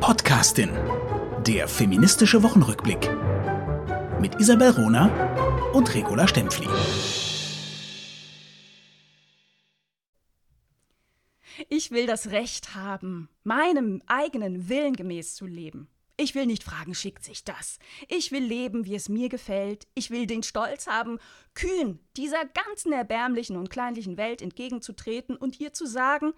Podcastin. 0.00 0.70
Der 1.46 1.68
feministische 1.68 2.42
Wochenrückblick. 2.42 3.10
Mit 4.20 4.40
Isabel 4.40 4.70
Rona 4.70 5.72
und 5.72 5.94
Regula 5.94 6.28
Stempfli. 6.28 6.68
Ich 11.68 11.90
will 11.90 12.06
das 12.06 12.30
Recht 12.30 12.74
haben, 12.74 13.28
meinem 13.42 14.02
eigenen 14.06 14.68
Willen 14.68 14.94
gemäß 14.94 15.34
zu 15.34 15.46
leben. 15.46 15.88
Ich 16.18 16.34
will 16.34 16.46
nicht 16.46 16.62
fragen, 16.62 16.94
schickt 16.94 17.24
sich 17.24 17.44
das. 17.44 17.78
Ich 18.08 18.32
will 18.32 18.44
leben, 18.44 18.86
wie 18.86 18.94
es 18.94 19.08
mir 19.08 19.28
gefällt. 19.28 19.86
Ich 19.94 20.10
will 20.10 20.26
den 20.26 20.42
Stolz 20.42 20.86
haben, 20.86 21.18
kühn 21.54 21.98
dieser 22.16 22.44
ganzen 22.44 22.92
erbärmlichen 22.92 23.56
und 23.56 23.70
kleinlichen 23.70 24.16
Welt 24.16 24.42
entgegenzutreten 24.42 25.36
und 25.36 25.60
ihr 25.60 25.72
zu 25.72 25.86
sagen, 25.86 26.32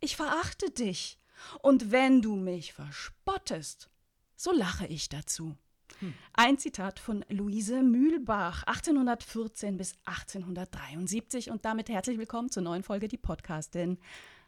ich 0.00 0.16
verachte 0.16 0.70
dich. 0.70 1.19
Und 1.62 1.90
wenn 1.90 2.22
du 2.22 2.36
mich 2.36 2.72
verspottest, 2.72 3.90
so 4.36 4.52
lache 4.52 4.86
ich 4.86 5.08
dazu. 5.08 5.56
Hm. 5.98 6.14
Ein 6.32 6.58
Zitat 6.58 6.98
von 6.98 7.24
Luise 7.28 7.82
Mühlbach, 7.82 8.62
1814 8.64 9.76
bis 9.76 9.94
1873. 10.04 11.50
Und 11.50 11.64
damit 11.64 11.88
herzlich 11.88 12.18
willkommen 12.18 12.50
zur 12.50 12.62
neuen 12.62 12.82
Folge 12.82 13.08
Die 13.08 13.18
Podcastin. 13.18 13.98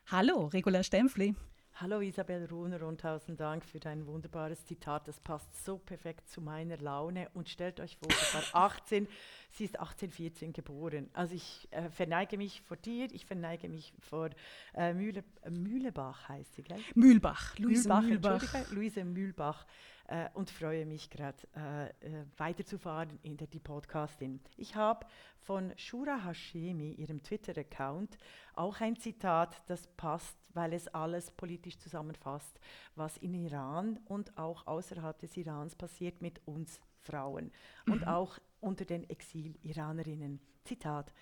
Hallo, 0.07 0.47
Regula 0.47 0.83
Stempfli. 0.83 1.35
Hallo 1.83 2.01
Isabel 2.01 2.47
Runer 2.49 2.87
und 2.87 3.01
tausend 3.01 3.41
Dank 3.41 3.65
für 3.65 3.81
dein 3.81 4.07
wunderbares 4.07 4.65
Zitat. 4.67 5.09
Das 5.09 5.19
passt 5.19 5.65
so 5.65 5.79
perfekt 5.79 6.29
zu 6.29 6.41
meiner 6.41 6.77
Laune. 6.77 7.29
Und 7.35 7.49
stellt 7.49 7.81
euch 7.81 7.97
vor, 7.97 8.07
das 8.07 8.35
war 8.35 8.43
18, 8.67 9.09
sie 9.51 9.65
ist 9.65 9.81
1814 9.81 10.53
geboren. 10.53 11.11
Also 11.13 11.35
ich 11.35 11.67
äh, 11.73 11.91
verneige 11.91 12.37
mich 12.37 12.61
vor 12.61 12.77
dir, 12.77 13.09
ich 13.11 13.27
verneige 13.27 13.69
mich 13.69 13.93
vor 13.99 14.31
äh, 14.75 14.95
Mühle, 14.95 15.25
Mühlebach 15.51 16.29
heißt 16.29 16.55
sie 16.55 16.63
gleich. 16.63 16.95
Mühlbach, 16.95 17.59
Luise 17.59 17.89
Mühlbach. 17.89 18.43
Mühlbach. 18.43 18.71
Luise 18.71 19.05
Mühlbach 19.05 19.67
äh, 20.13 20.29
und 20.35 20.51
freue 20.51 20.85
mich 20.85 21.09
gerade 21.09 21.39
äh, 21.57 21.87
äh, 21.87 22.25
weiterzufahren 22.37 23.19
in 23.23 23.39
der 23.39 23.47
Die 23.47 23.59
Podcastin. 23.59 24.41
Ich 24.59 24.77
habe 24.77 25.07
von 25.39 25.73
Shura 25.77 26.25
Hashemi, 26.27 26.93
ihrem 26.93 27.23
Twitter-Account, 27.23 28.19
auch 28.55 28.81
ein 28.81 28.97
Zitat, 28.97 29.63
das 29.69 29.87
passt, 29.87 30.37
weil 30.53 30.75
es 30.75 30.87
alles 30.89 31.31
politisch 31.31 31.79
zusammenfasst, 31.79 32.61
was 32.95 33.17
in 33.17 33.33
Iran 33.33 33.99
und 34.05 34.37
auch 34.37 34.67
außerhalb 34.67 35.19
des 35.19 35.35
Irans 35.39 35.75
passiert 35.75 36.21
mit 36.21 36.47
uns 36.47 36.79
Frauen 37.01 37.51
mhm. 37.87 37.93
und 37.95 38.07
auch 38.07 38.39
unter 38.61 38.85
den 38.85 39.09
Exil-Iranerinnen. 39.09 40.41
Zitat. 40.65 41.13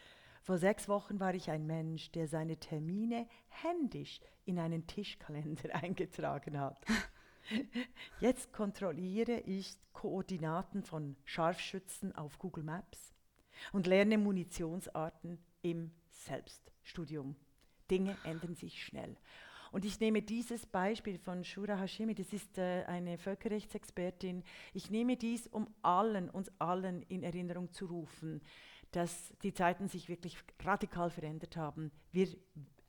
Vor 0.42 0.58
sechs 0.58 0.88
Wochen 0.88 1.20
war 1.20 1.34
ich 1.34 1.48
ein 1.50 1.66
Mensch, 1.66 2.10
der 2.10 2.26
seine 2.26 2.56
Termine 2.56 3.28
händisch 3.48 4.20
in 4.46 4.58
einen 4.58 4.86
Tischkalender 4.88 5.74
eingetragen 5.80 6.58
hat. 6.58 6.84
Jetzt 8.20 8.52
kontrolliere 8.52 9.40
ich 9.40 9.76
Koordinaten 9.92 10.82
von 10.82 11.16
Scharfschützen 11.24 12.14
auf 12.14 12.38
Google 12.38 12.64
Maps 12.64 13.12
und 13.72 13.86
lerne 13.86 14.18
Munitionsarten 14.18 15.38
im 15.62 15.90
Selbststudium. 16.10 17.36
Dinge 17.90 18.16
ändern 18.24 18.54
sich 18.54 18.82
schnell. 18.82 19.16
Und 19.72 19.84
ich 19.84 20.00
nehme 20.00 20.22
dieses 20.22 20.66
Beispiel 20.66 21.18
von 21.18 21.44
Shura 21.44 21.76
Hashimi, 21.76 22.14
das 22.14 22.32
ist 22.32 22.58
äh, 22.58 22.84
eine 22.86 23.18
Völkerrechtsexpertin, 23.18 24.42
ich 24.74 24.90
nehme 24.90 25.16
dies, 25.16 25.46
um 25.46 25.68
allen, 25.82 26.28
uns 26.28 26.50
allen 26.58 27.02
in 27.02 27.22
Erinnerung 27.22 27.72
zu 27.72 27.86
rufen, 27.86 28.40
dass 28.90 29.32
die 29.42 29.54
Zeiten 29.54 29.88
sich 29.88 30.08
wirklich 30.08 30.36
radikal 30.64 31.10
verändert 31.10 31.56
haben. 31.56 31.92
Wir 32.10 32.28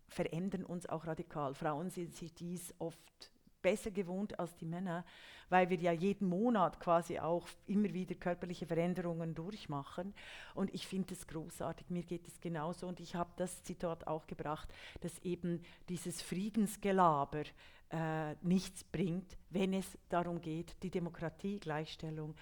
verändern 0.07 0.65
uns 0.65 0.87
auch 0.87 1.05
radikal. 1.05 1.53
Frauen 1.53 1.91
sind 1.91 2.15
sich 2.15 2.33
dies 2.33 2.73
oft 2.79 3.31
besser 3.61 3.91
gewohnt 3.91 4.39
als 4.39 4.55
die 4.57 4.65
Männer, 4.65 5.05
weil 5.49 5.69
wir 5.69 5.77
ja 5.77 5.91
jeden 5.91 6.29
Monat 6.29 6.79
quasi 6.79 7.19
auch 7.19 7.47
immer 7.67 7.93
wieder 7.93 8.15
körperliche 8.15 8.65
Veränderungen 8.65 9.35
durchmachen. 9.35 10.13
Und 10.55 10.73
ich 10.73 10.87
finde 10.87 11.13
es 11.13 11.27
großartig, 11.27 11.89
mir 11.89 12.03
geht 12.03 12.27
es 12.27 12.39
genauso. 12.39 12.87
Und 12.87 12.99
ich 12.99 13.15
habe 13.15 13.31
das 13.35 13.63
Zitat 13.63 14.07
auch 14.07 14.27
gebracht, 14.27 14.69
dass 15.01 15.19
eben 15.19 15.61
dieses 15.89 16.21
Friedensgelaber 16.21 17.43
äh, 17.89 18.35
nichts 18.41 18.83
bringt, 18.85 19.37
wenn 19.49 19.73
es 19.73 19.97
darum 20.09 20.39
geht, 20.39 20.81
die 20.83 20.89
Demokratie, 20.89 21.59
Gleichstellung, 21.59 22.35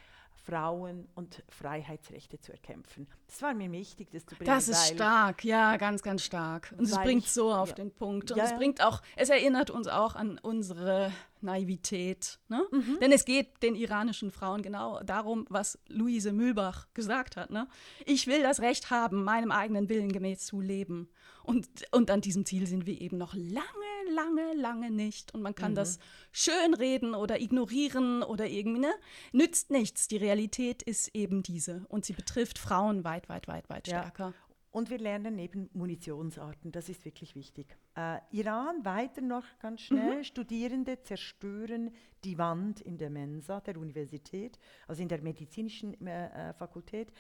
Frauen- 0.50 1.08
und 1.16 1.44
Freiheitsrechte 1.48 2.40
zu 2.40 2.52
erkämpfen. 2.52 3.08
Das 3.28 3.42
war 3.42 3.54
mir 3.54 3.72
wichtig, 3.72 4.10
das 4.12 4.26
zu 4.26 4.36
bringen. 4.36 4.50
Das 4.50 4.68
ist 4.68 4.94
stark, 4.96 5.46
ja, 5.46 5.78
ganz, 5.78 6.02
ganz 6.02 6.24
stark. 6.24 6.74
Und 6.78 6.86
es 6.86 6.96
bringt 6.98 7.26
ich, 7.26 7.32
so 7.32 7.54
auf 7.54 7.70
ja. 7.70 7.76
den 7.76 7.92
Punkt. 7.92 8.32
Und 8.32 8.38
ja, 8.38 8.46
es 8.46 8.56
bringt 8.56 8.84
auch, 8.84 9.02
es 9.16 9.30
erinnert 9.30 9.70
uns 9.70 9.88
auch 9.88 10.16
an 10.16 10.40
unsere 10.40 11.12
Naivität. 11.42 12.40
Ne? 12.48 12.66
Mhm. 12.72 12.98
Denn 13.00 13.12
es 13.12 13.26
geht 13.26 13.62
den 13.62 13.76
iranischen 13.76 14.32
Frauen 14.32 14.62
genau 14.62 15.02
darum, 15.04 15.46
was 15.50 15.78
Luise 15.88 16.34
Mühlbach 16.34 16.88
gesagt 16.94 17.38
hat. 17.38 17.52
Ne? 17.52 17.68
Ich 18.06 18.28
will 18.28 18.42
das 18.42 18.62
Recht 18.62 18.90
haben, 18.90 19.24
meinem 19.24 19.52
eigenen 19.52 19.90
Willen 19.90 20.12
gemäß 20.12 20.46
zu 20.46 20.62
leben. 20.62 21.10
Und, 21.44 21.68
und 21.92 22.12
an 22.12 22.22
diesem 22.22 22.46
Ziel 22.46 22.68
sind 22.68 22.86
wir 22.86 23.00
eben 23.00 23.18
noch 23.18 23.34
lange, 23.34 23.89
lange, 24.10 24.54
lange 24.54 24.92
nicht. 24.92 25.34
Und 25.34 25.42
man 25.42 25.56
kann 25.56 25.72
mhm. 25.72 25.76
das 25.76 26.00
schönreden 26.32 27.16
oder 27.16 27.40
ignorieren 27.40 28.24
oder 28.24 28.48
irgendwie, 28.48 28.82
ne? 28.82 28.94
Nützt 29.32 29.72
nichts. 29.72 30.08
Die 30.08 30.18
Realität 30.18 30.82
ist 30.84 31.16
eben 31.16 31.44
diese. 31.44 31.86
Und 31.90 32.06
sie 32.06 32.14
betrifft 32.14 32.60
Frauen 32.60 33.04
weit, 33.04 33.30
weit, 33.30 33.48
weit, 33.48 33.70
weit 33.70 33.88
ja. 33.88 34.00
stärker. 34.00 34.34
Und 34.72 34.90
wir 34.92 35.00
lernen 35.00 35.36
neben 35.36 35.70
Munitionsarten, 35.74 36.72
das 36.72 36.90
ist 36.90 37.04
wirklich 37.04 37.36
wichtig. 37.36 37.76
Äh, 37.96 38.20
Iran 38.32 38.86
weiter 38.86 39.22
noch 39.22 39.46
ganz 39.60 39.82
schnell. 39.82 40.18
Mhm. 40.18 40.24
Studierende 40.24 41.02
zerstören 41.02 41.92
die 42.24 42.38
Wand 42.38 42.80
in 42.82 42.98
der 42.98 43.10
Mensa 43.10 43.62
der 43.62 43.78
Universität, 43.78 44.60
also 44.88 45.02
in 45.02 45.08
der 45.08 45.22
medizinischen 45.22 46.06
äh, 46.06 46.50
äh 46.50 46.54
Fakultät 46.54 47.12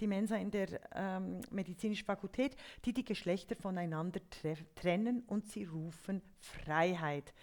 die 0.00 0.06
Mensa 0.06 0.36
in 0.36 0.50
der 0.50 0.80
ähm, 0.94 1.40
medizinischen 1.50 2.04
Fakultät, 2.04 2.56
die 2.84 2.92
die 2.92 3.04
Geschlechter 3.04 3.54
voneinander 3.54 4.20
trennen 4.74 5.22
und 5.26 5.46
sie 5.48 5.64
rufen 5.64 6.22
Freiheit. 6.38 7.34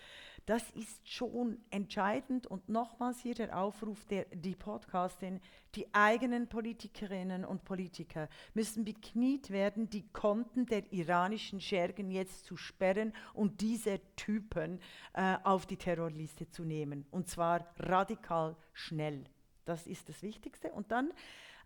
Das 0.48 0.72
ist 0.72 1.10
schon 1.10 1.58
entscheidend 1.72 2.48
und 2.48 2.70
nochmals 2.70 3.20
hier 3.20 3.36
der 3.36 3.60
Aufruf 3.60 4.06
der 4.06 4.24
die 4.32 4.56
Podcastin, 4.56 5.42
die 5.76 5.94
eigenen 5.94 6.48
Politikerinnen 6.48 7.44
und 7.44 7.66
Politiker 7.66 8.30
müssen 8.54 8.86
bekniet 8.86 9.50
werden, 9.50 9.90
die 9.90 10.08
Konten 10.14 10.66
der 10.66 10.90
iranischen 10.94 11.60
Schergen 11.60 12.12
jetzt 12.12 12.46
zu 12.46 12.56
sperren 12.56 13.12
und 13.34 13.60
diese 13.60 14.00
Typen 14.16 14.80
äh, 15.12 15.36
auf 15.44 15.66
die 15.66 15.76
Terrorliste 15.76 16.50
zu 16.50 16.64
nehmen 16.64 17.06
und 17.12 17.28
zwar 17.28 17.68
radikal 17.78 18.56
schnell. 18.72 19.26
Das 19.66 19.86
ist 19.86 20.08
das 20.08 20.24
Wichtigste. 20.24 20.72
Und 20.72 20.94
dann 20.94 21.12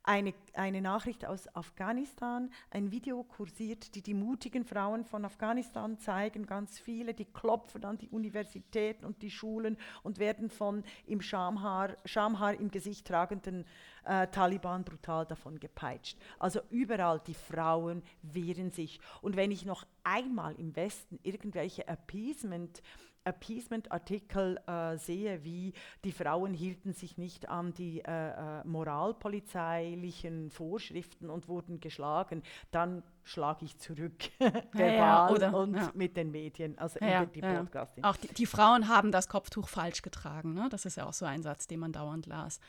eine, 0.03 0.33
eine 0.53 0.81
Nachricht 0.81 1.25
aus 1.25 1.53
Afghanistan, 1.55 2.51
ein 2.71 2.91
Video 2.91 3.23
kursiert, 3.23 3.93
die 3.95 4.01
die 4.01 4.13
mutigen 4.13 4.65
Frauen 4.65 5.05
von 5.05 5.25
Afghanistan 5.25 5.99
zeigen, 5.99 6.45
ganz 6.45 6.79
viele, 6.79 7.13
die 7.13 7.25
klopfen 7.25 7.85
an 7.85 7.97
die 7.97 8.09
Universitäten 8.09 9.05
und 9.05 9.21
die 9.21 9.29
Schulen 9.29 9.77
und 10.03 10.17
werden 10.17 10.49
von 10.49 10.83
im 11.05 11.21
Schamhaar, 11.21 11.97
Schamhaar 12.05 12.55
im 12.55 12.71
Gesicht 12.71 13.07
tragenden 13.07 13.65
äh, 14.03 14.27
Taliban 14.27 14.83
brutal 14.83 15.25
davon 15.25 15.59
gepeitscht. 15.59 16.17
Also 16.39 16.61
überall 16.69 17.19
die 17.19 17.35
Frauen 17.35 18.01
wehren 18.23 18.71
sich. 18.71 18.99
Und 19.21 19.35
wenn 19.35 19.51
ich 19.51 19.65
noch 19.65 19.85
einmal 20.03 20.55
im 20.55 20.75
Westen 20.75 21.19
irgendwelche 21.21 21.87
Appeasement 21.87 22.81
Appeasement-Artikel 23.23 24.59
äh, 24.67 24.97
sehe, 24.97 25.43
wie 25.43 25.73
die 26.03 26.11
Frauen 26.11 26.53
hielten 26.53 26.93
sich 26.93 27.17
nicht 27.17 27.49
an 27.49 27.73
die 27.73 27.99
äh, 27.99 28.29
äh, 28.29 28.63
moralpolizeilichen 28.65 30.49
Vorschriften 30.49 31.29
und 31.29 31.47
wurden 31.47 31.79
geschlagen, 31.79 32.43
dann 32.71 33.03
schlage 33.23 33.65
ich 33.65 33.77
zurück 33.77 34.13
verbal 34.39 34.95
ja, 34.95 35.29
oder, 35.29 35.55
und 35.55 35.75
ja. 35.75 35.91
mit 35.93 36.17
den 36.17 36.31
Medien, 36.31 36.77
also 36.77 36.99
ja, 36.99 37.25
die 37.25 37.39
ja. 37.39 37.59
Podcasting. 37.59 38.03
Auch 38.03 38.17
die, 38.17 38.27
die, 38.29 38.45
Frauen 38.45 38.87
haben 38.87 39.11
das 39.11 39.27
Kopftuch 39.27 39.67
falsch 39.67 40.01
getragen, 40.01 40.53
ne? 40.53 40.67
das 40.69 40.85
ist 40.85 40.97
ja 40.97 41.05
auch 41.05 41.13
so 41.13 41.25
ein 41.25 41.43
Satz, 41.43 41.67
den 41.67 41.79
man 41.79 41.91
dauernd 41.91 42.25
las. 42.25 42.59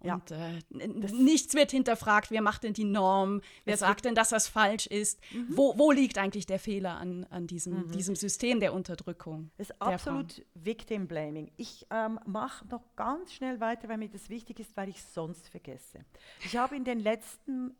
Und 0.00 0.30
ja. 0.30 0.48
äh, 0.78 0.86
nichts 1.12 1.54
wird 1.54 1.72
hinterfragt, 1.72 2.30
wer 2.30 2.40
macht 2.40 2.62
denn 2.62 2.72
die 2.72 2.84
Norm, 2.84 3.40
wer 3.64 3.74
es 3.74 3.80
sagt 3.80 4.04
denn, 4.04 4.14
dass 4.14 4.28
das 4.28 4.46
falsch 4.46 4.86
ist. 4.86 5.20
Mhm. 5.32 5.46
Wo, 5.50 5.76
wo, 5.76 5.90
liegt 5.90 6.18
eigentlich 6.18 6.46
der 6.46 6.60
Fehler 6.60 6.98
an, 6.98 7.26
an 7.30 7.48
diesem, 7.48 7.86
mhm. 7.86 7.90
diesem 7.90 8.14
System 8.14 8.60
der 8.60 8.74
Unterdrückung? 8.74 9.50
Es 9.58 9.70
ist 9.70 9.82
absolut. 9.82 10.44
Victim 10.54 11.08
Blaming. 11.08 11.50
Ich 11.56 11.86
ähm, 11.90 12.20
mache 12.26 12.66
noch 12.68 12.84
ganz 12.94 13.32
schnell 13.32 13.58
weiter, 13.60 13.88
weil 13.88 13.98
mir 13.98 14.08
das 14.08 14.28
wichtig 14.28 14.60
ist, 14.60 14.76
weil 14.76 14.88
ich 14.88 15.02
sonst 15.02 15.48
vergesse. 15.48 16.04
Ich 16.44 16.56
habe 16.56 16.76
in 16.76 16.84
den 16.84 17.00
letzten 17.00 17.74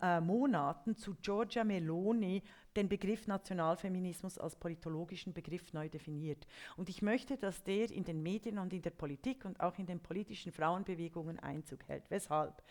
äh, 0.00 0.20
Monaten 0.20 0.96
zu 0.96 1.16
Giorgia 1.16 1.64
Meloni 1.64 2.42
den 2.78 2.88
Begriff 2.88 3.26
Nationalfeminismus 3.26 4.38
als 4.38 4.54
politologischen 4.54 5.32
Begriff 5.32 5.72
neu 5.72 5.88
definiert. 5.88 6.46
Und 6.76 6.88
ich 6.88 7.02
möchte, 7.02 7.36
dass 7.36 7.64
der 7.64 7.90
in 7.90 8.04
den 8.04 8.22
Medien 8.22 8.58
und 8.58 8.72
in 8.72 8.82
der 8.82 8.90
Politik 8.90 9.44
und 9.44 9.58
auch 9.58 9.76
in 9.78 9.86
den 9.86 9.98
politischen 9.98 10.52
Frauenbewegungen 10.52 11.40
Einzug 11.40 11.80
hält. 11.88 12.04
Weshalb? 12.08 12.62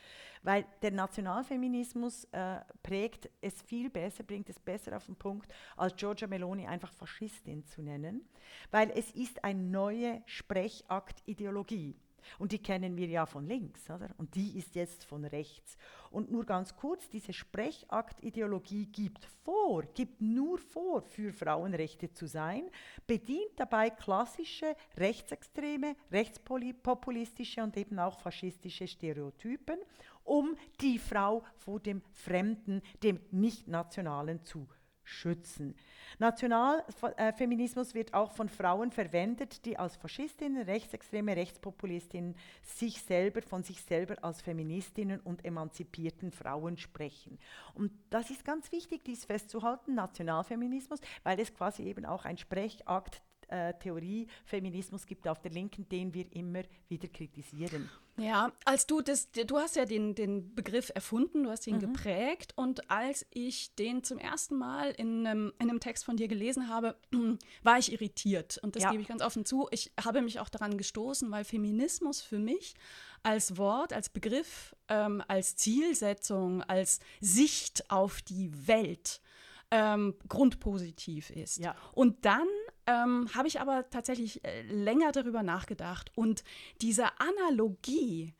Weil 0.43 0.65
der 0.81 0.91
Nationalfeminismus 0.91 2.25
äh, 2.31 2.61
prägt 2.83 3.29
es 3.41 3.61
viel 3.61 3.89
besser, 3.89 4.23
bringt 4.23 4.49
es 4.49 4.59
besser 4.59 4.95
auf 4.95 5.05
den 5.07 5.17
Punkt, 5.17 5.53
als 5.75 5.95
Giorgia 5.97 6.27
Meloni 6.27 6.65
einfach 6.65 6.93
Faschistin 6.93 7.65
zu 7.65 7.81
nennen, 7.81 8.25
weil 8.71 8.91
es 8.91 9.11
ist 9.11 9.43
eine 9.43 9.61
neue 9.61 10.21
Sprechaktideologie. 10.25 11.95
Und 12.39 12.51
die 12.51 12.59
kennen 12.59 12.95
wir 12.97 13.07
ja 13.07 13.25
von 13.25 13.47
links, 13.47 13.89
oder? 13.89 14.09
Und 14.17 14.35
die 14.35 14.57
ist 14.57 14.75
jetzt 14.75 15.03
von 15.03 15.25
rechts. 15.25 15.77
Und 16.11 16.31
nur 16.31 16.45
ganz 16.45 16.75
kurz, 16.75 17.09
diese 17.09 17.33
Sprechaktideologie 17.33 18.85
gibt 18.87 19.25
vor, 19.43 19.83
gibt 19.93 20.21
nur 20.21 20.57
vor, 20.57 21.01
für 21.01 21.33
Frauenrechte 21.33 22.11
zu 22.11 22.27
sein, 22.27 22.69
bedient 23.05 23.51
dabei 23.55 23.89
klassische 23.89 24.75
rechtsextreme, 24.97 25.95
rechtspopulistische 26.11 27.63
und 27.63 27.75
eben 27.77 27.99
auch 27.99 28.19
faschistische 28.19 28.87
Stereotypen, 28.87 29.79
um 30.23 30.57
die 30.81 30.99
Frau 30.99 31.43
vor 31.55 31.79
dem 31.79 32.01
Fremden, 32.11 32.81
dem 33.01 33.19
Nicht-Nationalen 33.31 34.43
zu 34.43 34.67
schützen. 35.07 35.75
Nationalfeminismus 36.19 37.93
wird 37.93 38.13
auch 38.13 38.31
von 38.31 38.49
Frauen 38.49 38.91
verwendet, 38.91 39.65
die 39.65 39.77
als 39.77 39.95
Faschistinnen, 39.95 40.63
rechtsextreme 40.63 41.35
Rechtspopulistinnen 41.35 42.35
sich 42.63 43.01
selber 43.01 43.41
von 43.41 43.63
sich 43.63 43.81
selber 43.81 44.15
als 44.23 44.41
Feministinnen 44.41 45.19
und 45.19 45.45
emanzipierten 45.45 46.31
Frauen 46.31 46.77
sprechen. 46.77 47.39
Und 47.73 47.91
das 48.09 48.29
ist 48.29 48.45
ganz 48.45 48.71
wichtig, 48.71 49.03
dies 49.05 49.25
festzuhalten, 49.25 49.95
Nationalfeminismus, 49.95 50.99
weil 51.23 51.39
es 51.39 51.53
quasi 51.53 51.83
eben 51.83 52.05
auch 52.05 52.25
ein 52.25 52.37
Sprechakt 52.37 53.21
äh, 53.49 53.73
Theorie 53.75 54.27
Feminismus 54.45 55.05
gibt 55.05 55.27
auf 55.27 55.39
der 55.39 55.51
Linken, 55.51 55.87
den 55.87 56.13
wir 56.13 56.25
immer 56.35 56.63
wieder 56.89 57.07
kritisieren. 57.07 57.89
Ja, 58.19 58.51
als 58.65 58.87
du 58.87 59.01
das, 59.01 59.31
du 59.31 59.57
hast 59.57 59.75
ja 59.75 59.85
den, 59.85 60.15
den 60.15 60.55
Begriff 60.55 60.91
erfunden, 60.93 61.43
du 61.43 61.51
hast 61.51 61.67
ihn 61.67 61.75
mhm. 61.75 61.81
geprägt 61.81 62.53
und 62.55 62.89
als 62.89 63.25
ich 63.29 63.75
den 63.75 64.03
zum 64.03 64.17
ersten 64.17 64.55
Mal 64.55 64.91
in 64.91 65.25
einem, 65.25 65.53
in 65.59 65.69
einem 65.69 65.79
Text 65.79 66.03
von 66.03 66.17
dir 66.17 66.27
gelesen 66.27 66.67
habe, 66.67 66.95
war 67.63 67.77
ich 67.77 67.91
irritiert 67.91 68.57
und 68.63 68.75
das 68.75 68.83
ja. 68.83 68.91
gebe 68.91 69.01
ich 69.03 69.07
ganz 69.07 69.21
offen 69.21 69.45
zu. 69.45 69.67
Ich 69.71 69.91
habe 70.03 70.21
mich 70.21 70.39
auch 70.39 70.49
daran 70.49 70.77
gestoßen, 70.77 71.29
weil 71.29 71.43
Feminismus 71.43 72.21
für 72.21 72.39
mich 72.39 72.73
als 73.21 73.57
Wort, 73.57 73.93
als 73.93 74.09
Begriff, 74.09 74.75
ähm, 74.87 75.23
als 75.27 75.55
Zielsetzung, 75.55 76.63
als 76.63 76.99
Sicht 77.21 77.89
auf 77.91 78.21
die 78.23 78.51
Welt 78.67 79.21
ähm, 79.69 80.15
grundpositiv 80.27 81.29
ist. 81.29 81.57
Ja. 81.57 81.75
Und 81.93 82.25
dann 82.25 82.47
ähm, 82.87 83.29
habe 83.35 83.47
ich 83.47 83.61
aber 83.61 83.87
tatsächlich 83.89 84.43
äh, 84.43 84.63
länger 84.63 85.11
darüber 85.11 85.43
nachgedacht 85.43 86.11
und 86.15 86.43
diese 86.81 87.19
Analogie 87.19 88.33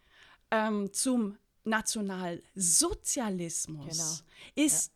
ähm, 0.49 0.91
zum 0.93 1.37
Nationalsozialismus 1.65 3.97
genau. 3.97 4.15
ist 4.55 4.87
ja. 4.87 4.93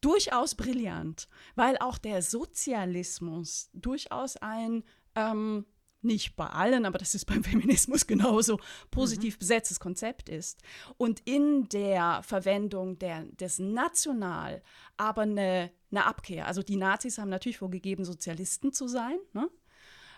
durchaus 0.00 0.56
brillant, 0.56 1.28
weil 1.54 1.78
auch 1.78 1.98
der 1.98 2.22
Sozialismus 2.22 3.70
durchaus 3.72 4.36
ein 4.36 4.82
ähm, 5.14 5.64
nicht 6.06 6.36
bei 6.36 6.46
allen, 6.46 6.86
aber 6.86 6.98
das 6.98 7.14
ist 7.14 7.26
beim 7.26 7.44
Feminismus 7.44 8.06
genauso, 8.06 8.58
positiv 8.90 9.34
mhm. 9.34 9.38
besetztes 9.40 9.80
Konzept 9.80 10.28
ist. 10.28 10.62
Und 10.96 11.20
in 11.24 11.68
der 11.68 12.22
Verwendung 12.22 12.98
der, 12.98 13.24
des 13.24 13.58
National 13.58 14.62
aber 14.96 15.22
eine, 15.22 15.70
eine 15.90 16.06
Abkehr. 16.06 16.46
Also 16.46 16.62
die 16.62 16.76
Nazis 16.76 17.18
haben 17.18 17.28
natürlich 17.28 17.58
vorgegeben, 17.58 18.04
Sozialisten 18.04 18.72
zu 18.72 18.88
sein. 18.88 19.18
Ne? 19.32 19.50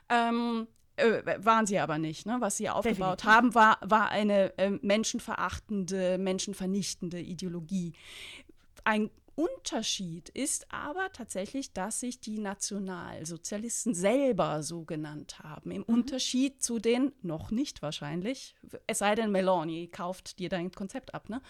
Ähm, 0.09 0.69
äh, 0.97 1.23
waren 1.45 1.67
sie 1.67 1.79
aber 1.79 1.99
nicht. 1.99 2.27
Ne? 2.27 2.37
Was 2.41 2.57
sie 2.57 2.69
aufgebaut 2.69 3.21
Definitiv. 3.21 3.25
haben, 3.25 3.55
war, 3.55 3.79
war 3.83 4.11
eine 4.11 4.57
äh, 4.59 4.71
menschenverachtende, 4.83 6.19
menschenvernichtende 6.19 7.21
Ideologie. 7.21 7.93
Ein 8.85 9.11
Unterschied 9.39 10.31
ist 10.31 10.67
aber 10.73 11.13
tatsächlich, 11.13 11.73
dass 11.73 12.01
sich 12.01 12.19
die 12.19 12.41
Nationalsozialisten 12.41 13.95
selber 13.95 14.65
so 14.65 14.85
genannt 14.85 15.39
haben. 15.39 15.71
Im 15.71 15.85
mhm. 15.87 15.95
Unterschied 15.95 16.61
zu 16.61 16.81
den, 16.81 17.13
noch 17.23 17.53
nicht 17.53 17.81
wahrscheinlich, 17.81 18.57
es 18.89 18.99
sei 18.99 19.15
denn, 19.15 19.31
Meloni 19.31 19.87
kauft 19.87 20.41
dir 20.41 20.49
dein 20.49 20.73
Konzept 20.73 21.15
ab. 21.15 21.29
Ne? 21.29 21.41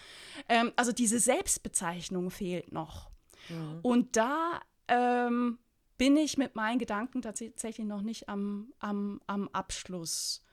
Ähm, 0.47 0.71
also 0.75 0.91
diese 0.91 1.19
Selbstbezeichnung 1.19 2.29
fehlt 2.29 2.71
noch. 2.71 3.09
Mhm. 3.49 3.79
Und 3.81 4.15
da 4.15 4.61
ähm, 4.87 5.57
bin 5.97 6.15
ich 6.15 6.37
mit 6.37 6.55
meinen 6.55 6.77
Gedanken 6.77 7.23
tatsächlich 7.23 7.87
noch 7.87 8.03
nicht 8.03 8.29
am, 8.29 8.71
am, 8.77 9.19
am 9.25 9.49
Abschluss, 9.49 10.43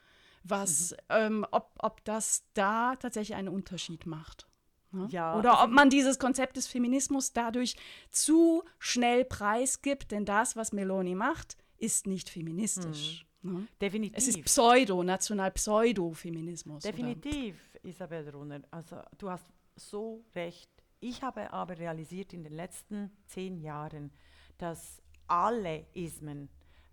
was, 0.42 0.92
mhm. 0.92 0.96
ähm, 1.10 1.46
ob, 1.50 1.74
ob 1.80 2.02
das 2.06 2.46
da 2.54 2.96
tatsächlich 2.96 3.36
einen 3.36 3.48
Unterschied 3.48 4.06
macht. 4.06 4.46
Ne? 4.92 5.06
Ja, 5.10 5.36
Oder 5.36 5.52
also 5.52 5.64
ob 5.64 5.70
man 5.70 5.90
dieses 5.90 6.18
Konzept 6.18 6.56
des 6.56 6.66
Feminismus 6.66 7.32
dadurch 7.32 7.76
zu 8.10 8.62
schnell 8.78 9.24
preisgibt, 9.24 10.10
denn 10.12 10.24
das, 10.24 10.56
was 10.56 10.72
Meloni 10.72 11.14
macht, 11.14 11.56
ist 11.78 12.06
nicht 12.06 12.30
feministisch. 12.30 13.26
Mhm. 13.42 13.52
Ne? 13.52 13.66
Definitiv. 13.80 14.16
Es 14.16 14.28
ist 14.28 14.44
Pseudo, 14.44 15.02
national 15.02 15.52
Pseudo-Feminismus. 15.52 16.82
Definitiv, 16.82 17.56
oder? 17.74 17.84
Isabel 17.84 18.28
Runner. 18.30 18.60
Also 18.70 18.96
du 19.18 19.30
hast 19.30 19.46
so 19.76 20.24
recht. 20.34 20.70
Ich 21.00 21.22
habe 21.22 21.52
aber 21.52 21.78
realisiert 21.78 22.32
in 22.32 22.42
den 22.42 22.54
letzten 22.54 23.10
zehn 23.26 23.60
Jahren, 23.60 24.10
dass 24.58 25.02
alle 25.28 25.86
Ismen 25.92 26.48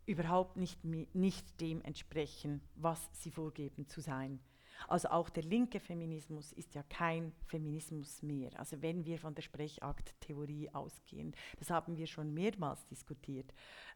überhaupt 0.06 0.58
nicht, 0.58 0.84
nicht 0.84 1.62
dem 1.62 1.82
entsprechen, 1.82 2.62
was 2.76 3.00
sie 3.14 3.32
vorgeben 3.32 3.88
zu 3.88 4.02
sein. 4.02 4.40
Also 4.88 5.10
auch 5.10 5.30
der 5.30 5.44
linke 5.44 5.80
Feminismus 5.80 6.52
ist 6.54 6.76
ja 6.76 6.84
kein 6.84 7.32
Feminismus 7.46 8.22
mehr. 8.22 8.52
Also 8.60 8.82
wenn 8.82 9.06
wir 9.06 9.18
von 9.20 9.36
der 9.36 9.42
Sprechakttheorie 9.42 10.70
ausgehen, 10.72 11.36
das 11.58 11.70
haben 11.70 11.98
wir 11.98 12.08
schon 12.08 12.34
mehrmals 12.34 12.86
diskutiert. 12.88 13.54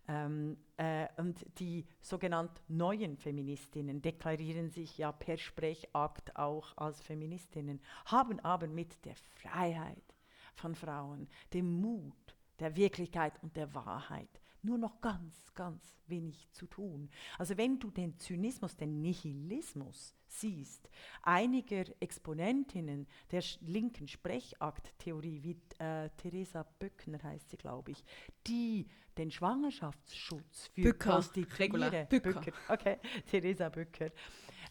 Ähm, 0.07 0.57
äh, 0.77 1.07
und 1.17 1.45
die 1.59 1.85
sogenannten 2.01 2.77
neuen 2.77 3.17
Feministinnen 3.17 4.01
deklarieren 4.01 4.69
sich 4.69 4.97
ja 4.97 5.11
per 5.11 5.37
Sprechakt 5.37 6.35
auch 6.35 6.75
als 6.77 7.01
Feministinnen, 7.01 7.81
haben 8.05 8.39
aber 8.39 8.67
mit 8.67 9.03
der 9.05 9.15
Freiheit 9.15 10.15
von 10.55 10.75
Frauen, 10.75 11.27
dem 11.53 11.81
Mut, 11.81 12.13
der 12.59 12.75
Wirklichkeit 12.75 13.33
und 13.43 13.55
der 13.55 13.73
Wahrheit 13.75 14.29
nur 14.63 14.77
noch 14.77 15.01
ganz, 15.01 15.53
ganz 15.53 15.95
wenig 16.07 16.49
zu 16.51 16.67
tun. 16.67 17.09
Also 17.37 17.57
wenn 17.57 17.79
du 17.79 17.89
den 17.89 18.17
Zynismus, 18.17 18.75
den 18.75 19.01
Nihilismus 19.01 20.13
siehst, 20.27 20.89
einiger 21.23 21.85
Exponentinnen 21.99 23.07
der 23.31 23.43
linken 23.61 24.07
Sprechakttheorie, 24.07 25.43
wie 25.43 25.83
äh, 25.83 26.09
Theresa 26.17 26.63
Böckner 26.79 27.21
heißt 27.23 27.49
sie, 27.49 27.57
glaube 27.57 27.91
ich, 27.91 28.03
die 28.45 28.87
den 29.17 29.31
Schwangerschaftsschutz 29.31 30.67
für 30.67 30.81
Bücker. 30.81 31.11
Prostituierte, 31.11 32.07
Bücker. 32.09 32.41
Bücker. 32.41 32.57
okay, 32.69 32.97
Theresa 33.29 33.69
Böcker. 33.69 34.11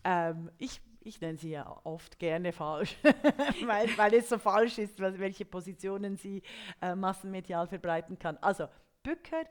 Ähm, 0.04 0.50
ich 0.58 0.80
ich 1.06 1.20
nenne 1.20 1.38
sie 1.38 1.50
ja 1.50 1.80
oft 1.84 2.18
gerne 2.18 2.52
falsch, 2.52 2.96
weil, 3.64 3.96
weil 3.96 4.14
es 4.14 4.28
so 4.28 4.38
falsch 4.38 4.78
ist, 4.78 4.98
welche 4.98 5.44
Positionen 5.44 6.16
sie 6.16 6.42
äh, 6.82 6.96
massenmedial 6.96 7.68
verbreiten 7.68 8.18
kann. 8.18 8.36
Also 8.38 8.66
Bücker 9.04 9.44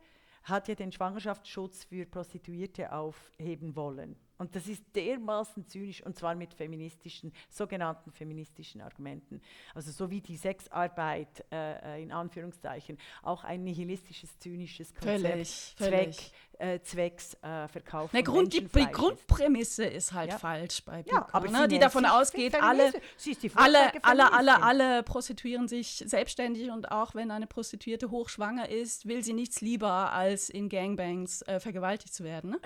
hat 0.44 0.68
ja 0.68 0.76
den 0.76 0.92
Schwangerschaftsschutz 0.92 1.86
für 1.86 2.06
Prostituierte 2.06 2.92
aufheben 2.92 3.76
wollen. 3.76 4.18
Und 4.38 4.56
das 4.56 4.68
ist 4.68 4.84
dermaßen 4.96 5.68
zynisch 5.68 6.04
und 6.04 6.18
zwar 6.18 6.36
mit 6.36 6.54
feministischen, 6.54 7.34
sogenannten 7.50 8.12
feministischen 8.12 8.82
Argumenten. 8.82 9.42
Also 9.74 9.92
so 9.92 10.10
wie 10.10 10.22
die 10.22 10.38
Sexarbeit 10.38 11.46
äh, 11.52 11.96
äh 11.96 12.04
in 12.04 12.12
Anführungszeichen 12.12 12.98
auch 13.24 13.44
ein 13.44 13.64
nihilistisches, 13.64 14.38
zynisches 14.40 14.94
Konzept 14.94 15.22
völlig, 15.22 15.76
völlig. 15.78 16.16
Zweck, 16.18 16.32
äh, 16.60 16.80
zwecks 16.82 17.34
äh, 17.42 17.68
Verkauf 17.68 18.14
ne, 18.14 18.24
Grund, 18.24 18.54
die, 18.54 18.66
die, 18.66 18.86
Grundprämisse 18.86 19.86
ist 19.86 20.14
halt 20.14 20.32
ja. 20.32 20.38
falsch 20.38 20.84
bei 20.84 21.04
Büker, 21.04 21.16
ja, 21.16 21.28
aber 21.32 21.50
ne, 21.50 21.68
die 21.68 21.80
davon 21.80 22.06
ausgeht, 22.06 22.56
alle, 22.56 22.94
alle, 23.56 24.04
alle, 24.04 24.34
alle, 24.34 24.64
alle 24.64 25.04
prostituieren 25.04 25.68
sich 25.68 26.04
selbstständig 26.06 26.70
und 26.72 26.92
auch 26.92 27.16
wenn 27.16 27.32
eine 27.32 27.48
Prostituierte 27.48 28.12
hochschwanger 28.12 28.70
ist, 28.70 29.08
will 29.08 29.24
sie 29.24 29.34
nichts 29.34 29.62
lieber 29.62 30.12
als 30.12 30.50
in 30.50 30.70
Gangbangs 30.70 31.42
äh, 31.44 31.60
vergewaltigt 31.60 32.14
zu 32.14 32.24
werden. 32.24 32.52
Ne? 32.52 32.60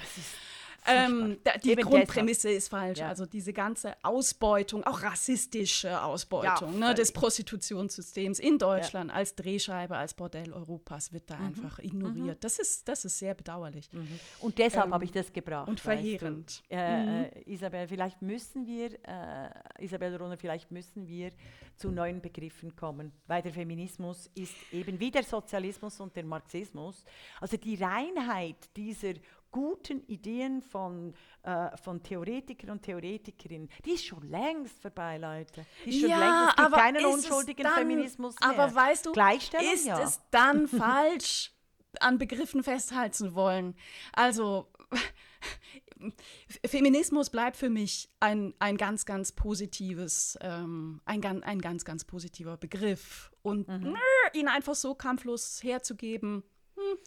Ähm, 0.85 1.37
die 1.63 1.71
Eben 1.71 1.81
Grundprämisse 1.83 2.47
deshalb. 2.47 2.57
ist 2.57 2.67
falsch. 2.69 2.99
Ja. 2.99 3.09
Also 3.09 3.25
diese 3.25 3.53
ganze 3.53 3.95
Ausbeutung, 4.03 4.83
auch 4.85 5.01
rassistische 5.03 6.01
Ausbeutung 6.01 6.79
ja, 6.79 6.89
ne, 6.89 6.95
des 6.95 7.11
Prostitutionssystems 7.11 8.39
in 8.39 8.57
Deutschland 8.57 9.09
ja. 9.09 9.15
als 9.15 9.35
Drehscheibe, 9.35 9.97
als 9.97 10.13
Bordell 10.13 10.53
Europas 10.53 11.11
wird 11.13 11.29
da 11.29 11.37
mhm. 11.37 11.47
einfach 11.47 11.79
ignoriert. 11.79 12.37
Mhm. 12.37 12.41
Das, 12.41 12.59
ist, 12.59 12.87
das 12.87 13.05
ist 13.05 13.19
sehr 13.19 13.33
bedauerlich. 13.33 13.89
Mhm. 13.91 14.19
Und 14.39 14.57
deshalb 14.57 14.87
ähm, 14.87 14.93
habe 14.93 15.05
ich 15.05 15.11
das 15.11 15.31
gebracht. 15.31 15.67
Und 15.67 15.79
verheerend. 15.79 16.63
Äh, 16.69 17.03
mhm. 17.03 17.09
äh, 17.09 17.53
Isabel, 17.53 17.87
vielleicht 17.87 18.21
müssen 18.21 18.65
wir, 18.65 18.93
äh, 19.07 19.83
Isabel 19.83 20.15
Rohner, 20.15 20.37
vielleicht 20.37 20.71
müssen 20.71 21.07
wir 21.07 21.31
zu 21.75 21.91
neuen 21.91 22.21
Begriffen 22.21 22.75
kommen, 22.75 23.11
weil 23.27 23.41
der 23.41 23.53
Feminismus 23.53 24.29
ist 24.35 24.53
eben 24.71 24.99
wie 24.99 25.11
der 25.11 25.23
Sozialismus 25.23 25.99
und 25.99 26.15
der 26.15 26.25
Marxismus. 26.25 27.05
Also 27.39 27.57
die 27.57 27.75
Reinheit 27.75 28.57
dieser 28.75 29.13
guten 29.51 30.01
Ideen 30.07 30.61
von, 30.61 31.13
äh, 31.43 31.75
von 31.77 32.01
Theoretikern 32.03 32.71
und 32.71 32.83
Theoretikerinnen, 32.83 33.69
die 33.85 33.91
ist 33.91 34.05
schon 34.05 34.23
längst 34.29 34.79
vorbei, 34.81 35.17
Leute. 35.17 35.65
Die 35.85 35.89
ist 35.89 36.01
schon 36.01 36.09
ja, 36.09 36.19
längst, 36.19 36.59
es 36.59 36.65
gibt 36.65 36.75
keinen 36.75 37.05
unschuldigen 37.05 37.63
dann, 37.63 37.73
Feminismus 37.73 38.35
mehr. 38.39 38.49
Aber 38.49 38.73
weißt 38.73 39.07
du, 39.07 39.11
ist 39.11 39.85
ja. 39.85 40.01
es 40.01 40.21
dann 40.31 40.67
falsch, 40.67 41.53
an 41.99 42.17
Begriffen 42.17 42.63
festhalten 42.63 43.13
zu 43.13 43.35
wollen? 43.35 43.75
Also, 44.13 44.71
Feminismus 46.65 47.29
bleibt 47.29 47.57
für 47.57 47.69
mich 47.69 48.09
ein, 48.19 48.53
ein 48.59 48.77
ganz, 48.77 49.05
ganz 49.05 49.31
positives, 49.31 50.37
ähm, 50.41 51.01
ein, 51.05 51.23
ein 51.43 51.59
ganz, 51.59 51.83
ganz 51.85 52.05
positiver 52.05 52.57
Begriff. 52.57 53.31
Und 53.41 53.67
mhm. 53.67 53.97
ihn 54.33 54.47
einfach 54.47 54.75
so 54.75 54.95
kampflos 54.95 55.61
herzugeben, 55.63 56.43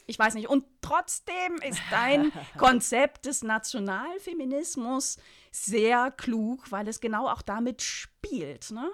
ich 0.05 0.17
weiß 0.17 0.35
nicht. 0.35 0.49
Und 0.49 0.65
trotzdem 0.81 1.55
ist 1.67 1.81
dein 1.91 2.31
Konzept 2.57 3.25
des 3.25 3.43
Nationalfeminismus 3.43 5.17
sehr 5.51 6.11
klug, 6.11 6.71
weil 6.71 6.87
es 6.87 6.99
genau 6.99 7.27
auch 7.27 7.41
damit 7.41 7.81
spielt. 7.81 8.71
Ne? 8.71 8.89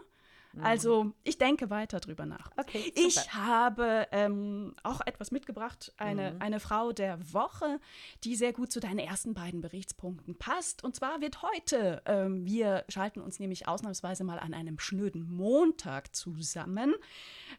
Mhm. 0.54 0.64
Also 0.64 1.14
ich 1.24 1.38
denke 1.38 1.70
weiter 1.70 2.00
drüber 2.00 2.26
nach. 2.26 2.52
Okay, 2.58 2.92
ich 2.96 3.34
habe 3.34 4.08
ähm, 4.12 4.76
auch 4.84 5.02
etwas 5.06 5.32
mitgebracht, 5.32 5.94
eine, 5.98 6.32
mhm. 6.32 6.42
eine 6.42 6.60
Frau 6.60 6.92
der 6.92 7.34
Woche, 7.34 7.80
die 8.24 8.36
sehr 8.36 8.54
gut 8.54 8.72
zu 8.72 8.80
deinen 8.80 9.00
ersten 9.00 9.34
beiden 9.34 9.62
Berichtspunkten 9.62 10.38
passt. 10.38 10.84
Und 10.84 10.96
zwar 10.96 11.22
wird 11.22 11.44
heute, 11.44 12.02
ähm, 12.06 12.46
wir 12.46 12.84
schalten 12.90 13.22
uns 13.22 13.40
nämlich 13.40 13.68
ausnahmsweise 13.68 14.24
mal 14.24 14.40
an 14.40 14.54
einem 14.54 14.80
schnöden 14.80 15.30
Montag 15.30 16.16
zusammen, 16.16 16.96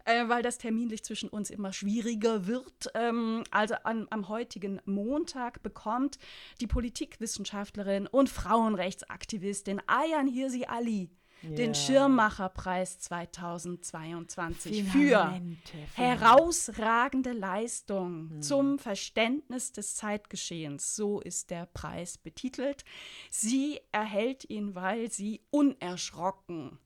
äh, 0.04 0.28
weil 0.28 0.42
das 0.42 0.58
terminlich 0.58 1.04
zwischen 1.04 1.28
uns 1.28 1.50
immer 1.50 1.72
schwieriger 1.72 2.46
wird. 2.46 2.90
Ähm, 2.94 3.44
also 3.50 3.74
an, 3.84 4.08
am 4.10 4.28
heutigen 4.28 4.80
Montag 4.84 5.62
bekommt 5.62 6.18
die 6.60 6.66
Politikwissenschaftlerin 6.66 8.08
und 8.08 8.28
Frauenrechtsaktivistin 8.28 9.80
Ayan 9.86 10.26
Hirsi 10.26 10.64
Ali 10.64 11.10
yeah. 11.42 11.54
den 11.54 11.74
Schirmmacherpreis 11.74 12.98
2022 13.00 14.84
Finalmente, 14.84 15.60
für 15.94 16.02
herausragende 16.02 17.32
Leistung 17.32 18.30
hm. 18.30 18.42
zum 18.42 18.78
Verständnis 18.78 19.72
des 19.72 19.96
Zeitgeschehens. 19.96 20.96
So 20.96 21.20
ist 21.20 21.50
der 21.50 21.66
Preis 21.66 22.18
betitelt. 22.18 22.84
Sie 23.30 23.80
erhält 23.92 24.48
ihn, 24.48 24.74
weil 24.74 25.10
sie 25.10 25.42
unerschrocken 25.50 26.78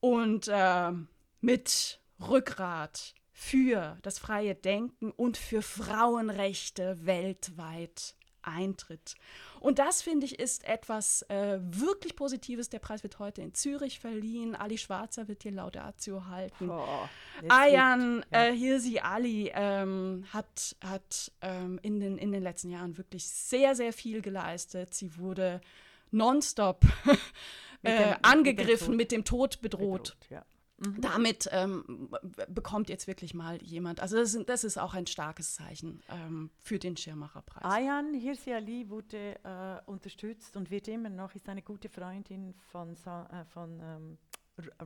und 0.00 0.48
äh, 0.48 0.92
mit 1.40 2.00
Rückgrat 2.20 3.14
für 3.32 3.96
das 4.02 4.18
freie 4.18 4.54
Denken 4.54 5.10
und 5.12 5.38
für 5.38 5.62
Frauenrechte 5.62 6.98
weltweit 7.06 8.14
eintritt. 8.42 9.14
Und 9.60 9.78
das, 9.78 10.02
finde 10.02 10.26
ich, 10.26 10.38
ist 10.38 10.64
etwas 10.64 11.22
äh, 11.22 11.58
wirklich 11.60 12.16
Positives. 12.16 12.68
Der 12.68 12.78
Preis 12.78 13.02
wird 13.02 13.18
heute 13.18 13.42
in 13.42 13.54
Zürich 13.54 14.00
verliehen. 14.00 14.54
Ali 14.54 14.78
Schwarzer 14.78 15.28
wird 15.28 15.42
hier 15.42 15.52
Laudatio 15.52 16.26
halten. 16.26 16.70
Oh, 16.70 17.08
Ayan 17.48 18.24
ja. 18.32 18.46
äh, 18.46 18.56
Hirsi 18.56 18.98
Ali 19.00 19.50
ähm, 19.54 20.24
hat, 20.32 20.76
hat 20.82 21.32
ähm, 21.42 21.78
in, 21.82 22.00
den, 22.00 22.18
in 22.18 22.32
den 22.32 22.42
letzten 22.42 22.70
Jahren 22.70 22.96
wirklich 22.96 23.28
sehr, 23.28 23.74
sehr 23.74 23.92
viel 23.92 24.22
geleistet. 24.22 24.94
Sie 24.94 25.16
wurde 25.18 25.60
nonstop 26.10 26.84
äh, 27.82 28.14
angegriffen, 28.22 28.96
mit 28.96 29.12
dem 29.12 29.24
Tod 29.24 29.60
bedroht. 29.60 30.16
bedroht 30.18 30.30
ja. 30.30 30.44
Mhm. 30.80 31.00
Damit 31.00 31.48
ähm, 31.52 32.08
bekommt 32.48 32.88
jetzt 32.88 33.06
wirklich 33.06 33.34
mal 33.34 33.62
jemand, 33.62 34.00
also 34.00 34.16
das, 34.16 34.36
das 34.46 34.64
ist 34.64 34.78
auch 34.78 34.94
ein 34.94 35.06
starkes 35.06 35.54
Zeichen 35.54 36.02
ähm, 36.08 36.50
für 36.58 36.78
den 36.78 36.96
Schirmacherpreis. 36.96 37.64
Ayan 37.64 38.14
Hirsi 38.14 38.52
Ali 38.52 38.88
wurde 38.88 39.36
äh, 39.44 39.90
unterstützt 39.90 40.56
und 40.56 40.70
wird 40.70 40.88
immer 40.88 41.10
noch, 41.10 41.34
ist 41.34 41.48
eine 41.50 41.62
gute 41.62 41.90
Freundin 41.90 42.54
von, 42.72 42.92
äh, 42.94 43.44
von 43.52 43.80
ähm, 43.80 44.18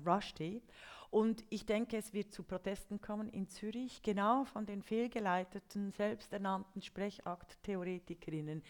Rushdie. 0.04 0.62
Und 1.10 1.44
ich 1.48 1.64
denke, 1.64 1.96
es 1.96 2.12
wird 2.12 2.32
zu 2.32 2.42
Protesten 2.42 3.00
kommen 3.00 3.28
in 3.28 3.48
Zürich, 3.48 4.02
genau 4.02 4.44
von 4.46 4.66
den 4.66 4.82
fehlgeleiteten, 4.82 5.92
selbsternannten 5.92 6.82
Sprechakt-Theoretikerinnen, 6.82 8.64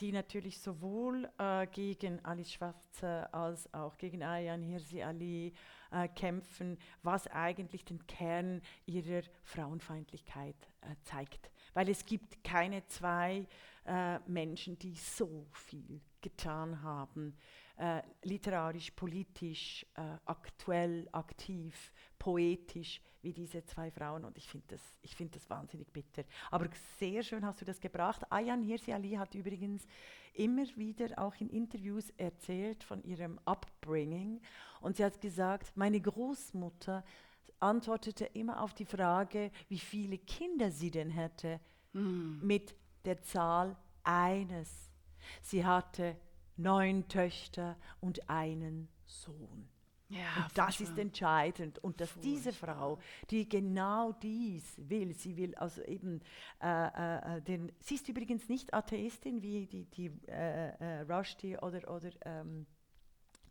die 0.00 0.12
natürlich 0.12 0.58
sowohl 0.58 1.28
äh, 1.38 1.66
gegen 1.68 2.24
Alice 2.24 2.52
Schwarzer 2.52 3.32
als 3.34 3.72
auch 3.72 3.96
gegen 3.96 4.22
Ayan 4.22 4.62
Hirsi 4.62 5.02
Ali 5.02 5.52
äh, 5.90 6.08
kämpfen, 6.08 6.78
was 7.02 7.26
eigentlich 7.28 7.84
den 7.84 8.04
Kern 8.06 8.60
ihrer 8.86 9.22
Frauenfeindlichkeit 9.42 10.56
äh, 10.80 10.94
zeigt. 11.02 11.50
Weil 11.72 11.88
es 11.88 12.04
gibt 12.04 12.42
keine 12.42 12.84
zwei 12.86 13.46
äh, 13.84 14.18
Menschen, 14.26 14.78
die 14.78 14.94
so 14.94 15.46
viel 15.52 16.00
getan 16.20 16.82
haben, 16.82 17.36
äh, 17.76 18.02
literarisch, 18.22 18.90
politisch, 18.92 19.84
äh, 19.94 20.16
aktuell, 20.26 21.08
aktiv, 21.12 21.92
poetisch, 22.18 23.00
wie 23.22 23.32
diese 23.32 23.64
zwei 23.64 23.90
Frauen. 23.90 24.24
Und 24.24 24.36
ich 24.38 24.46
finde 24.46 24.66
das, 24.68 24.80
find 25.14 25.34
das 25.34 25.48
wahnsinnig 25.50 25.92
bitter. 25.92 26.24
Aber 26.50 26.68
sehr 26.98 27.22
schön 27.22 27.44
hast 27.44 27.60
du 27.60 27.64
das 27.64 27.80
gebracht. 27.80 28.30
Ayan 28.30 28.62
Hirsi 28.62 28.92
Ali 28.92 29.12
hat 29.12 29.34
übrigens 29.34 29.86
immer 30.34 30.64
wieder 30.76 31.18
auch 31.18 31.34
in 31.40 31.48
Interviews 31.48 32.10
erzählt 32.16 32.84
von 32.84 33.02
ihrem 33.02 33.38
Upbringing. 33.44 34.40
Und 34.80 34.96
sie 34.96 35.04
hat 35.04 35.20
gesagt, 35.20 35.76
meine 35.76 36.00
Großmutter 36.00 37.04
antwortete 37.60 38.26
immer 38.26 38.60
auf 38.62 38.74
die 38.74 38.84
Frage, 38.84 39.50
wie 39.68 39.78
viele 39.78 40.18
Kinder 40.18 40.70
sie 40.70 40.90
denn 40.90 41.10
hätte, 41.10 41.60
mm. 41.92 42.46
mit 42.46 42.74
der 43.04 43.22
Zahl 43.22 43.76
eines. 44.02 44.90
Sie 45.40 45.64
hatte 45.64 46.16
neun 46.56 47.08
Töchter 47.08 47.76
und 48.00 48.28
einen 48.28 48.88
Sohn. 49.06 49.68
Ja, 50.08 50.44
und 50.44 50.58
das 50.58 50.80
ist 50.80 50.98
entscheidend. 50.98 51.78
Und 51.82 52.00
dass 52.00 52.10
furchtbar. 52.10 52.30
diese 52.30 52.52
Frau, 52.52 52.98
die 53.30 53.48
genau 53.48 54.12
dies 54.12 54.62
will, 54.76 55.14
sie 55.14 55.36
will 55.36 55.54
also 55.56 55.82
eben 55.82 56.20
äh, 56.62 57.36
äh, 57.36 57.42
den, 57.42 57.72
sie 57.80 57.94
ist 57.94 58.08
übrigens 58.08 58.48
nicht 58.48 58.74
Atheistin 58.74 59.42
wie 59.42 59.66
die, 59.66 59.84
die 59.86 60.12
äh, 60.28 60.68
äh 60.78 61.00
Rushdie 61.02 61.56
oder, 61.56 61.90
oder 61.90 62.10
ähm, 62.24 62.66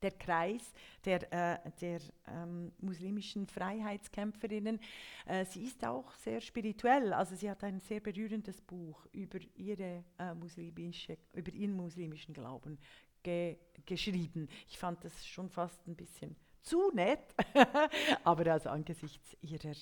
der 0.03 0.11
Kreis 0.11 0.73
der, 1.05 1.33
äh, 1.33 1.71
der 1.81 1.99
ähm, 2.27 2.71
muslimischen 2.79 3.47
Freiheitskämpferinnen. 3.47 4.79
Äh, 5.25 5.45
sie 5.45 5.63
ist 5.63 5.83
auch 5.85 6.13
sehr 6.15 6.41
spirituell, 6.41 7.13
also 7.13 7.35
sie 7.35 7.49
hat 7.49 7.63
ein 7.63 7.79
sehr 7.79 7.99
berührendes 7.99 8.61
Buch 8.61 9.05
über, 9.11 9.39
ihre, 9.55 10.03
äh, 10.19 10.33
muslimische, 10.33 11.17
über 11.33 11.51
ihren 11.51 11.75
muslimischen 11.75 12.33
Glauben 12.33 12.77
ge 13.23 13.57
geschrieben. 13.85 14.47
Ich 14.67 14.77
fand 14.77 15.03
das 15.03 15.25
schon 15.25 15.49
fast 15.49 15.87
ein 15.87 15.95
bisschen 15.95 16.35
zu 16.61 16.91
nett, 16.93 17.19
aber 18.23 18.53
also 18.53 18.69
angesichts 18.69 19.35
ihrer 19.41 19.75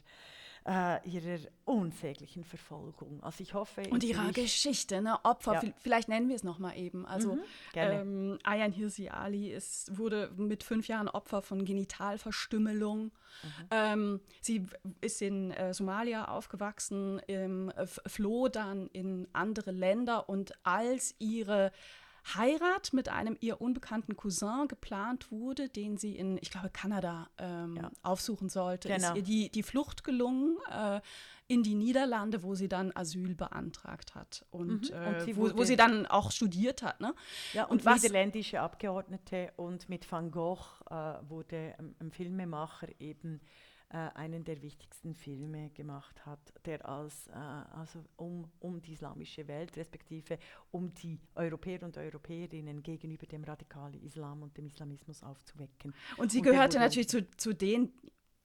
äh, 0.65 1.07
ihrer 1.09 1.39
unsäglichen 1.65 2.43
Verfolgung. 2.43 3.21
Also 3.23 3.41
ich 3.41 3.53
hoffe... 3.53 3.83
Und 3.89 4.03
ihrer 4.03 4.31
Geschichte, 4.31 5.01
ne? 5.01 5.17
Opfer, 5.23 5.63
ja. 5.63 5.73
vielleicht 5.79 6.07
nennen 6.07 6.29
wir 6.29 6.35
es 6.35 6.43
nochmal 6.43 6.77
eben. 6.77 7.05
Also 7.05 7.35
mhm, 7.35 7.41
ähm, 7.75 8.39
Ayan 8.43 8.71
Hirsi 8.71 9.09
Ali 9.09 9.51
ist, 9.51 9.97
wurde 9.97 10.31
mit 10.37 10.63
fünf 10.63 10.87
Jahren 10.87 11.07
Opfer 11.07 11.41
von 11.41 11.65
Genitalverstümmelung. 11.65 13.05
Mhm. 13.05 13.11
Ähm, 13.71 14.19
sie 14.41 14.65
ist 14.99 15.21
in 15.21 15.51
äh, 15.51 15.73
Somalia 15.73 16.25
aufgewachsen, 16.25 17.21
ähm, 17.27 17.71
floh 18.05 18.47
dann 18.47 18.87
in 18.87 19.27
andere 19.33 19.71
Länder 19.71 20.29
und 20.29 20.53
als 20.63 21.15
ihre 21.19 21.71
Heirat 22.35 22.93
mit 22.93 23.09
einem 23.09 23.37
ihr 23.39 23.61
unbekannten 23.61 24.15
Cousin 24.15 24.67
geplant 24.67 25.31
wurde, 25.31 25.69
den 25.69 25.97
sie 25.97 26.15
in, 26.15 26.37
ich 26.41 26.51
glaube, 26.51 26.69
Kanada 26.69 27.29
ähm, 27.37 27.77
ja. 27.77 27.91
aufsuchen 28.03 28.49
sollte, 28.49 28.89
genau. 28.89 29.09
ist 29.09 29.15
ihr 29.15 29.23
die, 29.23 29.49
die 29.49 29.63
Flucht 29.63 30.03
gelungen 30.03 30.57
äh, 30.71 31.01
in 31.47 31.63
die 31.63 31.75
Niederlande, 31.75 32.43
wo 32.43 32.55
sie 32.55 32.69
dann 32.69 32.91
Asyl 32.95 33.35
beantragt 33.35 34.15
hat 34.15 34.45
und, 34.51 34.91
mhm. 34.91 34.95
äh, 34.95 35.07
und 35.07 35.37
wo, 35.37 35.57
wo, 35.57 35.63
sie 35.63 35.75
dann 35.75 36.05
auch 36.05 36.31
studiert 36.31 36.83
hat. 36.83 37.01
Ne? 37.01 37.13
Ja, 37.53 37.65
und, 37.65 37.79
und 37.79 37.85
was, 37.85 38.01
niederländische 38.01 38.61
Abgeordnete 38.61 39.51
und 39.57 39.89
mit 39.89 40.09
Van 40.09 40.31
Gogh 40.31 40.65
äh, 40.89 40.93
wurde 41.27 41.75
ein, 41.77 41.95
ein 41.99 42.11
Filmemacher 42.11 42.87
eben 42.99 43.41
äh, 43.93 44.09
einen 44.15 44.43
der 44.43 44.61
wichtigsten 44.61 45.15
Filme 45.15 45.69
gemacht 45.71 46.25
hat, 46.25 46.39
der 46.65 46.87
als, 46.87 47.27
äh, 47.27 47.31
also 47.33 48.03
um, 48.15 48.49
um 48.59 48.81
die 48.81 48.93
islamische 48.93 49.47
Welt, 49.47 49.75
respektive 49.75 50.37
um 50.71 50.93
die 50.93 51.19
Europäer 51.35 51.83
und 51.83 51.97
Europäerinnen 51.97 52.83
gegenüber 52.83 53.25
dem 53.25 53.43
radikalen 53.43 54.01
Islam 54.01 54.43
und 54.43 54.57
dem 54.57 54.67
Islamismus 54.67 55.23
aufzuwecken. 55.23 55.93
Und 56.17 56.31
sie 56.31 56.39
und 56.39 56.45
gehörte 56.45 56.79
natürlich 56.79 57.09
zu, 57.09 57.29
zu 57.31 57.53
den 57.53 57.91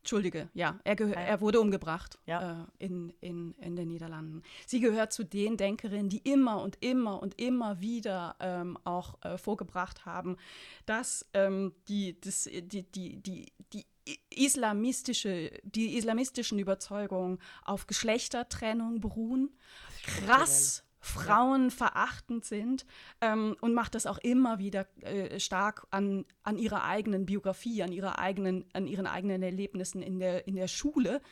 Entschuldige, 0.00 0.48
ja, 0.54 0.78
er, 0.84 1.00
er 1.00 1.40
wurde 1.40 1.60
umgebracht 1.60 2.16
ja. 2.26 2.62
äh, 2.62 2.84
in, 2.84 3.10
in, 3.20 3.54
in 3.54 3.74
den 3.74 3.88
Niederlanden. 3.88 4.42
Sie 4.64 4.78
gehört 4.78 5.12
zu 5.12 5.24
den 5.24 5.56
Denkerinnen, 5.56 6.08
die 6.08 6.18
immer 6.18 6.62
und 6.62 6.76
immer 6.80 7.20
und 7.20 7.40
immer 7.40 7.80
wieder 7.80 8.36
ähm, 8.38 8.78
auch 8.84 9.20
äh, 9.22 9.36
vorgebracht 9.36 10.06
haben, 10.06 10.36
dass 10.86 11.26
ähm, 11.34 11.72
die, 11.88 12.20
das, 12.20 12.44
die, 12.44 12.84
die, 12.84 13.16
die, 13.16 13.52
die 13.72 13.84
islamistische, 14.30 15.50
die 15.62 15.96
islamistischen 15.96 16.58
Überzeugungen 16.58 17.38
auf 17.64 17.86
Geschlechtertrennung 17.86 19.00
beruhen. 19.00 19.56
Krass 20.04 20.86
frauenverachtend 21.06 22.44
sind 22.44 22.84
ähm, 23.20 23.56
und 23.60 23.74
macht 23.74 23.94
das 23.94 24.06
auch 24.06 24.18
immer 24.18 24.58
wieder 24.58 24.86
äh, 25.02 25.38
stark 25.38 25.86
an, 25.90 26.24
an 26.42 26.58
ihrer 26.58 26.84
eigenen 26.84 27.26
Biografie, 27.26 27.82
an, 27.84 27.92
ihrer 27.92 28.18
eigenen, 28.18 28.64
an 28.72 28.88
ihren 28.88 29.06
eigenen 29.06 29.42
Erlebnissen 29.42 30.02
in 30.02 30.18
der, 30.18 30.48
in 30.48 30.56
der 30.56 30.66
Schule, 30.66 31.22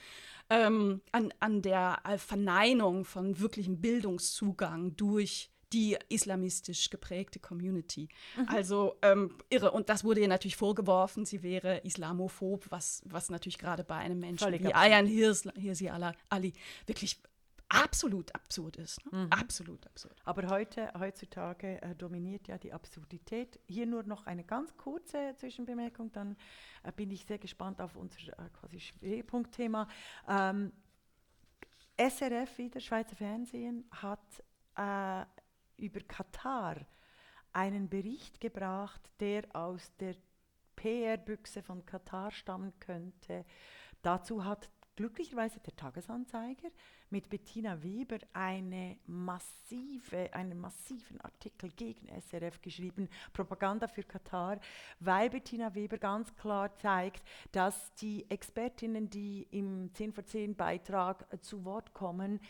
ähm, 0.49 1.02
an, 1.11 1.35
an 1.40 1.61
der 1.61 2.00
Verneinung 2.19 3.04
von 3.04 3.40
wirklichem 3.40 3.81
Bildungszugang 3.81 4.95
durch 4.97 5.50
die 5.75 5.99
islamistisch 6.09 6.88
geprägte 6.88 7.40
Community. 7.40 8.09
Mhm. 8.37 8.49
Also 8.49 8.97
ähm, 9.02 9.37
irre. 9.50 9.73
Und 9.73 9.88
das 9.88 10.04
wurde 10.04 10.21
ihr 10.21 10.28
natürlich 10.28 10.57
vorgeworfen, 10.57 11.26
sie 11.26 11.43
wäre 11.43 11.78
islamophob, 11.78 12.71
was, 12.71 13.02
was 13.04 13.28
natürlich 13.28 13.59
gerade 13.59 13.83
bei 13.83 13.97
einem 13.97 14.21
Menschen 14.21 14.45
Völlig 14.45 14.62
wie 14.62 14.73
Ayan 14.73 15.07
Hirsi 15.07 15.90
Ali 16.28 16.52
wirklich 16.87 17.21
absolut 17.69 18.33
absurd 18.35 18.76
ist. 18.76 19.04
Ne? 19.11 19.25
Mhm. 19.25 19.33
Absolut 19.33 19.85
absurd. 19.87 20.14
Aber 20.25 20.49
heute, 20.49 20.93
heutzutage 20.97 21.83
äh, 21.83 21.95
dominiert 21.97 22.47
ja 22.47 22.57
die 22.57 22.73
Absurdität. 22.73 23.59
Hier 23.66 23.87
nur 23.87 24.04
noch 24.04 24.26
eine 24.26 24.45
ganz 24.45 24.76
kurze 24.76 25.35
Zwischenbemerkung, 25.37 26.12
dann 26.12 26.37
äh, 26.85 26.93
bin 26.93 27.11
ich 27.11 27.25
sehr 27.25 27.38
gespannt 27.38 27.81
auf 27.81 27.97
unser 27.97 28.19
äh, 28.38 28.49
quasi 28.52 28.78
Schwerpunktthema. 28.78 29.88
Ähm, 30.28 30.73
SRF 31.99 32.59
wieder, 32.59 32.81
Schweizer 32.81 33.16
Fernsehen, 33.16 33.85
hat 33.90 34.21
äh, 34.76 35.25
über 35.76 36.00
Katar 36.00 36.76
einen 37.52 37.88
Bericht 37.88 38.40
gebracht, 38.40 39.00
der 39.21 39.45
aus 39.54 39.93
der 39.99 40.16
PR-Büchse 40.76 41.62
von 41.62 41.87
Katar 41.87 42.31
stammen 42.31 42.73
könnte. 42.81 43.45
Dazu 44.02 44.45
hat 44.45 44.69
glücklicherweise 44.97 45.61
der 45.61 45.75
Tagesanzeiger 45.76 46.69
mit 47.11 47.28
Bettina 47.28 47.83
Weber 47.83 48.19
eine 48.33 48.99
massive, 49.07 50.33
einen 50.33 50.59
massiven 50.59 51.21
Artikel 51.21 51.71
gegen 51.71 52.09
SRF 52.21 52.61
geschrieben, 52.61 53.09
Propaganda 53.33 53.87
für 53.88 54.02
Katar, 54.02 54.61
weil 55.00 55.31
Bettina 55.31 55.75
Weber 55.75 55.99
ganz 55.99 56.35
klar 56.37 56.75
zeigt, 56.76 57.23
dass 57.52 57.95
die 57.95 58.28
Expertinnen, 58.31 59.11
die 59.11 59.47
im 59.50 59.93
10 59.95 60.12
vor 60.12 60.25
10 60.25 60.57
Beitrag 60.57 61.26
zu 61.43 61.64
Wort 61.64 61.93
kommen, 61.93 62.40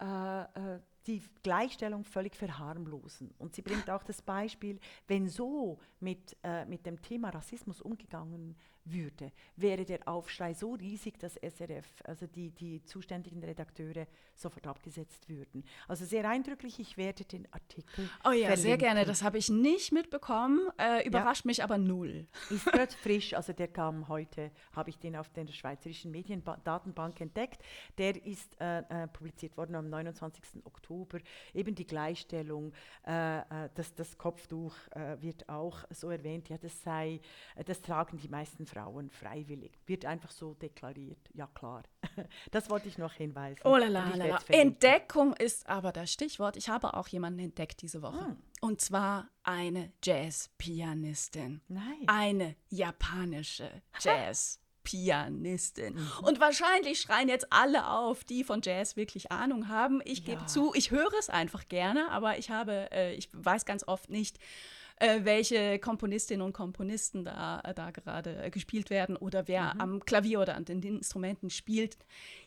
äh, 0.00 0.42
äh, 0.42 0.80
die 1.06 1.22
Gleichstellung 1.42 2.04
völlig 2.04 2.36
verharmlosen. 2.36 3.34
Und 3.38 3.54
sie 3.54 3.62
bringt 3.62 3.90
auch 3.90 4.02
das 4.02 4.22
Beispiel, 4.22 4.78
wenn 5.08 5.28
so 5.28 5.78
mit, 6.00 6.36
äh, 6.42 6.64
mit 6.64 6.86
dem 6.86 7.00
Thema 7.02 7.30
Rassismus 7.30 7.80
umgegangen 7.80 8.56
würde, 8.84 9.32
wäre 9.56 9.84
der 9.84 10.06
Aufschrei 10.08 10.54
so 10.54 10.74
riesig, 10.74 11.18
dass 11.18 11.34
SRF, 11.36 11.86
also 12.04 12.26
die, 12.26 12.50
die 12.50 12.84
zuständigen 12.84 13.42
Redakteure, 13.42 14.06
sofort 14.34 14.66
abgesetzt 14.66 15.28
würden. 15.28 15.64
Also 15.88 16.04
sehr 16.04 16.28
eindrücklich, 16.28 16.80
ich 16.80 16.96
werde 16.96 17.24
den 17.24 17.46
Artikel. 17.52 18.08
Oh 18.24 18.30
ja, 18.30 18.48
verlinken. 18.48 18.56
sehr 18.56 18.78
gerne. 18.78 19.04
Das 19.04 19.22
habe 19.22 19.38
ich 19.38 19.48
nicht 19.48 19.92
mitbekommen, 19.92 20.60
äh, 20.78 21.06
überrascht 21.06 21.44
ja. 21.44 21.48
mich 21.48 21.62
aber 21.62 21.78
null. 21.78 22.26
Ist 22.50 22.66
gerade 22.66 22.92
frisch, 22.92 23.34
also 23.34 23.52
der 23.52 23.68
kam 23.68 24.08
heute, 24.08 24.50
habe 24.74 24.90
ich 24.90 24.98
den 24.98 25.16
auf 25.16 25.28
der 25.30 25.46
Schweizerischen 25.46 26.10
Mediendatenbank 26.10 27.20
entdeckt. 27.20 27.62
Der 27.98 28.24
ist 28.24 28.60
äh, 28.60 28.80
äh, 28.80 29.08
publiziert 29.08 29.56
worden 29.56 29.74
am 29.74 29.88
29. 29.88 30.64
Oktober. 30.64 31.18
Eben 31.54 31.74
die 31.74 31.86
Gleichstellung, 31.86 32.72
äh, 33.06 33.38
äh, 33.38 33.68
das, 33.74 33.94
das 33.94 34.16
Kopftuch 34.18 34.74
äh, 34.90 35.20
wird 35.20 35.48
auch 35.48 35.84
so 35.90 36.10
erwähnt, 36.10 36.48
ja, 36.48 36.58
das 36.58 36.82
sei, 36.82 37.20
das 37.66 37.80
tragen 37.80 38.18
die 38.18 38.28
meisten 38.28 38.66
Frauen 38.72 39.10
freiwillig. 39.10 39.78
Wird 39.86 40.04
einfach 40.04 40.30
so 40.30 40.54
deklariert. 40.54 41.18
Ja, 41.34 41.46
klar. 41.46 41.82
Das 42.50 42.68
wollte 42.70 42.88
ich 42.88 42.98
noch 42.98 43.12
hinweisen. 43.12 43.60
Oh 43.64 43.76
la 43.76 43.88
la, 43.88 44.14
la, 44.14 44.26
la. 44.26 44.38
Entdeckung 44.48 45.34
ist 45.34 45.66
aber 45.66 45.92
das 45.92 46.12
Stichwort. 46.12 46.56
Ich 46.56 46.68
habe 46.68 46.94
auch 46.94 47.08
jemanden 47.08 47.40
entdeckt 47.40 47.82
diese 47.82 48.02
Woche. 48.02 48.26
Hm. 48.26 48.36
Und 48.60 48.80
zwar 48.80 49.28
eine 49.42 49.92
Jazzpianistin. 50.04 51.62
Nice. 51.68 51.84
Eine 52.06 52.56
japanische 52.68 53.70
Jazzpianistin. 54.00 55.94
Mhm. 55.94 56.10
Und 56.22 56.40
wahrscheinlich 56.40 57.00
schreien 57.00 57.28
jetzt 57.28 57.52
alle 57.52 57.88
auf, 57.88 58.24
die 58.24 58.44
von 58.44 58.60
Jazz 58.62 58.96
wirklich 58.96 59.32
Ahnung 59.32 59.68
haben. 59.68 60.02
Ich 60.04 60.24
gebe 60.24 60.42
ja. 60.42 60.46
zu, 60.46 60.72
ich 60.74 60.90
höre 60.90 61.12
es 61.18 61.30
einfach 61.30 61.68
gerne, 61.68 62.10
aber 62.10 62.38
ich 62.38 62.50
habe, 62.50 62.90
äh, 62.92 63.14
ich 63.14 63.30
weiß 63.32 63.64
ganz 63.64 63.86
oft 63.86 64.10
nicht, 64.10 64.38
äh, 65.02 65.24
welche 65.24 65.80
Komponistinnen 65.80 66.46
und 66.46 66.52
Komponisten 66.52 67.24
da, 67.24 67.60
äh, 67.64 67.74
da 67.74 67.90
gerade 67.90 68.44
äh, 68.44 68.50
gespielt 68.50 68.88
werden 68.88 69.16
oder 69.16 69.48
wer 69.48 69.74
mhm. 69.74 69.80
am 69.80 70.04
Klavier 70.04 70.40
oder 70.40 70.54
an 70.54 70.64
den 70.64 70.80
Instrumenten 70.82 71.50
spielt. 71.50 71.96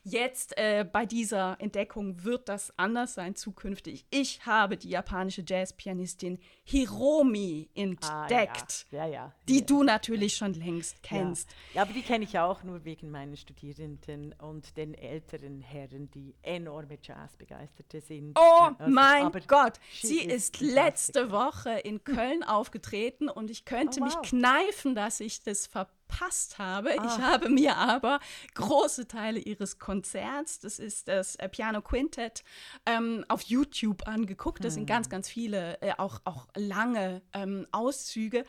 Jetzt 0.04 0.58
äh, 0.58 0.86
bei 0.90 1.06
dieser 1.06 1.58
Entdeckung 1.60 2.24
wird 2.24 2.48
das 2.48 2.72
anders 2.78 3.16
sein 3.16 3.36
zukünftig. 3.36 4.06
Ich 4.10 4.46
habe 4.46 4.78
die 4.78 4.90
japanische 4.90 5.44
Jazzpianistin 5.46 6.40
Hiromi 6.64 7.70
entdeckt, 7.76 8.06
ah, 8.10 8.96
ja. 8.96 9.06
Ja, 9.06 9.08
ja. 9.08 9.36
die 9.50 9.66
du 9.66 9.84
natürlich 9.84 10.38
schon 10.38 10.54
längst 10.54 11.04
kennst. 11.04 11.50
Ja, 11.74 11.82
aber 11.82 11.92
die 11.92 12.04
kenne 12.04 12.24
ich 12.24 12.40
auch 12.40 12.64
nur 12.64 12.86
wegen 12.86 13.12
meinen 13.12 13.36
Studierenden 13.36 14.34
und 14.34 14.78
den 14.78 14.94
älteren 14.94 15.60
Herren, 15.62 16.10
die 16.12 16.36
enorme 16.42 16.98
Jazzbegeisterte 17.02 18.00
sind. 18.00 18.38
Oh 18.40 18.70
also, 18.78 18.92
mein 18.92 19.32
Gott, 19.48 19.80
sie 20.02 20.20
ist 20.20 20.62
letzte 20.62 21.32
Woche 21.32 21.72
in 21.80 22.04
Köln 22.04 22.44
aufgetreten 22.46 23.30
und 23.30 23.50
ich 23.50 23.66
könnte 23.66 24.00
oh, 24.00 24.06
wow. 24.06 24.16
mich 24.22 24.30
kneifen, 24.30 24.96
dass 24.96 25.20
ich 25.20 25.44
das 25.44 25.68
verpasst 25.68 26.58
habe. 26.58 27.00
Ah. 27.00 27.06
Ich 27.06 27.22
habe 27.22 27.50
mir 27.50 27.76
aber 27.76 28.20
große 28.54 29.08
Teile 29.08 29.40
ihres 29.40 29.80
Konzerts, 29.80 30.60
das 30.60 30.80
ist 30.80 31.08
das 31.08 31.36
äh, 31.36 31.50
Piano 31.50 31.82
Quintet, 31.82 32.44
ähm, 32.86 33.26
auf 33.28 33.42
YouTube 33.44 34.08
angeguckt. 34.08 34.64
Das 34.64 34.74
hm. 34.74 34.82
sind 34.82 34.86
ganz, 34.88 35.10
ganz 35.10 35.30
viele, 35.30 35.82
äh, 35.82 35.94
auch, 35.98 36.22
auch 36.26 36.48
lange 36.56 37.22
ähm, 37.34 37.68
Auszüge. 37.72 38.46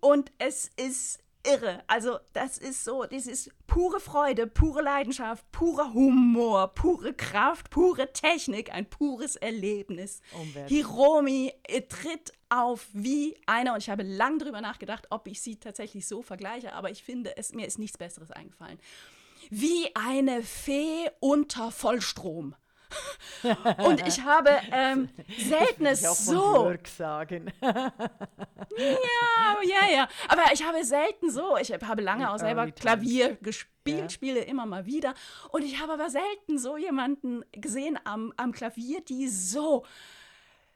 Und 0.00 0.32
es 0.38 0.70
ist 0.76 1.20
irre. 1.46 1.82
Also 1.86 2.18
das 2.32 2.58
ist 2.58 2.84
so, 2.84 3.04
das 3.04 3.26
ist 3.26 3.50
pure 3.66 4.00
Freude, 4.00 4.46
pure 4.46 4.82
Leidenschaft, 4.82 5.50
purer 5.52 5.92
Humor, 5.92 6.68
pure 6.74 7.14
Kraft, 7.14 7.70
pure 7.70 8.12
Technik, 8.12 8.72
ein 8.72 8.88
pures 8.88 9.36
Erlebnis. 9.36 10.20
Hiromi 10.66 11.52
tritt 11.88 12.32
auf 12.48 12.88
wie 12.92 13.36
einer 13.46 13.74
und 13.74 13.82
ich 13.82 13.90
habe 13.90 14.02
lange 14.02 14.38
darüber 14.38 14.60
nachgedacht, 14.60 15.06
ob 15.10 15.26
ich 15.26 15.40
sie 15.40 15.56
tatsächlich 15.56 16.06
so 16.06 16.22
vergleiche, 16.22 16.72
aber 16.72 16.90
ich 16.90 17.02
finde, 17.02 17.36
es, 17.36 17.52
mir 17.52 17.66
ist 17.66 17.78
nichts 17.78 17.98
Besseres 17.98 18.30
eingefallen. 18.30 18.78
Wie 19.50 19.94
eine 19.94 20.42
Fee 20.42 21.10
unter 21.20 21.70
Vollstrom. 21.70 22.54
Und 23.84 24.06
ich 24.06 24.20
habe 24.22 24.50
ähm, 24.72 25.08
selten 25.38 25.86
es 25.86 26.00
so. 26.24 26.72
sagen. 26.96 27.52
ja, 27.60 27.82
ja, 29.62 29.90
ja. 29.92 30.08
Aber 30.28 30.42
ich 30.52 30.64
habe 30.64 30.84
selten 30.84 31.30
so. 31.30 31.56
Ich 31.58 31.72
habe 31.72 32.02
lange 32.02 32.30
auch 32.30 32.38
selber 32.38 32.70
Klavier 32.70 33.36
gespielt, 33.42 34.00
ja. 34.00 34.08
spiele 34.08 34.40
immer 34.40 34.66
mal 34.66 34.86
wieder. 34.86 35.14
Und 35.50 35.62
ich 35.62 35.80
habe 35.80 35.92
aber 35.92 36.10
selten 36.10 36.58
so 36.58 36.76
jemanden 36.76 37.44
gesehen 37.52 37.98
am, 38.04 38.32
am 38.36 38.52
Klavier, 38.52 39.00
die 39.02 39.28
so 39.28 39.84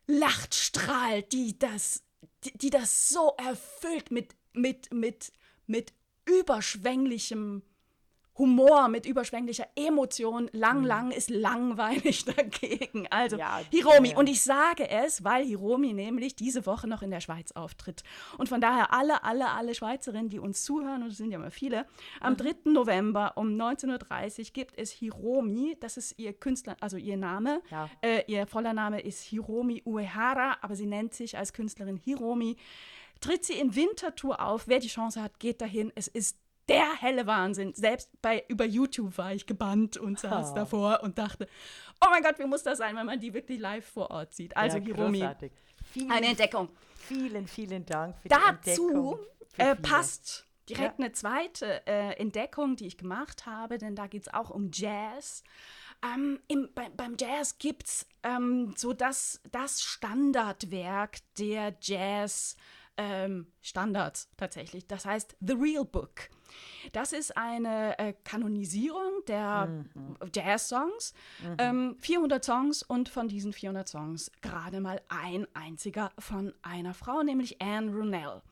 lacht, 0.06 0.54
strahlt, 0.54 1.32
die 1.32 1.58
das, 1.58 2.02
die, 2.44 2.56
die 2.56 2.70
das 2.70 3.08
so 3.08 3.34
erfüllt 3.38 4.10
mit, 4.10 4.34
mit, 4.52 4.92
mit, 4.92 5.32
mit 5.66 5.92
überschwänglichem 6.24 7.62
Humor, 8.38 8.88
mit 8.88 9.06
überschwänglicher 9.06 9.66
Emotion. 9.74 10.48
Lang, 10.52 10.80
mhm. 10.80 10.86
lang 10.86 11.10
ist 11.10 11.30
langweilig 11.30 12.24
dagegen. 12.36 13.06
Also 13.10 13.36
ja, 13.36 13.60
Hiromi. 13.70 14.14
Und 14.14 14.28
ich 14.28 14.42
sage 14.42 14.88
es, 14.88 15.24
weil 15.24 15.44
Hiromi 15.44 15.92
nämlich 15.92 16.36
diese 16.36 16.64
Woche 16.66 16.86
noch 16.86 17.02
in 17.02 17.10
der 17.10 17.20
Schweiz 17.20 17.52
auftritt. 17.52 18.02
Und 18.38 18.48
von 18.48 18.60
daher 18.60 18.92
alle, 18.92 19.24
alle, 19.24 19.50
alle 19.50 19.74
Schweizerinnen, 19.74 20.28
die 20.28 20.38
uns 20.38 20.62
zuhören, 20.62 21.02
und 21.02 21.10
es 21.10 21.18
sind 21.18 21.30
ja 21.30 21.38
mal 21.38 21.50
viele, 21.50 21.86
am 22.20 22.34
mhm. 22.34 22.38
3. 22.38 22.54
November 22.66 23.32
um 23.36 23.48
19.30 23.48 24.38
Uhr 24.38 24.44
gibt 24.52 24.78
es 24.78 24.90
Hiromi. 24.92 25.76
Das 25.80 25.96
ist 25.96 26.18
ihr 26.18 26.32
Künstler, 26.32 26.76
also 26.80 26.96
ihr 26.96 27.16
Name. 27.16 27.60
Ja. 27.70 27.90
Äh, 28.02 28.22
ihr 28.28 28.46
voller 28.46 28.72
Name 28.72 29.00
ist 29.00 29.22
Hiromi 29.22 29.82
Uehara, 29.84 30.58
aber 30.60 30.76
sie 30.76 30.86
nennt 30.86 31.14
sich 31.14 31.36
als 31.36 31.52
Künstlerin 31.52 31.96
Hiromi. 31.96 32.56
Tritt 33.20 33.44
sie 33.44 33.54
in 33.54 33.74
Winterthur 33.74 34.40
auf. 34.40 34.68
Wer 34.68 34.78
die 34.78 34.88
Chance 34.88 35.20
hat, 35.20 35.40
geht 35.40 35.60
dahin. 35.60 35.90
Es 35.96 36.06
ist 36.06 36.38
der 36.68 36.94
helle 37.00 37.26
Wahnsinn. 37.26 37.72
Selbst 37.74 38.10
bei, 38.22 38.44
über 38.48 38.64
YouTube 38.64 39.16
war 39.18 39.32
ich 39.32 39.46
gebannt 39.46 39.96
und 39.96 40.18
saß 40.20 40.52
Oh. 40.52 40.54
davor 40.54 41.00
und 41.02 41.18
dachte, 41.18 41.46
oh 42.04 42.08
mein 42.10 42.22
Gott, 42.22 42.38
wie 42.38 42.44
muss 42.46 42.62
das 42.62 42.78
sein, 42.78 42.96
wenn 42.96 43.06
man 43.06 43.18
die 43.20 43.32
wirklich 43.34 43.58
live 43.60 43.86
vor 43.86 44.10
Ort 44.10 44.34
sieht. 44.34 44.56
Also 44.56 44.78
ja, 44.78 44.84
Hiromi. 44.84 45.26
Vielen, 45.92 46.10
eine 46.10 46.26
Entdeckung. 46.26 46.68
vielen, 46.96 47.46
vielen 47.46 47.86
Dank 47.86 48.16
für 48.18 48.28
die 48.28 48.34
Dazu 48.34 48.88
Entdeckung. 48.88 49.18
für 49.50 49.62
äh, 49.62 49.76
passt 49.76 50.46
direkt 50.68 50.98
Ja. 50.98 51.04
eine 51.06 51.12
zweite 51.12 51.86
äh, 51.86 52.12
Entdeckung, 52.20 52.76
die 52.76 52.86
ich 52.86 52.98
gemacht 52.98 53.46
habe, 53.46 53.78
denn 53.78 53.96
da 53.96 54.06
geht 54.06 54.22
es 54.22 54.34
auch 54.34 54.50
um 54.50 54.70
Jazz. 54.72 55.42
Ähm, 56.04 56.38
im, 56.46 56.68
bei, 56.74 56.90
beim 56.90 57.16
Jazz 57.18 57.56
gibt 57.58 57.84
es 57.86 58.06
ähm, 58.22 58.74
so 58.76 58.92
das, 58.92 59.40
das 59.50 59.82
Standardwerk 59.82 61.18
der 61.38 61.74
Jazz. 61.80 62.56
Ähm, 63.00 63.46
Standards 63.62 64.28
tatsächlich. 64.36 64.88
Das 64.88 65.06
heißt 65.06 65.36
The 65.40 65.52
Real 65.52 65.84
Book. 65.84 66.28
Das 66.92 67.12
ist 67.12 67.36
eine 67.36 67.96
äh, 67.98 68.12
Kanonisierung 68.24 69.22
der 69.28 69.84
Jazz-Songs. 70.34 71.14
Ähm, 71.58 71.96
400 72.00 72.44
Songs 72.44 72.82
und 72.82 73.08
von 73.08 73.28
diesen 73.28 73.52
400 73.52 73.86
Songs 73.88 74.32
gerade 74.40 74.80
mal 74.80 75.00
ein 75.08 75.46
einziger 75.54 76.10
von 76.18 76.52
einer 76.62 76.92
Frau, 76.92 77.22
nämlich 77.22 77.62
Anne 77.62 77.92
Ronell. 77.92 78.42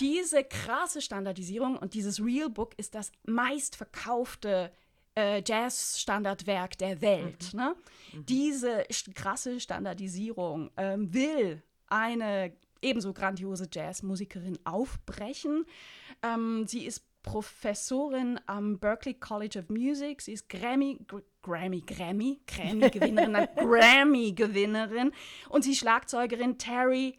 Diese 0.00 0.42
krasse 0.42 1.00
Standardisierung 1.00 1.76
und 1.76 1.94
dieses 1.94 2.18
Real 2.20 2.48
Book 2.50 2.72
ist 2.78 2.94
das 2.96 3.12
meistverkaufte 3.24 4.72
äh, 5.14 5.42
Jazz-Standardwerk 5.46 6.76
der 6.78 7.00
Welt. 7.00 7.54
Ne? 7.54 7.74
Diese 8.14 8.80
st- 8.90 9.14
krasse 9.14 9.60
Standardisierung 9.60 10.70
ähm, 10.76 11.12
will 11.14 11.62
eine 11.88 12.52
ebenso 12.82 13.12
grandiose 13.12 13.68
Jazzmusikerin 13.70 14.58
aufbrechen. 14.64 15.66
Ähm, 16.22 16.66
sie 16.66 16.84
ist 16.84 17.04
Professorin 17.22 18.38
am 18.46 18.78
Berklee 18.78 19.14
College 19.14 19.58
of 19.58 19.68
Music. 19.68 20.22
Sie 20.22 20.32
ist 20.32 20.48
Grammy, 20.48 20.98
Gr 21.06 21.22
Grammy, 21.42 21.80
Grammy, 21.80 22.40
Grammy-Gewinnerin, 22.46 23.48
Grammy-Gewinnerin. 23.56 25.12
Und 25.48 25.62
sie 25.62 25.72
ist 25.72 25.78
Schlagzeugerin 25.78 26.58
Terry 26.58 27.18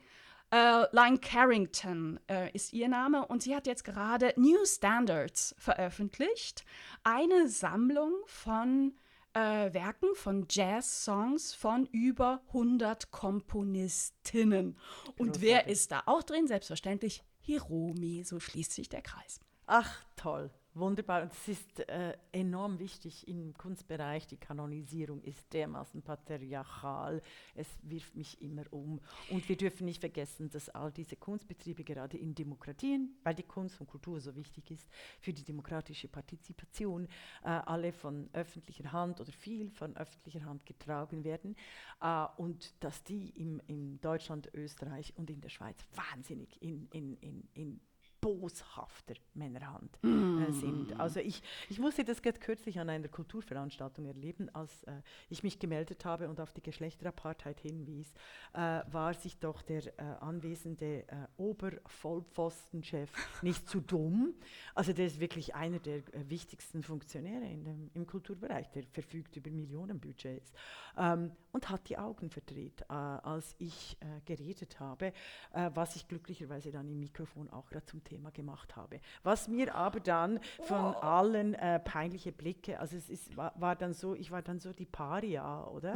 äh, 0.51 0.83
Line 0.91 1.17
Carrington 1.19 2.19
äh, 2.29 2.51
ist 2.51 2.73
ihr 2.73 2.87
Name 2.87 3.25
und 3.25 3.43
sie 3.43 3.55
hat 3.55 3.67
jetzt 3.67 3.83
gerade 3.83 4.33
New 4.37 4.65
Standards 4.65 5.55
veröffentlicht. 5.57 6.63
Eine 7.03 7.49
Sammlung 7.49 8.13
von 8.25 8.93
äh, 9.37 9.73
Werken 9.73 10.15
von 10.15 10.47
Jazz-Songs 10.49 11.53
von 11.53 11.85
über 11.91 12.41
100 12.47 13.11
Komponistinnen. 13.11 14.77
Und 15.17 15.41
wer 15.41 15.67
ist 15.67 15.91
da 15.91 16.03
auch 16.07 16.23
drin? 16.23 16.47
Selbstverständlich 16.47 17.23
Hiromi, 17.41 18.23
so 18.23 18.39
schließt 18.39 18.71
sich 18.73 18.89
der 18.89 19.03
Kreis. 19.03 19.39
Ach, 19.67 20.03
toll. 20.15 20.49
Wunderbar. 20.77 21.23
Und 21.23 21.33
es 21.33 21.47
ist 21.47 21.89
äh, 21.89 22.15
enorm 22.31 22.77
wichtig 22.77 23.27
im 23.27 23.53
Kunstbereich. 23.55 24.27
Die 24.27 24.37
Kanonisierung 24.37 25.23
ist 25.23 25.51
dermaßen 25.51 26.03
patriarchal. 26.03 27.23
Es 27.55 27.67
wirft 27.81 28.15
mich 28.15 28.39
immer 28.43 28.61
um. 28.71 28.99
Und 29.31 29.49
wir 29.49 29.57
dürfen 29.57 29.85
nicht 29.85 30.01
vergessen, 30.01 30.51
dass 30.51 30.69
all 30.69 30.91
diese 30.91 31.15
Kunstbetriebe 31.15 31.83
gerade 31.83 32.17
in 32.17 32.35
Demokratien, 32.35 33.17
weil 33.23 33.33
die 33.33 33.43
Kunst 33.43 33.81
und 33.81 33.87
Kultur 33.87 34.21
so 34.21 34.35
wichtig 34.35 34.69
ist 34.69 34.87
für 35.19 35.33
die 35.33 35.43
demokratische 35.43 36.07
Partizipation, 36.09 37.07
äh, 37.43 37.47
alle 37.47 37.91
von 37.91 38.29
öffentlicher 38.33 38.91
Hand 38.91 39.19
oder 39.19 39.31
viel 39.31 39.71
von 39.71 39.97
öffentlicher 39.97 40.45
Hand 40.45 40.63
getragen 40.67 41.23
werden. 41.23 41.55
Äh, 42.01 42.25
und 42.37 42.83
dass 42.83 43.03
die 43.03 43.29
im, 43.29 43.59
in 43.65 43.99
Deutschland, 43.99 44.51
Österreich 44.53 45.13
und 45.17 45.31
in 45.31 45.41
der 45.41 45.49
Schweiz 45.49 45.77
wahnsinnig 45.95 46.61
in, 46.61 46.87
in, 46.91 47.17
in, 47.17 47.49
in 47.55 47.79
boshafter 48.21 49.15
Männerhand 49.33 49.97
äh, 50.03 50.51
sind. 50.51 50.99
Also 50.99 51.19
ich, 51.19 51.41
ich 51.69 51.79
musste 51.79 52.03
das 52.03 52.21
gerade 52.21 52.39
kürzlich 52.39 52.79
an 52.79 52.89
einer 52.89 53.07
Kulturveranstaltung 53.07 54.05
erleben, 54.05 54.49
als 54.53 54.83
äh, 54.83 55.01
ich 55.29 55.43
mich 55.43 55.59
gemeldet 55.59 56.05
habe 56.05 56.27
und 56.29 56.39
auf 56.39 56.51
die 56.51 56.61
Geschlechterapartheit 56.61 57.59
hinwies, 57.59 58.11
äh, 58.53 58.81
war 58.91 59.13
sich 59.13 59.37
doch 59.37 59.61
der 59.61 59.85
äh, 59.99 60.01
anwesende 60.19 61.07
äh, 61.07 61.27
Obervollpfostenchef 61.37 63.11
nicht 63.41 63.69
zu 63.69 63.81
dumm. 63.81 64.33
Also 64.73 64.93
der 64.93 65.07
ist 65.07 65.19
wirklich 65.19 65.55
einer 65.55 65.79
der 65.79 65.97
äh, 65.97 66.29
wichtigsten 66.29 66.83
Funktionäre 66.83 67.45
in 67.45 67.63
dem, 67.63 67.91
im 67.93 68.07
Kulturbereich, 68.07 68.69
der 68.71 68.83
verfügt 68.83 69.35
über 69.35 69.51
Millionenbudgets 69.51 70.51
ähm, 70.97 71.31
und 71.51 71.69
hat 71.69 71.87
die 71.89 71.97
Augen 71.97 72.29
verdreht, 72.29 72.87
als 72.89 73.55
ich 73.57 73.97
geredet 74.25 74.79
habe, 74.79 75.11
was 75.51 75.95
ich 75.95 76.07
glücklicherweise 76.07 76.71
dann 76.71 76.87
im 76.87 76.99
Mikrofon 76.99 77.49
auch 77.49 77.67
gerade 77.69 77.85
zum 77.85 78.03
Thema 78.07 78.31
gemacht 78.31 78.75
habe. 78.75 78.99
Was 79.23 79.47
mir 79.47 79.75
aber 79.75 79.99
dann 79.99 80.39
von 80.63 80.95
allen 80.95 81.53
äh, 81.53 81.79
peinliche 81.79 82.31
Blicke, 82.31 82.79
also 82.79 82.95
es 82.95 83.09
ist, 83.09 83.35
war, 83.35 83.53
war 83.55 83.75
dann 83.75 83.93
so, 83.93 84.15
ich 84.15 84.31
war 84.31 84.41
dann 84.41 84.59
so 84.59 84.71
die 84.71 84.85
Paria, 84.85 85.65
oder? 85.67 85.93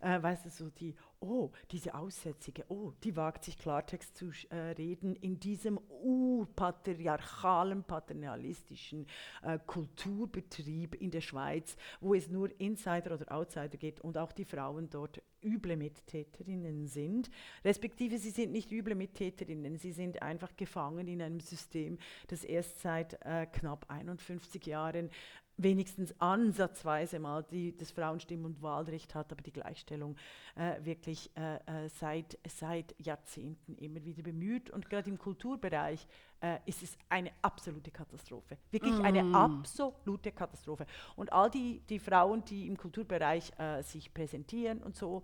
Äh, 0.00 0.22
weißt 0.22 0.46
du, 0.46 0.50
so 0.50 0.70
die, 0.70 0.94
oh, 1.22 1.50
diese 1.70 1.94
Aussätzige, 1.94 2.64
oh, 2.68 2.92
die 3.04 3.16
wagt 3.16 3.44
sich 3.44 3.58
Klartext 3.58 4.16
zu 4.16 4.30
äh, 4.50 4.56
reden 4.56 5.14
in 5.16 5.38
diesem 5.38 5.78
urpatriarchalen, 5.78 7.84
paternalistischen 7.84 9.06
äh, 9.42 9.58
Kulturbetrieb 9.66 10.94
in 10.96 11.10
der 11.10 11.20
Schweiz, 11.20 11.76
wo 12.00 12.14
es 12.14 12.28
nur 12.28 12.48
Insider 12.60 13.14
oder 13.14 13.32
Outsider 13.32 13.78
geht 13.78 14.00
und 14.00 14.18
auch 14.18 14.32
die 14.32 14.44
Frauen 14.44 14.90
dort 14.90 15.22
üble 15.42 15.76
Mittäterinnen 15.76 16.86
sind, 16.86 17.30
respektive 17.64 18.18
sie 18.18 18.30
sind 18.30 18.52
nicht 18.52 18.70
üble 18.70 18.94
Mittäterinnen, 18.94 19.76
sie 19.76 19.92
sind 19.92 20.22
einfach 20.22 20.56
gefangen 20.56 21.08
in 21.08 21.20
einem 21.20 21.40
System, 21.40 21.98
das 22.28 22.44
erst 22.44 22.80
seit 22.80 23.14
äh, 23.24 23.46
knapp 23.46 23.86
51 23.88 24.64
Jahren 24.66 25.10
wenigstens 25.56 26.18
ansatzweise 26.20 27.18
mal 27.18 27.44
die, 27.44 27.76
das 27.76 27.92
Frauenstimm- 27.92 28.44
und 28.44 28.62
Wahlrecht 28.62 29.14
hat, 29.14 29.32
aber 29.32 29.42
die 29.42 29.52
Gleichstellung 29.52 30.16
äh, 30.54 30.84
wirklich 30.84 31.30
äh, 31.36 31.56
äh, 31.56 31.88
seit, 31.88 32.38
seit 32.48 32.94
Jahrzehnten 32.98 33.76
immer 33.76 34.04
wieder 34.04 34.22
bemüht. 34.22 34.70
Und 34.70 34.88
gerade 34.88 35.10
im 35.10 35.18
Kulturbereich 35.18 36.06
äh, 36.40 36.58
ist 36.66 36.82
es 36.82 36.96
eine 37.08 37.30
absolute 37.42 37.90
Katastrophe. 37.90 38.58
Wirklich 38.70 38.98
eine 39.00 39.34
absolute 39.34 40.32
Katastrophe. 40.32 40.86
Und 41.16 41.32
all 41.32 41.50
die, 41.50 41.80
die 41.88 41.98
Frauen, 41.98 42.44
die 42.44 42.66
im 42.66 42.76
Kulturbereich 42.76 43.52
äh, 43.58 43.82
sich 43.82 44.12
präsentieren 44.12 44.82
und 44.82 44.96
so, 44.96 45.22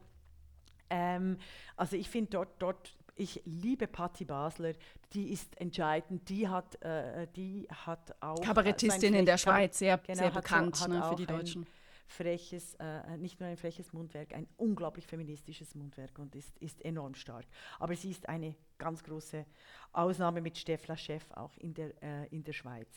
ähm, 0.91 1.39
also 1.77 1.97
ich 1.97 2.09
finde 2.09 2.31
dort, 2.31 2.49
dort, 2.59 2.97
ich 3.19 3.43
liebe 3.45 3.87
Patti 3.87 4.25
Basler, 4.25 4.73
die 5.13 5.33
ist 5.33 5.61
entscheidend, 5.61 6.29
die 6.29 6.49
hat, 6.49 6.81
äh, 6.83 7.27
die 7.37 7.67
hat 7.87 8.15
auch... 8.21 8.41
äh, 8.41 8.45
Kabarettistin 8.45 9.15
in 9.15 9.27
der 9.27 9.39
Schweiz, 9.39 9.79
sehr, 9.79 9.99
genau, 9.99 10.19
sehr 10.19 10.29
so- 10.31 10.35
bekannt 10.37 10.81
hat 10.81 10.89
ne, 10.89 11.03
für 11.09 11.17
die 11.17 11.29
ein 11.29 11.37
Deutschen. 11.39 11.67
Freches, 12.09 12.75
äh, 12.81 13.17
nicht 13.19 13.39
nur 13.39 13.49
ein 13.49 13.57
freches 13.57 13.93
Mundwerk, 13.93 14.35
ein 14.35 14.49
unglaublich 14.57 15.07
feministisches 15.07 15.75
Mundwerk 15.75 16.19
und 16.19 16.35
ist, 16.35 16.57
ist 16.59 16.83
enorm 16.85 17.15
stark. 17.15 17.45
Aber 17.79 17.95
sie 17.95 18.11
ist 18.11 18.29
eine 18.29 18.57
ganz 18.79 19.03
große 19.05 19.45
Ausnahme 19.93 20.41
mit 20.41 20.57
Steffla 20.57 20.97
Chef 20.97 21.25
auch 21.33 21.57
in 21.59 21.75
der, 21.75 21.91
äh, 22.03 22.27
in 22.31 22.43
der 22.45 22.53
Schweiz. 22.53 22.89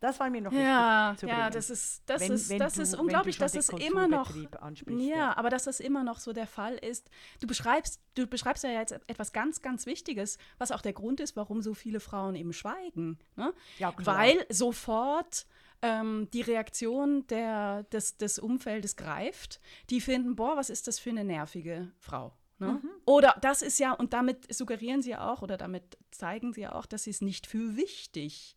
Das 0.00 0.18
war 0.20 0.28
mir 0.28 0.40
noch 0.42 0.52
Ja, 0.52 1.10
wichtig 1.12 1.20
zu 1.20 1.26
ja, 1.28 1.34
bringen. 1.36 1.52
das 1.52 1.70
ist, 1.70 2.02
das 2.06 2.20
Wenn- 2.20 2.32
ist, 2.32 2.48
wenn 2.50 2.58
das 2.58 2.74
du- 2.74 2.82
ist 2.82 2.94
unglaublich, 2.94 3.38
dass 3.38 3.54
es 3.54 3.68
immer 3.70 4.08
noch, 4.08 4.30
ansprichst, 4.60 5.02
ja, 5.08 5.16
ja. 5.16 5.36
aber 5.36 5.48
dass 5.50 5.64
das 5.64 5.80
immer 5.80 6.04
noch 6.04 6.18
so 6.18 6.32
der 6.32 6.46
Fall 6.46 6.74
ist. 6.74 7.08
Du 7.40 7.46
beschreibst, 7.46 8.00
du 8.14 8.26
beschreibst 8.26 8.64
ja 8.64 8.70
jetzt 8.70 8.92
etwas 9.06 9.32
ganz, 9.32 9.62
ganz 9.62 9.86
Wichtiges, 9.86 10.36
was 10.58 10.70
auch 10.72 10.82
der 10.82 10.92
Grund 10.92 11.20
ist, 11.20 11.36
warum 11.36 11.62
so 11.62 11.74
viele 11.74 12.00
Frauen 12.00 12.34
eben 12.34 12.52
schweigen. 12.52 13.18
Ne? 13.36 13.54
Ja. 13.78 13.94
Weil 13.98 14.44
sofort 14.50 15.46
ähm, 15.82 16.28
die 16.32 16.42
Reaktion 16.42 17.26
der, 17.28 17.84
des, 17.84 18.16
des 18.16 18.38
Umfeldes 18.38 18.96
greift. 18.96 19.60
Die 19.88 20.00
finden, 20.00 20.36
boah, 20.36 20.56
was 20.56 20.70
ist 20.70 20.86
das 20.86 20.98
für 20.98 21.10
eine 21.10 21.24
nervige 21.24 21.92
Frau. 21.98 22.32
Ne? 22.58 22.80
Mhm. 22.82 22.90
Oder 23.06 23.36
das 23.40 23.62
ist 23.62 23.78
ja, 23.78 23.92
und 23.92 24.12
damit 24.12 24.52
suggerieren 24.52 25.02
sie 25.02 25.10
ja 25.10 25.30
auch, 25.32 25.42
oder 25.42 25.56
damit 25.56 25.96
zeigen 26.10 26.52
sie 26.52 26.62
ja 26.62 26.74
auch, 26.74 26.86
dass 26.86 27.04
sie 27.04 27.10
es 27.10 27.22
nicht 27.22 27.46
für 27.46 27.76
wichtig 27.76 28.54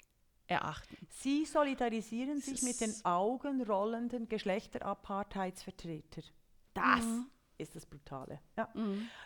erachten. 0.47 0.97
Sie 1.09 1.45
solidarisieren 1.45 2.41
sich 2.41 2.61
mit 2.63 2.81
den 2.81 2.93
augenrollenden 3.05 4.27
Geschlechterapartheidsvertretern. 4.27 6.25
Das 6.73 7.05
Mhm. 7.05 7.27
Ist 7.57 7.75
das 7.75 7.85
Brutale. 7.85 8.39
Ja. 8.57 8.67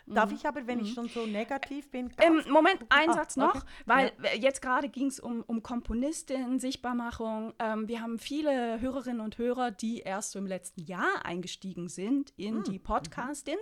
Darf 0.06 0.32
ich 0.32 0.46
aber, 0.46 0.66
wenn 0.66 0.80
ich 0.80 0.94
schon 0.94 1.08
so 1.08 1.26
negativ 1.26 1.90
bin, 1.90 2.06
Mhm. 2.06 2.12
Ähm, 2.18 2.44
Moment, 2.50 2.84
ein 2.88 3.10
Ah, 3.10 3.14
Satz 3.14 3.36
noch, 3.36 3.54
okay. 3.56 3.64
weil 3.86 4.12
äh, 4.22 4.38
jetzt 4.38 4.62
gerade 4.62 4.88
ging 4.88 5.06
es 5.06 5.18
um, 5.20 5.42
um 5.42 5.62
Komponistinnen, 5.62 6.58
Sichtbarmachung. 6.60 7.54
Ähm, 7.58 7.88
wir 7.88 8.00
haben 8.02 8.18
viele 8.18 8.80
Hörerinnen 8.80 9.20
und 9.20 9.38
Hörer, 9.38 9.70
die 9.70 10.00
erst 10.00 10.32
so 10.32 10.38
im 10.38 10.46
letzten 10.46 10.82
Jahr 10.82 11.24
eingestiegen 11.24 11.88
sind 11.88 12.32
in 12.36 12.56
Hm, 12.56 12.64
die 12.64 12.78
Podcastin. 12.78 13.56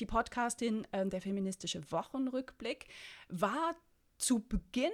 Die 0.00 0.06
Podcastin, 0.06 0.86
ähm, 0.92 1.10
der 1.10 1.20
feministische 1.20 1.90
Wochenrückblick, 1.90 2.86
war 3.28 3.74
zu 4.18 4.40
Beginn 4.46 4.90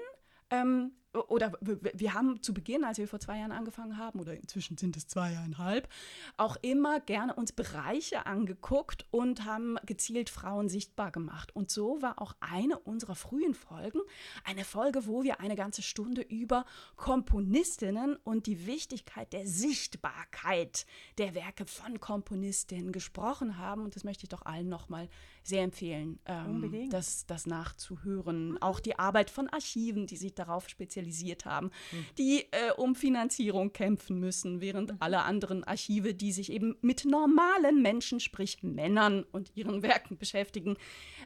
ähm, 0.51 0.93
oder 1.29 1.53
wir 1.61 2.15
haben 2.15 2.43
zu 2.43 2.55
Beginn, 2.55 2.85
als 2.85 2.99
wir 2.99 3.09
vor 3.09 3.21
zwei 3.21 3.39
Jahren 3.39 3.53
angefangen 3.53 3.99
haben, 3.99 4.21
oder 4.21 4.35
inzwischen 4.35 4.79
sind 4.79 4.97
es 4.97 5.07
zweieinhalb, 5.07 5.89
auch 6.37 6.57
immer 6.63 7.01
gerne 7.01 7.35
uns 7.35 7.53
Bereiche 7.53 8.27
angeguckt 8.27 9.07
und 9.11 9.45
haben 9.45 9.77
gezielt 9.85 10.31
Frauen 10.31 10.69
sichtbar 10.69 11.11
gemacht. 11.11 11.55
Und 11.55 11.71
so 11.71 12.01
war 12.01 12.21
auch 12.21 12.35
eine 12.41 12.79
unserer 12.79 13.15
frühen 13.15 13.55
Folgen 13.55 14.01
eine 14.45 14.65
Folge, 14.65 15.07
wo 15.07 15.23
wir 15.23 15.41
eine 15.41 15.57
ganze 15.57 15.83
Stunde 15.83 16.23
über 16.23 16.65
Komponistinnen 16.97 18.17
und 18.25 18.47
die 18.47 18.67
Wichtigkeit 18.67 19.33
der 19.33 19.47
Sichtbarkeit 19.47 20.87
der 21.19 21.35
Werke 21.35 21.67
von 21.67 22.01
Komponistinnen 22.01 22.93
gesprochen 22.93 23.59
haben. 23.59 23.85
Und 23.85 23.97
das 23.97 24.05
möchte 24.05 24.25
ich 24.25 24.29
doch 24.31 24.47
allen 24.47 24.69
nochmal 24.69 25.09
sehr 25.43 25.63
empfehlen, 25.63 26.19
ähm, 26.27 26.89
das, 26.91 27.27
das 27.27 27.47
nachzuhören. 27.47 28.61
Auch 28.63 28.81
die 28.81 28.99
Arbeit 28.99 29.31
von 29.31 29.49
Archiven, 29.49 30.07
die 30.07 30.17
sich 30.17 30.35
darauf 30.35 30.69
spezialisiert 31.03 31.45
haben, 31.45 31.71
mhm. 31.93 32.07
die 32.19 32.47
äh, 32.51 32.73
um 32.77 32.95
Finanzierung 32.95 33.73
kämpfen 33.73 34.19
müssen, 34.21 34.61
während 34.61 34.93
mhm. 34.93 34.97
alle 35.01 35.23
anderen 35.23 35.65
Archive, 35.65 36.15
die 36.15 36.33
sich 36.33 36.53
eben 36.53 36.77
mit 36.81 37.05
normalen 37.05 37.83
Menschen, 37.83 38.21
sprich 38.21 38.63
Männern 38.63 39.25
und 39.33 39.53
ihren 39.55 39.83
Werken 39.83 40.17
beschäftigen, 40.17 40.77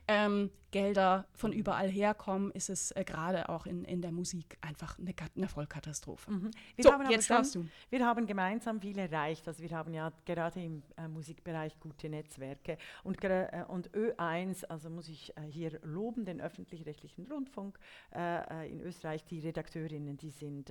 ähm, 0.08 0.50
Gelder 0.76 1.26
von 1.32 1.52
überall 1.54 1.88
herkommen, 1.88 2.50
ist 2.50 2.68
es 2.68 2.90
äh, 2.90 3.02
gerade 3.02 3.48
auch 3.48 3.64
in, 3.64 3.82
in 3.86 4.02
der 4.02 4.12
Musik 4.12 4.58
einfach 4.60 4.98
eine, 4.98 5.14
eine 5.34 5.48
Vollkatastrophe. 5.48 6.30
Mhm. 6.30 6.50
so, 6.78 6.92
jetzt 7.08 7.28
schon, 7.28 7.36
darfst 7.36 7.54
du. 7.54 7.66
Wir 7.88 8.04
haben 8.04 8.26
gemeinsam 8.26 8.78
viel 8.78 8.98
erreicht. 8.98 9.48
Also 9.48 9.62
wir 9.62 9.70
haben 9.70 9.94
ja 9.94 10.12
gerade 10.26 10.62
im 10.62 10.82
äh, 10.98 11.08
Musikbereich 11.08 11.80
gute 11.80 12.10
Netzwerke. 12.10 12.76
Und, 13.04 13.24
äh, 13.24 13.64
und 13.68 13.90
Ö1, 13.92 14.66
also 14.66 14.90
muss 14.90 15.08
ich 15.08 15.34
äh, 15.38 15.42
hier 15.50 15.80
loben, 15.82 16.26
den 16.26 16.42
öffentlich-rechtlichen 16.42 17.26
Rundfunk 17.26 17.78
äh, 18.14 18.64
äh, 18.64 18.70
in 18.70 18.82
Österreich, 18.82 19.24
die 19.24 19.40
Redakteurinnen, 19.40 20.18
die 20.18 20.30
sind 20.30 20.70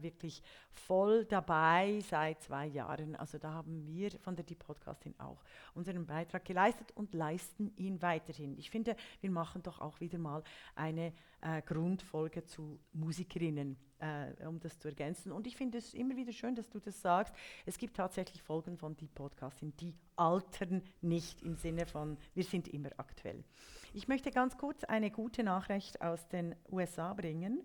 wirklich 0.00 0.42
voll 0.70 1.24
dabei 1.24 2.00
seit 2.08 2.42
zwei 2.42 2.66
Jahren. 2.66 3.14
Also 3.14 3.38
da 3.38 3.52
haben 3.52 3.86
wir 3.86 4.10
von 4.18 4.34
der 4.34 4.44
Die 4.44 4.54
Podcastin 4.56 5.14
auch 5.18 5.42
unseren 5.74 6.06
Beitrag 6.06 6.44
geleistet 6.44 6.90
und 6.94 7.14
leisten 7.14 7.72
ihn 7.76 8.02
weiterhin. 8.02 8.58
Ich 8.58 8.70
finde, 8.70 8.96
wir 9.20 9.30
machen 9.36 9.62
doch 9.62 9.80
auch 9.80 10.00
wieder 10.00 10.18
mal 10.18 10.42
eine 10.74 11.12
äh, 11.42 11.60
Grundfolge 11.62 12.44
zu 12.44 12.80
Musikerinnen, 12.94 13.76
äh, 13.98 14.46
um 14.46 14.58
das 14.58 14.78
zu 14.78 14.88
ergänzen. 14.88 15.30
Und 15.30 15.46
ich 15.46 15.56
finde 15.56 15.78
es 15.78 15.92
immer 15.92 16.16
wieder 16.16 16.32
schön, 16.32 16.54
dass 16.54 16.70
du 16.70 16.80
das 16.80 17.00
sagst. 17.02 17.34
Es 17.66 17.76
gibt 17.76 17.96
tatsächlich 17.96 18.42
Folgen 18.42 18.78
von 18.78 18.96
die 18.96 19.08
Podcasting, 19.08 19.76
die 19.76 19.94
altern 20.16 20.82
nicht 21.02 21.42
im 21.42 21.56
Sinne 21.56 21.84
von, 21.86 22.16
wir 22.34 22.44
sind 22.44 22.66
immer 22.68 22.88
aktuell. 22.96 23.44
Ich 23.92 24.08
möchte 24.08 24.30
ganz 24.30 24.56
kurz 24.56 24.84
eine 24.84 25.10
gute 25.10 25.42
Nachricht 25.42 26.00
aus 26.00 26.26
den 26.28 26.56
USA 26.70 27.12
bringen. 27.12 27.62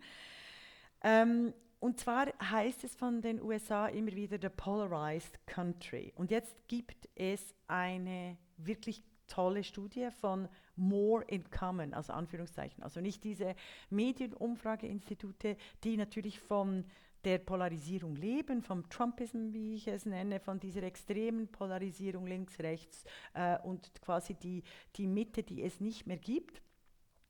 Ähm, 1.03 1.53
und 1.79 1.99
zwar 1.99 2.27
heißt 2.39 2.84
es 2.84 2.95
von 2.95 3.21
den 3.21 3.41
USA 3.41 3.88
immer 3.88 4.12
wieder 4.12 4.38
the 4.39 4.49
polarized 4.55 5.39
country. 5.47 6.13
Und 6.15 6.29
jetzt 6.29 6.67
gibt 6.67 7.10
es 7.15 7.55
eine 7.67 8.38
wirklich 8.57 9.01
tolle 9.31 9.63
Studie 9.63 10.09
von 10.19 10.49
More 10.75 11.23
in 11.25 11.49
Common, 11.49 11.93
also 11.93 12.11
Anführungszeichen. 12.11 12.83
Also 12.83 12.99
nicht 12.99 13.23
diese 13.23 13.55
Medienumfrageinstitute, 13.89 15.55
die 15.83 15.95
natürlich 15.95 16.39
von 16.39 16.85
der 17.23 17.37
Polarisierung 17.37 18.15
leben, 18.15 18.61
vom 18.61 18.89
Trumpism, 18.89 19.53
wie 19.53 19.75
ich 19.75 19.87
es 19.87 20.05
nenne, 20.05 20.39
von 20.39 20.59
dieser 20.59 20.83
extremen 20.83 21.47
Polarisierung 21.47 22.25
links, 22.25 22.59
rechts 22.59 23.05
äh, 23.33 23.57
und 23.59 24.01
quasi 24.01 24.33
die, 24.33 24.63
die 24.95 25.07
Mitte, 25.07 25.43
die 25.43 25.63
es 25.63 25.79
nicht 25.79 26.07
mehr 26.07 26.17
gibt. 26.17 26.61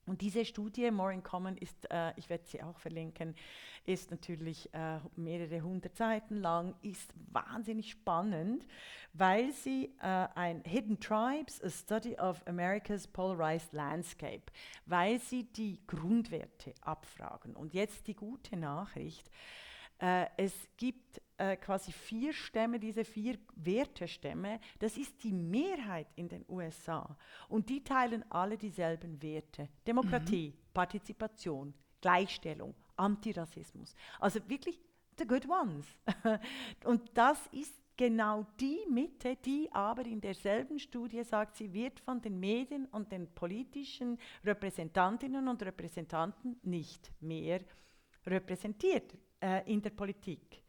Und 0.07 0.21
diese 0.21 0.45
Studie, 0.45 0.89
More 0.89 1.13
in 1.13 1.21
Common, 1.23 1.57
ist, 1.57 1.89
äh, 1.91 2.11
ich 2.17 2.29
werde 2.29 2.45
sie 2.45 2.61
auch 2.63 2.79
verlinken, 2.79 3.35
ist 3.85 4.11
natürlich 4.11 4.73
äh, 4.73 4.99
mehrere 5.15 5.61
hundert 5.61 5.95
Seiten 5.95 6.37
lang, 6.37 6.75
ist 6.81 7.13
wahnsinnig 7.31 7.91
spannend, 7.91 8.65
weil 9.13 9.51
sie 9.51 9.93
äh, 10.01 10.27
ein 10.35 10.63
Hidden 10.65 10.99
Tribes, 10.99 11.61
a 11.63 11.69
Study 11.69 12.17
of 12.17 12.45
America's 12.47 13.07
Polarized 13.07 13.73
Landscape, 13.73 14.43
weil 14.85 15.19
sie 15.19 15.43
die 15.43 15.79
Grundwerte 15.85 16.73
abfragen. 16.81 17.55
Und 17.55 17.73
jetzt 17.73 18.07
die 18.07 18.15
gute 18.15 18.57
Nachricht, 18.57 19.29
äh, 20.01 20.25
es 20.35 20.53
gibt 20.77 21.21
äh, 21.37 21.55
quasi 21.57 21.91
vier 21.91 22.33
Stämme, 22.33 22.79
diese 22.79 23.05
vier 23.05 23.37
Wertestämme, 23.55 24.59
das 24.79 24.97
ist 24.97 25.23
die 25.23 25.31
Mehrheit 25.31 26.07
in 26.15 26.27
den 26.27 26.43
USA. 26.49 27.15
Und 27.47 27.69
die 27.69 27.83
teilen 27.83 28.25
alle 28.29 28.57
dieselben 28.57 29.21
Werte. 29.21 29.69
Demokratie, 29.85 30.49
mhm. 30.49 30.73
Partizipation, 30.73 31.73
Gleichstellung, 32.01 32.73
Antirassismus. 32.95 33.95
Also 34.19 34.39
wirklich 34.49 34.81
the 35.19 35.25
good 35.25 35.47
ones. 35.47 35.85
Und 36.85 37.11
das 37.13 37.39
ist 37.51 37.73
genau 37.95 38.47
die 38.59 38.79
Mitte, 38.89 39.35
die 39.35 39.69
aber 39.71 40.03
in 40.05 40.19
derselben 40.19 40.79
Studie 40.79 41.23
sagt, 41.23 41.55
sie 41.55 41.71
wird 41.71 41.99
von 41.99 42.19
den 42.21 42.39
Medien 42.39 42.85
und 42.85 43.11
den 43.11 43.31
politischen 43.35 44.17
Repräsentantinnen 44.43 45.47
und 45.47 45.61
Repräsentanten 45.61 46.59
nicht 46.63 47.11
mehr 47.19 47.61
repräsentiert 48.25 49.13
äh, 49.41 49.71
in 49.71 49.81
der 49.81 49.91
Politik 49.91 50.61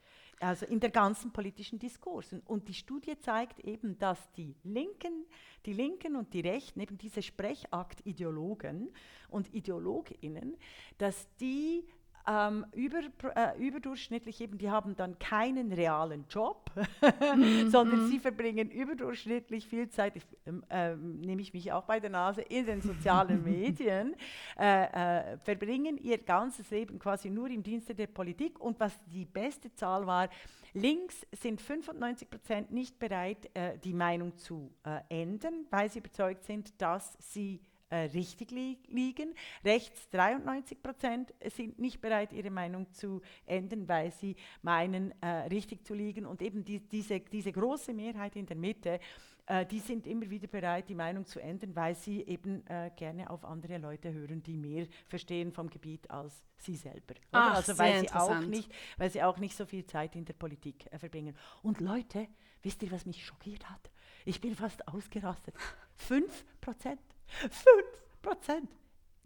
also 0.42 0.66
in 0.66 0.80
der 0.80 0.90
ganzen 0.90 1.32
politischen 1.32 1.78
Diskursen. 1.78 2.40
Und 2.40 2.68
die 2.68 2.74
Studie 2.74 3.16
zeigt 3.18 3.60
eben, 3.60 3.96
dass 3.98 4.32
die 4.32 4.56
Linken, 4.64 5.24
die 5.64 5.72
Linken 5.72 6.16
und 6.16 6.34
die 6.34 6.40
Rechten, 6.40 6.80
eben 6.80 6.98
diese 6.98 7.22
Sprechakt-Ideologen 7.22 8.92
und 9.28 9.54
Ideologinnen, 9.54 10.56
dass 10.98 11.28
die 11.36 11.86
ähm, 12.28 12.66
über, 12.72 13.00
äh, 13.34 13.58
überdurchschnittlich 13.58 14.40
eben, 14.40 14.58
die 14.58 14.70
haben 14.70 14.96
dann 14.96 15.18
keinen 15.18 15.72
realen 15.72 16.24
Job, 16.28 16.70
mhm, 17.36 17.70
sondern 17.70 18.04
mhm. 18.04 18.08
sie 18.08 18.18
verbringen 18.18 18.70
überdurchschnittlich 18.70 19.66
viel 19.66 19.88
Zeit, 19.88 20.16
ich, 20.16 20.24
äh, 20.68 20.94
nehme 20.96 21.42
ich 21.42 21.52
mich 21.52 21.72
auch 21.72 21.84
bei 21.84 22.00
der 22.00 22.10
Nase, 22.10 22.42
in 22.42 22.66
den 22.66 22.80
sozialen 22.80 23.42
Medien, 23.44 24.14
äh, 24.58 25.32
äh, 25.32 25.38
verbringen 25.38 25.98
ihr 25.98 26.18
ganzes 26.18 26.70
Leben 26.70 26.98
quasi 26.98 27.30
nur 27.30 27.50
im 27.50 27.62
Dienste 27.62 27.94
der 27.94 28.06
Politik 28.06 28.60
und 28.60 28.78
was 28.78 28.96
die 29.06 29.24
beste 29.24 29.72
Zahl 29.74 30.06
war, 30.06 30.28
links 30.74 31.26
sind 31.32 31.60
95 31.60 32.30
Prozent 32.30 32.70
nicht 32.70 32.98
bereit, 32.98 33.50
äh, 33.54 33.78
die 33.78 33.94
Meinung 33.94 34.36
zu 34.36 34.72
äh, 34.84 35.00
ändern, 35.08 35.66
weil 35.70 35.90
sie 35.90 35.98
überzeugt 35.98 36.44
sind, 36.44 36.80
dass 36.80 37.16
sie 37.18 37.60
äh, 37.92 38.04
richtig 38.14 38.50
li 38.50 38.78
liegen. 38.88 39.34
Rechts 39.64 40.08
93 40.10 40.82
Prozent 40.82 41.34
sind 41.54 41.78
nicht 41.78 42.00
bereit, 42.00 42.32
ihre 42.32 42.50
Meinung 42.50 42.90
zu 42.92 43.20
ändern, 43.44 43.86
weil 43.86 44.10
sie 44.10 44.34
meinen, 44.62 45.12
äh, 45.20 45.26
richtig 45.50 45.84
zu 45.84 45.94
liegen. 45.94 46.24
Und 46.24 46.40
eben 46.40 46.64
die, 46.64 46.80
diese, 46.80 47.20
diese 47.20 47.52
große 47.52 47.92
Mehrheit 47.92 48.34
in 48.36 48.46
der 48.46 48.56
Mitte, 48.56 48.98
äh, 49.46 49.66
die 49.66 49.80
sind 49.80 50.06
immer 50.06 50.28
wieder 50.30 50.46
bereit, 50.46 50.88
die 50.88 50.94
Meinung 50.94 51.26
zu 51.26 51.38
ändern, 51.38 51.76
weil 51.76 51.94
sie 51.94 52.22
eben 52.22 52.66
äh, 52.66 52.90
gerne 52.96 53.28
auf 53.28 53.44
andere 53.44 53.76
Leute 53.76 54.10
hören, 54.10 54.42
die 54.42 54.56
mehr 54.56 54.86
verstehen 55.06 55.52
vom 55.52 55.68
Gebiet 55.68 56.10
als 56.10 56.46
sie 56.56 56.76
selber. 56.76 57.14
Ach, 57.32 57.56
also 57.56 57.76
weil 57.76 58.00
sie, 58.00 58.12
auch 58.12 58.40
nicht, 58.40 58.72
weil 58.96 59.10
sie 59.10 59.22
auch 59.22 59.36
nicht 59.36 59.54
so 59.54 59.66
viel 59.66 59.84
Zeit 59.84 60.16
in 60.16 60.24
der 60.24 60.34
Politik 60.34 60.90
äh, 60.90 60.98
verbringen. 60.98 61.36
Und 61.62 61.80
Leute, 61.80 62.26
wisst 62.62 62.82
ihr, 62.82 62.90
was 62.90 63.04
mich 63.04 63.22
schockiert 63.26 63.68
hat? 63.68 63.90
Ich 64.24 64.40
bin 64.40 64.54
fast 64.54 64.88
ausgerastet. 64.88 65.54
5 65.96 66.44
Prozent 66.60 67.00
5 67.00 67.11
Prozent. 68.20 68.70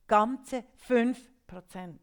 Ganze 0.07 0.65
5 0.77 1.47
Prozent 1.47 2.01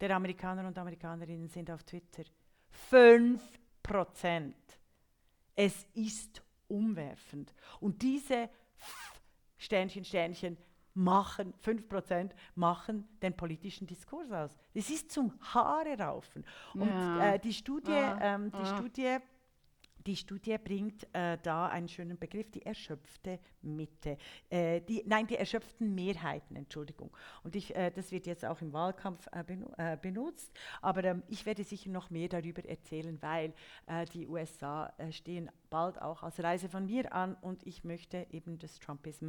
der 0.00 0.16
Amerikaner 0.16 0.66
und 0.66 0.78
Amerikanerinnen 0.78 1.48
sind 1.48 1.70
auf 1.70 1.82
Twitter. 1.82 2.22
5 2.70 3.42
Prozent. 3.82 4.56
Es 5.54 5.86
ist 5.94 6.42
umwerfend. 6.68 7.54
Und 7.80 8.00
diese 8.00 8.48
Sternchen, 9.58 10.04
Sternchen 10.04 10.56
machen, 10.94 11.52
5 11.60 11.88
Prozent 11.88 12.34
machen 12.54 13.08
den 13.20 13.36
politischen 13.36 13.86
Diskurs 13.86 14.30
aus. 14.32 14.56
Es 14.74 14.90
ist 14.90 15.10
zum 15.12 15.32
Haare 15.40 15.98
raufen. 15.98 16.44
Und 16.74 16.88
ja. 16.88 17.34
äh, 17.34 17.38
die 17.38 17.52
Studie, 17.52 17.92
ah. 17.92 18.18
ähm, 18.20 18.50
die 18.50 18.56
ah. 18.56 18.76
Studie 18.76 19.18
die 20.06 20.16
Studie 20.16 20.56
bringt 20.58 21.06
äh, 21.14 21.38
da 21.42 21.66
einen 21.66 21.88
schönen 21.88 22.18
Begriff, 22.18 22.50
die 22.50 22.64
erschöpfte 22.64 23.38
Mitte. 23.62 24.16
Äh, 24.48 24.80
die, 24.80 25.02
nein, 25.06 25.26
die 25.26 25.36
erschöpften 25.36 25.94
Mehrheiten, 25.94 26.56
Entschuldigung. 26.56 27.14
Und 27.42 27.56
ich, 27.56 27.74
äh, 27.76 27.90
das 27.90 28.10
wird 28.10 28.26
jetzt 28.26 28.44
auch 28.44 28.60
im 28.60 28.72
Wahlkampf 28.72 29.26
äh, 29.32 29.44
äh, 29.76 29.96
benutzt. 29.96 30.50
Aber 30.80 31.04
ähm, 31.04 31.22
ich 31.28 31.44
werde 31.44 31.64
sicher 31.64 31.90
noch 31.90 32.10
mehr 32.10 32.28
darüber 32.28 32.64
erzählen, 32.64 33.20
weil 33.20 33.52
äh, 33.86 34.06
die 34.06 34.26
USA 34.26 34.92
stehen 35.10 35.50
bald 35.68 36.00
auch 36.00 36.22
als 36.22 36.42
Reise 36.42 36.68
von 36.68 36.86
mir 36.86 37.12
an 37.12 37.36
und 37.40 37.66
ich 37.66 37.84
möchte 37.84 38.26
eben 38.30 38.58
das 38.58 38.78
Trumpism 38.78 39.28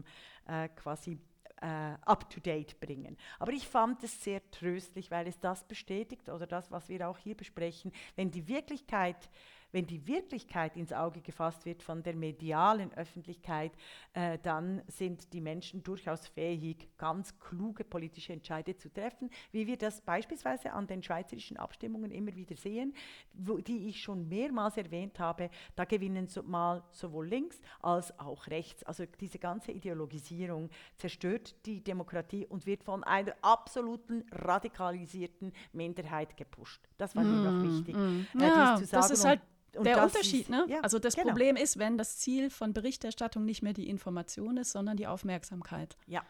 quasi 0.75 1.19
up-to-date 1.61 2.79
bringen. 2.79 3.15
Aber 3.37 3.51
ich 3.51 3.67
fand 3.67 4.03
es 4.03 4.23
sehr 4.23 4.41
tröstlich, 4.49 5.11
weil 5.11 5.27
es 5.27 5.39
das 5.39 5.63
bestätigt 5.63 6.27
oder 6.29 6.47
das, 6.47 6.71
was 6.71 6.89
wir 6.89 7.07
auch 7.07 7.19
hier 7.19 7.35
besprechen, 7.37 7.91
wenn 8.15 8.31
die 8.31 8.47
Wirklichkeit 8.47 9.29
wenn 9.71 9.87
die 9.87 10.05
Wirklichkeit 10.07 10.75
ins 10.77 10.93
Auge 10.93 11.21
gefasst 11.21 11.65
wird 11.65 11.83
von 11.83 12.03
der 12.03 12.15
medialen 12.15 12.93
Öffentlichkeit, 12.93 13.71
äh, 14.13 14.37
dann 14.43 14.81
sind 14.87 15.31
die 15.33 15.41
Menschen 15.41 15.83
durchaus 15.83 16.27
fähig, 16.27 16.89
ganz 16.97 17.39
kluge 17.39 17.83
politische 17.83 18.33
Entscheide 18.33 18.75
zu 18.75 18.91
treffen, 18.91 19.29
wie 19.51 19.67
wir 19.67 19.77
das 19.77 20.01
beispielsweise 20.01 20.71
an 20.73 20.87
den 20.87 21.01
schweizerischen 21.03 21.57
Abstimmungen 21.57 22.11
immer 22.11 22.35
wieder 22.35 22.55
sehen, 22.55 22.93
wo, 23.33 23.57
die 23.57 23.87
ich 23.89 24.01
schon 24.01 24.27
mehrmals 24.27 24.77
erwähnt 24.77 25.19
habe. 25.19 25.49
Da 25.75 25.85
gewinnen 25.85 26.27
so, 26.27 26.43
mal 26.43 26.83
sowohl 26.91 27.27
links 27.27 27.61
als 27.81 28.17
auch 28.19 28.47
rechts. 28.47 28.83
Also 28.83 29.05
diese 29.19 29.39
ganze 29.39 29.71
Ideologisierung 29.71 30.69
zerstört 30.97 31.55
die 31.65 31.83
Demokratie 31.83 32.45
und 32.45 32.65
wird 32.65 32.83
von 32.83 33.03
einer 33.03 33.33
absoluten 33.41 34.25
radikalisierten 34.31 35.51
Minderheit 35.73 36.35
gepusht. 36.37 36.87
Das 36.97 37.15
war 37.15 37.23
mir 37.23 37.39
noch 37.39 37.61
Mm, 37.61 37.63
wichtig. 37.63 37.95
mm. 37.95 38.27
äh, 38.39 38.51
Ja, 38.51 38.79
das 38.89 39.09
ist 39.11 39.25
halt 39.25 39.41
Und 39.75 39.85
der 39.85 40.03
Unterschied, 40.03 40.41
ist- 40.41 40.49
ne? 40.49 40.65
ja, 40.67 40.79
also 40.81 40.99
das 40.99 41.15
genau. 41.15 41.27
Problem 41.29 41.55
ist, 41.55 41.79
wenn 41.79 41.97
das 41.97 42.17
Ziel 42.17 42.49
von 42.49 42.73
Berichterstattung 42.73 43.45
nicht 43.45 43.61
mehr 43.61 43.73
die 43.73 43.89
Information 43.89 44.57
ist, 44.57 44.71
sondern 44.71 44.97
die 44.97 45.07
Aufmerksamkeit. 45.07 45.95
Ja. 46.07 46.23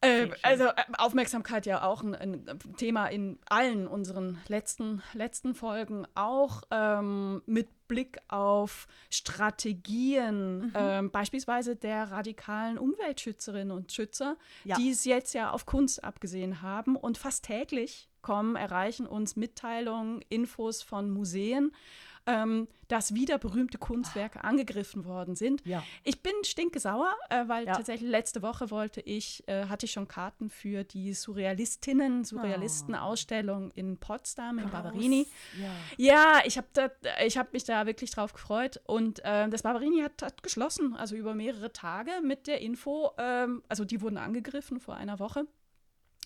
Äh, 0.00 0.28
also 0.42 0.64
äh, 0.66 0.74
Aufmerksamkeit 0.96 1.66
ja 1.66 1.82
auch 1.82 2.04
ein, 2.04 2.14
ein 2.14 2.46
Thema 2.76 3.06
in 3.08 3.36
allen 3.48 3.88
unseren 3.88 4.38
letzten, 4.46 5.02
letzten 5.12 5.54
Folgen, 5.56 6.06
auch 6.14 6.62
ähm, 6.70 7.42
mit 7.46 7.68
Blick 7.88 8.18
auf 8.28 8.86
Strategien, 9.58 10.58
Mhm. 10.66 10.72
ähm, 10.74 11.10
beispielsweise 11.10 11.74
der 11.76 12.10
radikalen 12.10 12.78
Umweltschützerinnen 12.78 13.70
und 13.76 13.92
Schützer, 13.92 14.36
Ja. 14.64 14.76
die 14.76 14.90
es 14.90 15.04
jetzt 15.04 15.32
ja 15.34 15.50
auf 15.50 15.66
Kunst 15.66 16.04
abgesehen 16.04 16.62
haben. 16.62 16.94
Und 16.96 17.18
fast 17.18 17.44
täglich 17.44 18.08
kommen, 18.22 18.56
erreichen 18.56 19.06
uns 19.06 19.36
Mitteilungen, 19.36 20.20
Infos 20.28 20.82
von 20.82 21.10
Museen, 21.10 21.72
ähm, 22.28 22.68
dass 22.88 23.14
wieder 23.14 23.38
berühmte 23.38 23.78
Kunstwerke 23.78 24.44
angegriffen 24.44 25.04
worden 25.06 25.34
sind. 25.34 25.64
Ja. 25.66 25.82
Ich 26.04 26.22
bin 26.22 26.32
stinkesauer, 26.44 27.10
äh, 27.30 27.48
weil 27.48 27.66
Ja. 27.66 27.72
tatsächlich 27.74 28.08
letzte 28.10 28.42
Woche 28.42 28.70
wollte 28.70 29.00
ich, 29.00 29.42
äh, 29.48 29.64
hatte 29.66 29.86
ich 29.86 29.92
schon 29.92 30.06
Karten 30.08 30.48
für 30.50 30.84
die 30.84 31.12
Surrealistinnen, 31.14 32.24
Surrealisten-Ausstellung 32.24 33.70
in 33.72 33.98
Potsdam, 33.98 34.58
in 34.58 34.70
Barberini. 34.70 35.26
Ja. 35.60 35.70
Ja, 35.96 36.42
ich 36.44 36.56
habe 36.58 36.68
hab 37.18 37.52
mich 37.52 37.64
da 37.64 37.86
wirklich 37.86 38.10
drauf 38.10 38.32
gefreut. 38.32 38.80
Und 38.86 39.24
äh, 39.24 39.48
das 39.48 39.62
Barberini 39.62 40.00
hat, 40.02 40.22
hat 40.22 40.42
geschlossen, 40.42 40.94
also 40.96 41.16
über 41.16 41.34
mehrere 41.34 41.72
Tage 41.72 42.10
mit 42.22 42.46
der 42.46 42.60
Info, 42.60 43.10
ähm, 43.18 43.62
also 43.68 43.84
die 43.84 44.00
wurden 44.00 44.18
angegriffen 44.18 44.80
vor 44.80 44.94
einer 44.94 45.18
Woche. 45.18 45.46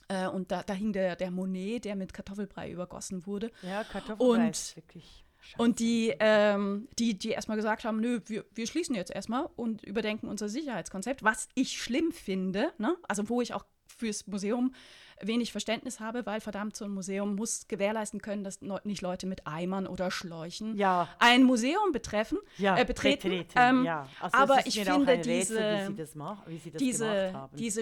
Äh, 0.09 0.27
und 0.29 0.51
da, 0.51 0.63
da 0.63 0.75
hing 0.75 0.93
der, 0.93 1.17
der 1.17 1.31
Monet, 1.31 1.85
der 1.85 1.97
mit 1.97 2.13
Kartoffelbrei 2.13 2.71
übergossen 2.71 3.27
wurde. 3.27 3.51
Ja, 3.63 3.85
Kartoffelbrei 3.85 4.25
Und- 4.47 4.51
ist 4.51 4.77
wirklich. 4.77 5.25
Und 5.59 5.79
die, 5.81 6.15
ähm, 6.21 6.89
die, 6.99 7.19
die 7.19 7.31
erstmal 7.31 7.57
gesagt 7.57 7.85
haben, 7.85 8.01
nö, 8.01 8.21
wir, 8.27 8.45
wir 8.55 8.67
schließen 8.67 8.95
jetzt 8.95 9.11
erstmal 9.11 9.49
und 9.57 9.83
überdenken 9.85 10.29
unser 10.29 10.49
Sicherheitskonzept, 10.49 11.23
was 11.23 11.49
ich 11.55 11.81
schlimm 11.83 12.13
finde, 12.13 12.73
ne? 12.79 12.97
also 13.09 13.29
wo 13.29 13.41
ich 13.41 13.53
auch 13.55 13.65
fürs 13.87 14.27
Museum 14.27 14.75
wenig 15.21 15.53
Verständnis 15.53 16.01
habe, 16.01 16.27
weil 16.27 16.41
verdammt 16.41 16.75
so 16.75 16.85
ein 16.85 16.91
Museum 16.91 17.37
muss 17.37 17.69
gewährleisten 17.69 18.21
können, 18.21 18.43
dass 18.43 18.61
nicht 18.85 19.03
Leute 19.03 19.27
mit 19.27 19.47
Eimern 19.47 19.87
oder 19.87 20.11
Schläuchen 20.11 20.77
Ja. 20.77 21.09
ein 21.21 21.45
Museum 21.45 21.93
betreffen, 21.93 22.39
ja, 22.59 22.77
äh, 22.79 22.85
betreten. 22.85 23.45
Ähm, 23.55 23.85
ja. 23.85 24.09
Also 24.21 24.37
aber 24.37 24.67
ich 24.67 24.81
finde 24.83 25.07
Rätsel, 25.13 25.39
diese- 25.39 25.59
wie 25.61 25.87
sie 25.93 25.95
das, 25.97 26.15
mach, 26.17 26.47
wie 26.49 26.59
sie 26.59 26.71
das 26.73 26.79
diese, 26.81 27.33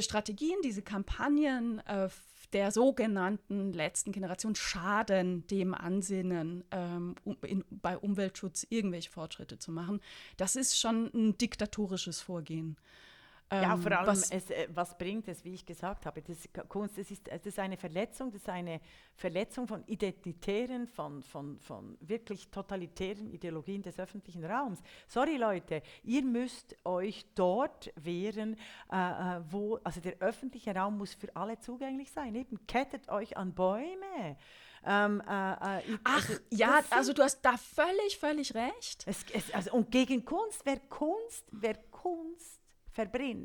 Strategien, 0.03 0.57
diese 0.62 0.83
Kampagnen 0.83 1.79
äh, 1.87 2.09
der 2.52 2.70
sogenannten 2.72 3.72
letzten 3.72 4.12
Generation 4.12 4.54
schaden 4.54 5.46
dem 5.46 5.74
Ansinnen, 5.74 6.64
ähm, 6.70 7.14
um, 7.24 7.36
in, 7.42 7.64
bei 7.70 7.96
Umweltschutz 7.96 8.66
irgendwelche 8.68 9.10
Fortschritte 9.10 9.58
zu 9.58 9.72
machen. 9.72 10.00
Das 10.36 10.56
ist 10.56 10.78
schon 10.78 11.10
ein 11.14 11.38
diktatorisches 11.38 12.20
Vorgehen. 12.20 12.76
Ja, 13.52 13.74
Ähm, 13.74 13.82
vor 13.82 13.92
allem, 13.92 14.06
was, 14.06 14.30
es, 14.30 14.50
äh, 14.50 14.68
was 14.72 14.96
bringt 14.96 15.26
es, 15.26 15.44
wie 15.44 15.54
ich 15.54 15.66
gesagt 15.66 16.06
habe, 16.06 16.22
das 16.22 16.48
Kunst, 16.68 16.96
das 16.96 17.10
ist, 17.10 17.26
das 17.26 17.44
ist 17.44 17.58
eine 17.58 17.76
Verletzung, 17.76 18.30
das 18.30 18.42
ist 18.42 18.48
eine 18.48 18.80
Verletzung 19.16 19.66
von 19.66 19.82
identitären, 19.86 20.86
von, 20.86 21.22
von, 21.22 21.58
von 21.58 21.98
wirklich 22.00 22.48
totalitären 22.48 23.28
Ideologien 23.28 23.82
des 23.82 23.98
öffentlichen 23.98 24.44
Raums. 24.44 24.80
Sorry 25.08 25.36
Leute, 25.36 25.82
ihr 26.04 26.22
müsst 26.22 26.76
euch 26.84 27.26
dort 27.34 27.92
wehren, 27.96 28.56
äh, 28.92 28.96
äh, 28.96 29.40
wo, 29.50 29.80
also 29.82 30.00
der 30.00 30.18
öffentliche 30.20 30.72
Raum 30.72 30.98
muss 30.98 31.14
für 31.14 31.34
alle 31.34 31.58
zugänglich 31.58 32.12
sein. 32.12 32.36
Eben, 32.36 32.64
kettet 32.68 33.08
euch 33.08 33.36
an 33.36 33.52
Bäume. 33.52 34.36
Ähm, 34.86 35.20
äh, 35.28 35.32
äh, 35.32 35.98
ach, 36.04 36.14
also, 36.14 36.34
ja, 36.50 36.80
also 36.90 37.12
du 37.12 37.22
hast 37.22 37.42
da 37.42 37.56
völlig, 37.56 38.16
völlig 38.18 38.54
recht. 38.54 39.04
es, 39.06 39.24
es, 39.34 39.52
also, 39.52 39.72
und 39.72 39.90
gegen 39.90 40.24
Kunst, 40.24 40.62
wer 40.64 40.78
Kunst, 40.78 41.44
wer 41.50 41.74
Kunst 41.90 42.60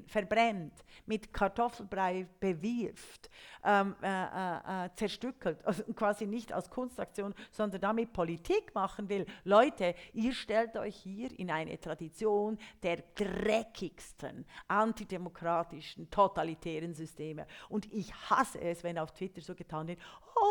verbrennt, 0.07 0.73
mit 1.05 1.31
Kartoffelbrei 1.33 2.27
bewirft, 2.39 3.29
ähm, 3.63 3.95
äh, 4.01 4.07
äh, 4.07 4.85
äh, 4.85 4.89
zerstückelt, 4.95 5.65
also 5.65 5.83
quasi 5.93 6.25
nicht 6.25 6.51
als 6.53 6.69
Kunstaktion, 6.69 7.33
sondern 7.51 7.81
damit 7.81 8.13
Politik 8.13 8.73
machen 8.73 9.09
will. 9.09 9.25
Leute, 9.43 9.95
ihr 10.13 10.33
stellt 10.33 10.77
euch 10.77 10.95
hier 10.95 11.37
in 11.39 11.51
eine 11.51 11.79
Tradition 11.79 12.57
der 12.83 13.03
dreckigsten, 13.15 14.45
antidemokratischen, 14.67 16.09
totalitären 16.09 16.93
Systeme. 16.93 17.47
Und 17.69 17.91
ich 17.91 18.13
hasse 18.29 18.59
es, 18.61 18.83
wenn 18.83 18.97
auf 18.97 19.11
Twitter 19.11 19.41
so 19.41 19.55
getan 19.55 19.87
wird, 19.87 19.99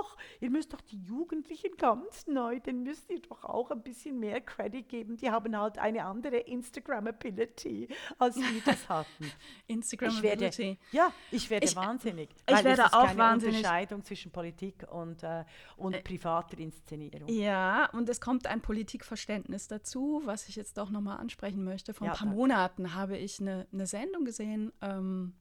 ach, 0.00 0.16
ihr 0.40 0.50
müsst 0.50 0.72
doch 0.72 0.80
die 0.80 1.00
Jugendlichen 1.02 1.76
ganz 1.76 2.26
neu, 2.26 2.60
den 2.60 2.82
müsst 2.82 3.10
ihr 3.10 3.20
doch 3.20 3.44
auch 3.44 3.70
ein 3.70 3.82
bisschen 3.82 4.18
mehr 4.18 4.40
Credit 4.40 4.88
geben. 4.88 5.16
Die 5.16 5.30
haben 5.30 5.56
halt 5.58 5.78
eine 5.78 6.04
andere 6.04 6.38
Instagram-Ability, 6.38 7.88
als 8.18 8.36
wir 8.36 8.62
das 8.64 8.88
hatten. 8.98 9.33
Instagram 9.66 10.11
Ich 10.14 10.22
werde, 10.22 10.50
ja, 10.92 11.12
ich 11.30 11.50
werde 11.50 11.66
Ich- 11.66 11.76
wahnsinnig. 11.76 12.30
ich 12.46 12.54
weil 12.54 12.64
werde 12.64 12.83
es 12.83 12.88
ist 12.88 12.94
auch 12.94 13.07
keine 13.07 13.18
wahnsinnig. 13.18 13.57
Unterscheidung 13.59 14.04
zwischen 14.04 14.30
Politik 14.33 14.87
und, 14.90 15.22
äh, 15.22 15.44
und 15.76 16.02
privater 16.04 16.59
Inszenierung. 16.59 17.28
Ja, 17.28 17.90
und 17.92 18.09
es 18.09 18.20
kommt 18.20 18.46
ein 18.46 18.61
Politikverständnis 18.61 19.68
dazu, 19.68 20.22
was 20.24 20.48
ich 20.48 20.57
jetzt 20.57 20.78
doch 20.78 20.90
nochmal 20.90 21.18
ansprechen 21.18 21.64
möchte. 21.64 21.94
Vor 21.94 22.07
ein 22.07 22.12
Ja, 22.12 22.16
paar 22.16 22.26
danke. 22.26 22.37
Monaten 22.37 22.94
habe 22.94 23.16
ich 23.16 23.40
eine, 23.40 23.66
eine 23.72 23.87
Sendung 23.87 24.24
gesehen, 24.24 24.72
ähm, 24.83 25.35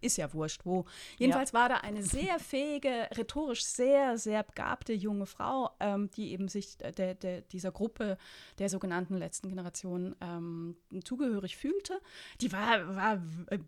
ist 0.00 0.16
ja 0.16 0.32
wurscht 0.32 0.64
wo. 0.64 0.84
Jedenfalls 1.18 1.52
war 1.52 1.68
da 1.68 1.76
eine 1.76 2.02
sehr 2.02 2.38
fähige, 2.38 3.08
rhetorisch 3.16 3.64
sehr, 3.64 4.18
sehr 4.18 4.42
begabte 4.42 4.92
junge 4.92 5.26
Frau, 5.26 5.70
ähm, 5.80 6.10
die 6.10 6.32
eben 6.32 6.48
sich 6.48 6.76
der, 6.76 7.14
der, 7.14 7.42
dieser 7.42 7.72
Gruppe 7.72 8.18
der 8.58 8.68
sogenannten 8.68 9.16
letzten 9.16 9.48
Generation 9.48 10.16
ähm, 10.20 10.76
zugehörig 11.04 11.56
fühlte. 11.56 12.00
Die 12.40 12.52
war, 12.52 12.96
war 12.96 13.22
äh, 13.50 13.58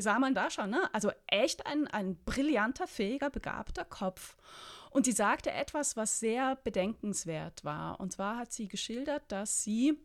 sah 0.00 0.18
man 0.18 0.34
da 0.34 0.50
schon, 0.50 0.70
ne? 0.70 0.92
also 0.92 1.10
echt 1.26 1.66
ein, 1.66 1.86
ein 1.88 2.16
brillanter, 2.24 2.86
fähiger, 2.86 3.30
begabter 3.30 3.84
Kopf. 3.84 4.36
Und 4.90 5.06
sie 5.06 5.12
sagte 5.12 5.50
etwas, 5.50 5.96
was 5.96 6.20
sehr 6.20 6.56
bedenkenswert 6.56 7.64
war. 7.64 7.98
Und 7.98 8.12
zwar 8.12 8.36
hat 8.36 8.52
sie 8.52 8.68
geschildert, 8.68 9.22
dass 9.28 9.62
sie 9.62 9.98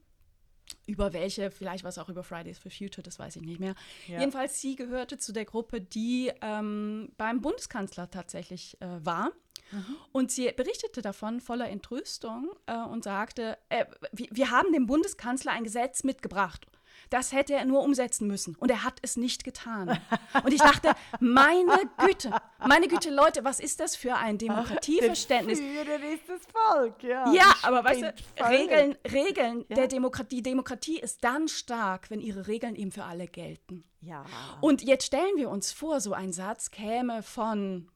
über 0.85 1.13
welche, 1.13 1.51
vielleicht 1.51 1.83
war 1.83 1.89
es 1.89 1.97
auch 1.97 2.09
über 2.09 2.23
Fridays 2.23 2.59
for 2.59 2.71
Future, 2.71 3.03
das 3.03 3.19
weiß 3.19 3.35
ich 3.35 3.41
nicht 3.41 3.59
mehr. 3.59 3.75
Ja. 4.07 4.19
Jedenfalls, 4.19 4.61
sie 4.61 4.75
gehörte 4.75 5.17
zu 5.17 5.33
der 5.33 5.45
Gruppe, 5.45 5.81
die 5.81 6.31
ähm, 6.41 7.11
beim 7.17 7.41
Bundeskanzler 7.41 8.09
tatsächlich 8.09 8.77
äh, 8.81 9.05
war. 9.05 9.31
Und 10.13 10.31
sie 10.31 10.49
berichtete 10.55 11.01
davon 11.01 11.41
voller 11.41 11.69
Entrüstung 11.69 12.51
äh, 12.67 12.77
und 12.77 13.03
sagte, 13.03 13.57
äh, 13.69 13.85
wir, 14.13 14.27
wir 14.31 14.51
haben 14.51 14.71
dem 14.71 14.85
Bundeskanzler 14.85 15.51
ein 15.51 15.65
Gesetz 15.65 16.03
mitgebracht. 16.03 16.65
Das 17.09 17.31
hätte 17.31 17.53
er 17.53 17.65
nur 17.65 17.81
umsetzen 17.83 18.27
müssen. 18.27 18.55
Und 18.55 18.69
er 18.69 18.83
hat 18.83 18.99
es 19.01 19.15
nicht 19.17 19.43
getan. 19.43 19.99
Und 20.43 20.53
ich 20.53 20.59
dachte, 20.61 20.91
meine 21.19 21.77
Güte, 22.05 22.31
meine 22.65 22.87
Güte, 22.87 23.09
Leute, 23.09 23.43
was 23.43 23.59
ist 23.59 23.79
das 23.79 23.95
für 23.95 24.15
ein 24.15 24.37
Demokratieverständnis? 24.37 25.59
Der 25.59 25.85
Führer 25.85 26.13
ist 26.13 26.23
das 26.27 26.41
Volk, 26.51 27.03
ja. 27.03 27.31
Ja, 27.31 27.53
aber 27.63 27.83
weißt 27.83 28.01
du, 28.01 28.13
Regeln, 28.49 28.95
Regeln 29.11 29.65
Ja. 29.69 29.75
der 29.75 29.87
Demokratie, 29.87 30.41
Demokratie 30.41 30.99
ist 30.99 31.23
dann 31.23 31.47
stark, 31.47 32.09
wenn 32.09 32.19
ihre 32.19 32.47
Regeln 32.47 32.75
eben 32.75 32.91
für 32.91 33.03
alle 33.03 33.27
gelten. 33.27 33.83
Ja. 34.01 34.25
Und 34.61 34.81
jetzt 34.83 35.05
stellen 35.05 35.35
wir 35.37 35.49
uns 35.49 35.71
vor, 35.71 36.01
so 36.01 36.13
ein 36.13 36.31
Satz 36.33 36.71
käme 36.71 37.23
von 37.23 37.89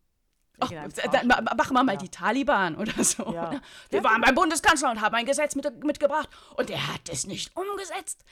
Ach, 0.63 0.69
Irgendein 0.71 1.11
da, 1.11 1.23
ma- 1.23 1.33
Fasching. 1.35 1.57
machen 1.57 1.73
wir 1.75 1.83
mal 1.83 1.91
Ja. 1.93 1.97
die 1.97 2.09
Taliban 2.09 2.75
oder 2.75 3.03
so. 3.03 3.33
Ja. 3.33 3.59
Wir 3.89 4.03
waren 4.03 4.21
beim 4.21 4.35
Bundeskanzler 4.35 4.91
und 4.91 5.01
haben 5.01 5.15
ein 5.15 5.25
Gesetz 5.25 5.55
mit, 5.55 5.83
mitgebracht 5.83 6.29
und 6.55 6.69
er 6.69 6.93
hat 6.93 7.09
es 7.09 7.25
nicht 7.25 7.55
umgesetzt. 7.57 8.23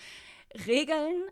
Regeln 0.67 1.23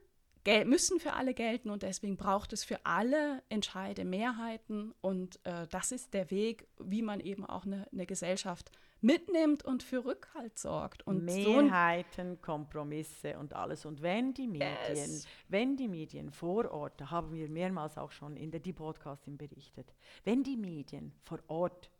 gel 0.44 0.64
müssen 0.66 1.00
für 1.00 1.14
alle 1.14 1.34
gelten 1.34 1.70
und 1.70 1.84
deswegen 1.84 2.16
braucht 2.16 2.54
es 2.54 2.64
für 2.64 2.86
alle 2.86 3.44
Entscheide 3.50 4.06
Mehrheiten 4.06 4.94
und 5.02 5.40
äh, 5.46 5.68
das 5.68 5.92
ist 5.92 6.14
der 6.14 6.32
Weg, 6.32 6.68
wie 6.80 7.02
man 7.02 7.20
eben 7.20 7.46
auch 7.46 7.66
eine, 7.66 7.86
eine 7.92 8.06
Gesellschaft 8.06 8.72
mitnimmt 9.02 9.64
und 9.66 9.84
für 9.84 10.06
Rückhalt 10.06 10.58
sorgt. 10.58 11.06
Und 11.06 11.30
so 11.30 11.62
Mehrheiten, 11.62 12.42
Kompromisse 12.42 13.38
und 13.38 13.54
alles. 13.54 13.86
Und 13.86 14.02
wenn 14.02 14.34
die 14.34 14.48
Medien, 14.48 14.68
Yes. 14.96 15.28
wenn 15.50 15.76
die 15.76 15.88
Medien 15.88 16.32
vor 16.32 16.72
Ort, 16.72 17.00
da 17.02 17.12
haben 17.12 17.34
wir 17.34 17.50
mehrmals 17.50 17.98
auch 17.98 18.12
schon 18.12 18.38
in 18.38 18.50
der 18.50 18.60
Die 18.62 18.74
Podcasting 18.74 19.38
berichtet, 19.38 19.94
wenn 20.24 20.44
die 20.44 20.58
Medien 20.58 21.14
vor 21.24 21.40
Ort 21.48 21.92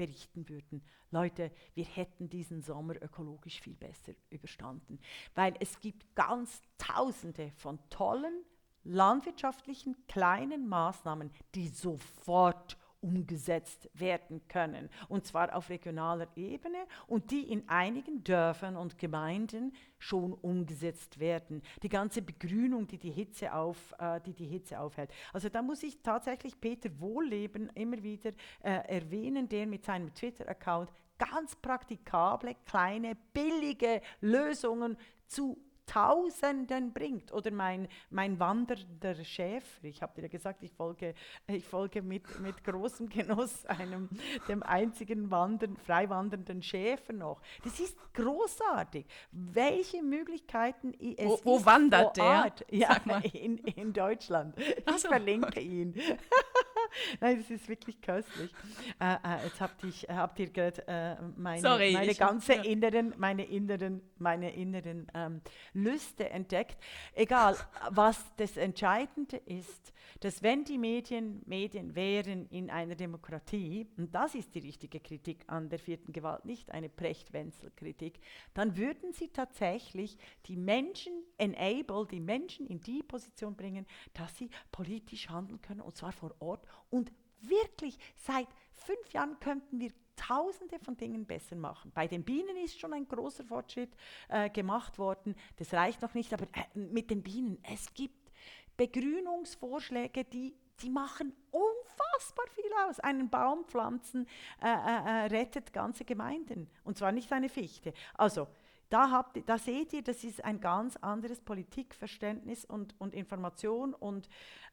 berichten 0.00 0.48
würden, 0.48 0.82
Leute, 1.10 1.50
wir 1.74 1.84
hätten 1.84 2.30
diesen 2.30 2.62
Sommer 2.62 2.94
ökologisch 3.02 3.60
viel 3.60 3.74
besser 3.74 4.14
überstanden. 4.30 4.98
Weil 5.34 5.54
es 5.60 5.78
gibt 5.78 6.14
ganz 6.14 6.62
tausende 6.78 7.52
von 7.56 7.78
tollen 7.90 8.46
landwirtschaftlichen 8.82 9.94
kleinen 10.06 10.66
Maßnahmen, 10.70 11.30
die 11.54 11.68
sofort 11.68 12.78
umgesetzt 13.00 13.88
werden 13.94 14.40
können. 14.48 14.88
Und 15.08 15.26
zwar 15.26 15.54
auf 15.54 15.70
regionaler 15.70 16.28
Ebene 16.36 16.78
und 17.06 17.30
die 17.30 17.50
in 17.50 17.68
einigen 17.68 18.22
Dörfern 18.24 18.76
und 18.76 18.98
Gemeinden 18.98 19.72
schon 19.98 20.32
umgesetzt 20.32 21.18
werden. 21.18 21.62
Die 21.82 21.88
ganze 21.88 22.22
Begrünung, 22.22 22.86
die 22.86 22.98
die 22.98 23.10
Hitze, 23.10 23.54
auf, 23.54 23.94
äh, 23.98 24.20
die, 24.20 24.34
die 24.34 24.46
Hitze 24.46 24.78
aufhält. 24.78 25.10
Also 25.32 25.48
da 25.48 25.62
muss 25.62 25.82
ich 25.82 26.02
tatsächlich 26.02 26.60
Peter 26.60 26.90
Wohlleben 27.00 27.70
immer 27.74 28.02
wieder 28.02 28.30
äh, 28.62 28.70
erwähnen, 28.88 29.48
der 29.48 29.66
mit 29.66 29.84
seinem 29.84 30.12
Twitter-Account 30.14 30.90
ganz 31.18 31.54
praktikable, 31.56 32.56
kleine, 32.64 33.14
billige 33.32 34.00
Lösungen 34.20 34.96
zu 35.26 35.58
Tausenden 35.90 36.92
bringt. 36.92 37.32
Oder 37.32 37.50
mein, 37.50 37.88
mein 38.10 38.38
wandernder 38.38 39.16
Schäfer. 39.24 39.82
Ich 39.82 40.00
habe 40.02 40.14
dir 40.14 40.22
ja 40.22 40.28
gesagt, 40.28 40.62
ich 40.62 40.72
folge, 40.72 41.14
ich 41.48 41.64
folge 41.64 42.00
mit, 42.00 42.38
mit 42.38 42.62
großem 42.62 43.08
Genuss 43.08 43.66
einem, 43.66 44.08
dem 44.46 44.62
einzigen 44.62 45.32
wandern, 45.32 45.76
frei 45.76 46.08
wandernden 46.08 46.62
Schäfer 46.62 47.12
noch. 47.12 47.40
Das 47.64 47.80
ist 47.80 47.98
großartig. 48.14 49.04
Welche 49.32 50.00
Möglichkeiten 50.02 50.94
es 50.94 51.26
Wo, 51.26 51.40
wo 51.42 51.64
wandert 51.64 52.16
der? 52.16 52.24
Art, 52.24 52.64
ja, 52.70 52.94
in, 53.32 53.58
in 53.58 53.92
Deutschland. 53.92 54.56
Ich 54.58 54.98
so, 54.98 55.08
verlinke 55.08 55.58
ihn. 55.58 55.94
Nein, 57.20 57.38
das 57.38 57.50
ist 57.50 57.68
wirklich 57.68 58.00
köstlich. 58.00 58.52
Äh, 59.00 59.14
äh, 59.14 59.44
jetzt 59.44 59.60
habt, 59.60 59.82
ich, 59.84 60.06
habt 60.08 60.38
ihr 60.38 60.50
gerade 60.50 60.86
äh, 60.86 61.16
meine, 61.36 61.60
Sorry, 61.60 61.92
meine 61.92 62.14
ganze 62.14 62.56
hab, 62.58 62.64
ja. 62.64 62.70
inneren, 62.70 63.14
meine 63.16 63.44
inneren, 63.44 64.02
meine 64.18 64.54
inneren 64.54 65.06
ähm, 65.14 65.40
Lüste 65.82 66.30
entdeckt. 66.30 66.76
Egal, 67.14 67.56
was 67.90 68.24
das 68.36 68.56
Entscheidende 68.56 69.36
ist, 69.36 69.92
dass 70.20 70.42
wenn 70.42 70.64
die 70.64 70.78
Medien 70.78 71.42
Medien 71.46 71.94
wären 71.94 72.46
in 72.48 72.70
einer 72.70 72.94
Demokratie, 72.94 73.86
und 73.96 74.14
das 74.14 74.34
ist 74.34 74.54
die 74.54 74.60
richtige 74.60 75.00
Kritik 75.00 75.44
an 75.46 75.68
der 75.68 75.78
vierten 75.78 76.12
Gewalt, 76.12 76.44
nicht 76.44 76.70
eine 76.70 76.88
Precht-Wenzel-Kritik, 76.88 78.20
dann 78.54 78.76
würden 78.76 79.12
sie 79.12 79.28
tatsächlich 79.28 80.18
die 80.46 80.56
Menschen 80.56 81.12
enable, 81.38 82.06
die 82.10 82.20
Menschen 82.20 82.66
in 82.66 82.80
die 82.80 83.02
Position 83.02 83.56
bringen, 83.56 83.86
dass 84.14 84.36
sie 84.36 84.50
politisch 84.72 85.28
handeln 85.28 85.60
können, 85.60 85.80
und 85.80 85.96
zwar 85.96 86.12
vor 86.12 86.34
Ort. 86.40 86.66
Und 86.90 87.12
wirklich, 87.40 87.98
seit 88.16 88.48
fünf 88.72 89.12
Jahren 89.12 89.38
könnten 89.40 89.80
wir 89.80 89.92
tausende 90.20 90.78
von 90.78 90.96
Dingen 90.96 91.24
besser 91.24 91.56
machen. 91.56 91.90
Bei 91.94 92.06
den 92.06 92.22
Bienen 92.22 92.56
ist 92.56 92.78
schon 92.78 92.92
ein 92.92 93.08
großer 93.08 93.44
Fortschritt 93.44 93.90
äh, 94.28 94.50
gemacht 94.50 94.98
worden. 94.98 95.34
Das 95.56 95.72
reicht 95.72 96.02
noch 96.02 96.14
nicht, 96.14 96.32
aber 96.34 96.44
äh, 96.52 96.78
mit 96.78 97.10
den 97.10 97.22
Bienen, 97.22 97.58
es 97.62 97.92
gibt 97.94 98.30
Begrünungsvorschläge, 98.76 100.24
die, 100.24 100.54
die 100.82 100.90
machen 100.90 101.32
unfassbar 101.50 102.46
viel 102.54 102.70
aus. 102.86 103.00
Einen 103.00 103.30
Baum 103.30 103.64
pflanzen 103.64 104.26
äh, 104.62 104.68
äh, 104.68 104.72
äh, 104.72 105.26
rettet 105.26 105.72
ganze 105.72 106.04
Gemeinden. 106.04 106.68
Und 106.84 106.98
zwar 106.98 107.12
nicht 107.12 107.32
eine 107.32 107.48
Fichte. 107.48 107.92
Also, 108.14 108.46
da, 108.90 109.10
habt, 109.10 109.48
da 109.48 109.56
seht 109.56 109.92
ihr, 109.92 110.02
das 110.02 110.24
ist 110.24 110.44
ein 110.44 110.60
ganz 110.60 110.96
anderes 110.96 111.40
Politikverständnis 111.40 112.64
und, 112.64 112.94
und 112.98 113.14
Information 113.14 113.94
und 113.94 114.28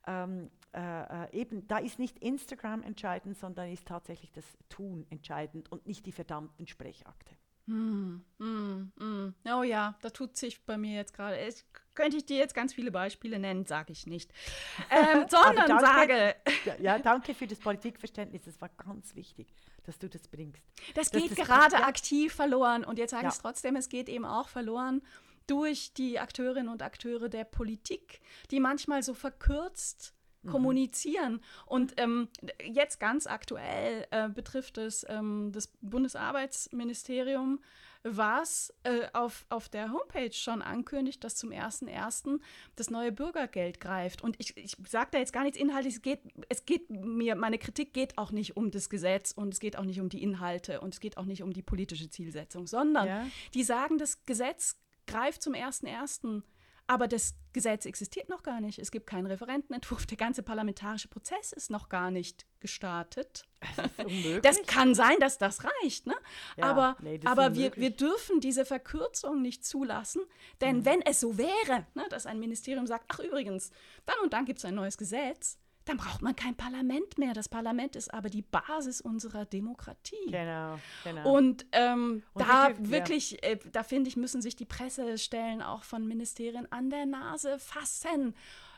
ähm, 0.07 0.49
äh, 0.73 1.25
äh, 1.25 1.39
eben, 1.39 1.67
da 1.67 1.77
ist 1.77 1.99
nicht 1.99 2.19
Instagram 2.19 2.83
entscheidend, 2.83 3.37
sondern 3.37 3.71
ist 3.71 3.87
tatsächlich 3.87 4.31
das 4.31 4.45
Tun 4.69 5.05
entscheidend 5.09 5.71
und 5.71 5.87
nicht 5.87 6.05
die 6.05 6.11
verdammten 6.11 6.67
Sprechakte. 6.67 7.35
Mm, 7.67 8.21
mm, 8.37 8.91
mm. 8.97 9.35
Oh 9.53 9.63
ja, 9.63 9.95
da 10.01 10.09
tut 10.09 10.37
sich 10.37 10.63
bei 10.65 10.77
mir 10.77 10.95
jetzt 10.95 11.13
gerade. 11.13 11.37
Könnte 11.95 12.15
ich 12.15 12.25
dir 12.25 12.37
jetzt 12.37 12.53
ganz 12.53 12.73
viele 12.73 12.91
Beispiele 12.91 13.39
nennen, 13.39 13.65
sage 13.65 13.91
ich 13.91 14.07
nicht. 14.07 14.31
Ähm, 14.89 15.25
sondern 15.27 15.67
danke, 15.67 15.85
sage. 15.85 16.35
Ja, 16.81 16.97
danke 16.97 17.33
für 17.33 17.45
das 17.45 17.59
Politikverständnis. 17.59 18.43
Das 18.45 18.61
war 18.61 18.69
ganz 18.69 19.15
wichtig, 19.15 19.53
dass 19.83 19.99
du 19.99 20.07
das 20.07 20.27
bringst. 20.27 20.63
Das 20.95 21.11
geht 21.11 21.31
das 21.31 21.37
gerade 21.37 21.75
ja. 21.75 21.87
aktiv 21.87 22.33
verloren. 22.33 22.85
Und 22.85 22.99
jetzt 22.99 23.11
sage 23.11 23.23
ja. 23.23 23.29
ich 23.29 23.35
es 23.35 23.41
trotzdem, 23.41 23.75
es 23.75 23.89
geht 23.89 24.07
eben 24.07 24.23
auch 24.23 24.47
verloren 24.47 25.01
durch 25.47 25.93
die 25.93 26.19
Akteurinnen 26.19 26.69
und 26.69 26.81
Akteure 26.81 27.27
der 27.27 27.43
Politik, 27.43 28.21
die 28.51 28.59
manchmal 28.59 29.03
so 29.03 29.13
verkürzt 29.13 30.13
mhm. 30.47 30.51
kommunizieren. 30.51 31.41
Und 31.65 31.93
ähm, 31.97 32.27
jetzt 32.63 32.99
ganz 32.99 33.27
aktuell 33.27 34.07
äh, 34.11 34.29
betrifft 34.29 34.77
es 34.77 35.05
ähm, 35.07 35.51
das 35.53 35.67
Bundesarbeitsministerium, 35.81 37.59
was 38.03 38.73
äh, 38.83 39.07
auf, 39.13 39.45
auf 39.49 39.69
der 39.69 39.91
Homepage 39.91 40.31
schon 40.31 40.61
ankündigt, 40.61 41.23
dass 41.23 41.35
zum 41.35 41.49
1.1. 41.49 42.39
das 42.75 42.89
neue 42.89 43.11
Bürgergeld 43.11 43.79
greift. 43.79 44.23
Und 44.23 44.35
ich, 44.39 44.55
ich 44.57 44.77
sage 44.87 45.09
da 45.11 45.17
jetzt 45.17 45.33
gar 45.33 45.43
nichts 45.43 45.59
inhaltlich, 45.59 45.95
es 45.95 46.01
geht, 46.01 46.21
es 46.49 46.65
geht 46.65 46.89
mir, 46.89 47.35
meine 47.35 47.57
Kritik 47.57 47.93
geht 47.93 48.17
auch 48.17 48.31
nicht 48.31 48.55
um 48.57 48.71
das 48.71 48.89
Gesetz 48.89 49.31
und 49.31 49.53
es 49.53 49.59
geht 49.59 49.77
auch 49.77 49.85
nicht 49.85 49.99
um 49.99 50.09
die 50.09 50.21
Inhalte 50.21 50.79
und 50.81 50.93
es 50.93 50.99
geht 50.99 51.17
auch 51.17 51.25
nicht 51.25 51.43
um 51.43 51.53
die 51.53 51.63
politische 51.63 52.09
Zielsetzung, 52.09 52.67
sondern 52.67 53.07
ja. 53.07 53.27
die 53.53 53.63
sagen, 53.63 53.97
das 53.97 54.25
Gesetz 54.25 54.77
greift 55.05 55.41
zum 55.41 55.53
1.1. 55.53 56.43
Aber 56.87 57.07
das 57.09 57.35
Gesetz 57.51 57.85
existiert 57.85 58.29
noch 58.29 58.43
gar 58.43 58.61
nicht. 58.61 58.79
Es 58.79 58.91
gibt 58.91 59.07
keinen 59.07 59.25
Referentenentwurf. 59.25 60.05
Der 60.05 60.17
ganze 60.17 60.41
parlamentarische 60.41 61.09
Prozess 61.09 61.51
ist 61.51 61.69
noch 61.69 61.89
gar 61.89 62.11
nicht 62.11 62.45
gestartet. 62.59 63.43
Das, 64.41 64.57
das 64.57 64.67
kann 64.67 64.93
sein, 64.95 65.19
dass 65.19 65.37
das 65.37 65.63
reicht. 65.63 66.05
Ne? 66.05 66.13
Ja, 66.55 66.65
aber 66.65 66.95
nee, 67.01 67.19
aber 67.25 67.55
wir, 67.55 67.75
wir 67.75 67.89
dürfen 67.89 68.39
diese 68.39 68.65
Verkürzung 68.65 69.41
nicht 69.41 69.65
zulassen. 69.65 70.21
Denn 70.61 70.77
mhm. 70.77 70.85
wenn 70.85 71.01
es 71.01 71.19
so 71.19 71.37
wäre, 71.37 71.87
ne, 71.95 72.05
dass 72.09 72.25
ein 72.25 72.39
Ministerium 72.39 72.87
sagt, 72.87 73.05
ach 73.07 73.19
übrigens, 73.19 73.71
dann 74.05 74.17
und 74.23 74.33
dann 74.33 74.45
gibt 74.45 74.59
es 74.59 74.65
ein 74.65 74.75
neues 74.75 74.97
Gesetz, 74.97 75.57
dann 75.87 75.97
braucht 75.97 76.21
man 76.21 76.35
kein 76.35 76.55
Parlament 76.55 77.17
mehr. 77.17 77.33
Das 77.33 77.49
Parlament 77.49 77.95
ist 77.95 78.13
aber 78.13 78.29
die 78.29 78.41
Basis 78.41 79.01
unserer 79.01 79.45
Demokratie. 79.45 80.15
Genau, 80.27 80.77
genau. 81.03 81.33
Und, 81.33 81.65
ähm, 81.71 82.23
Und 82.33 82.47
da 82.47 82.67
dürfen, 82.67 82.91
wirklich, 82.91 83.43
äh, 83.43 83.57
da 83.71 83.83
finde 83.83 84.09
ich, 84.09 84.17
müssen 84.17 84.41
sich 84.41 84.55
die 84.55 84.65
Pressestellen 84.65 85.61
auch 85.61 85.83
von 85.83 86.07
Ministerien 86.07 86.71
an 86.71 86.89
der 86.89 87.05
Nase 87.05 87.59
fassen 87.59 88.35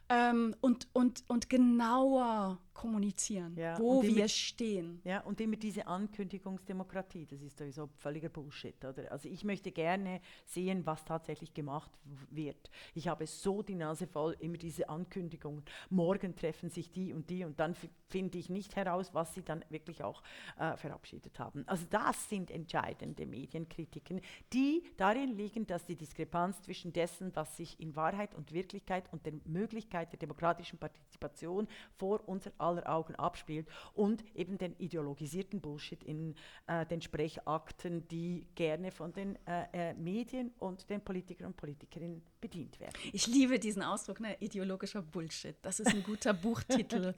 ähm, 0.09 0.55
und, 0.61 0.87
und, 0.93 1.23
und 1.27 1.49
genauer 1.49 2.57
kommunizieren, 2.79 3.57
ja, 3.57 3.77
wo 3.77 4.01
wir 4.01 4.23
mit, 4.23 4.31
stehen. 4.31 5.01
Ja, 5.03 5.19
und 5.21 5.41
immer 5.41 5.57
diese 5.57 5.85
Ankündigungsdemokratie, 5.85 7.25
das 7.25 7.41
ist 7.41 7.57
sowieso 7.57 7.89
völliger 7.97 8.29
Bullshit. 8.29 8.85
Oder? 8.85 9.11
Also 9.11 9.27
ich 9.27 9.43
möchte 9.43 9.69
gerne 9.73 10.21
sehen, 10.45 10.85
was 10.85 11.03
tatsächlich 11.03 11.53
gemacht 11.53 11.91
wird. 12.29 12.71
Ich 12.93 13.09
habe 13.09 13.27
so 13.27 13.61
die 13.63 13.75
Nase 13.75 14.07
voll, 14.07 14.33
immer 14.39 14.55
diese 14.55 14.87
Ankündigungen. 14.87 15.61
Morgen 15.89 16.37
treffen 16.37 16.69
sich 16.69 16.89
die 16.89 17.11
und 17.11 17.29
die 17.29 17.43
und 17.43 17.59
dann 17.59 17.75
finde 18.07 18.37
ich 18.37 18.49
nicht 18.49 18.77
heraus, 18.77 19.13
was 19.13 19.33
sie 19.33 19.43
dann 19.43 19.65
wirklich 19.69 20.01
auch 20.01 20.23
äh, 20.57 20.77
verabschiedet 20.77 21.37
haben. 21.37 21.67
Also 21.67 21.85
das 21.89 22.29
sind 22.29 22.49
entscheidende 22.49 23.25
Medienkritiken, 23.25 24.21
die 24.53 24.83
darin 24.95 25.35
liegen, 25.35 25.67
dass 25.67 25.83
die 25.83 25.97
Diskrepanz 25.97 26.61
zwischen 26.61 26.93
dessen, 26.93 27.35
was 27.35 27.57
sich 27.57 27.77
in 27.81 27.97
Wahrheit 27.97 28.33
und 28.35 28.53
Wirklichkeit 28.53 29.11
und 29.11 29.25
der 29.25 29.33
Möglichkeit 29.43 30.13
der 30.13 30.19
demokratischen 30.19 30.79
Partizipation 30.79 31.67
vor 31.97 32.27
unserer 32.27 32.68
aller 32.69 32.89
Augen 32.89 33.15
abspielt 33.15 33.67
und 33.93 34.23
eben 34.35 34.57
den 34.57 34.75
ideologisierten 34.77 35.59
Bullshit 35.59 36.03
in 36.03 36.35
äh, 36.67 36.85
den 36.85 37.01
Sprechakten, 37.01 38.07
die 38.07 38.47
gerne 38.55 38.91
von 38.91 39.11
den 39.13 39.37
äh, 39.45 39.65
äh, 39.73 39.93
Medien 39.95 40.51
und 40.59 40.89
den 40.89 41.01
Politikern 41.01 41.47
und 41.47 41.57
Politikerinnen 41.57 42.23
bedient 42.39 42.79
werden. 42.79 42.93
Ich 43.11 43.27
liebe 43.27 43.59
diesen 43.59 43.83
Ausdruck, 43.83 44.19
ne? 44.19 44.37
ideologischer 44.39 45.01
Bullshit. 45.01 45.55
Das 45.61 45.79
ist 45.79 45.87
ein 45.87 46.03
guter 46.03 46.33
Buchtitel. 46.49 47.15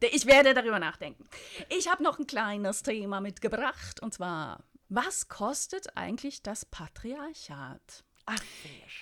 Ich 0.00 0.26
werde 0.26 0.54
darüber 0.54 0.78
nachdenken. 0.78 1.24
Ich 1.68 1.90
habe 1.90 2.02
noch 2.02 2.18
ein 2.18 2.26
kleines 2.26 2.82
Thema 2.82 3.20
mitgebracht 3.20 4.00
und 4.02 4.14
zwar, 4.14 4.64
was 4.88 5.28
kostet 5.28 5.96
eigentlich 5.96 6.42
das 6.42 6.64
Patriarchat? 6.64 8.04
Ach. 8.26 8.40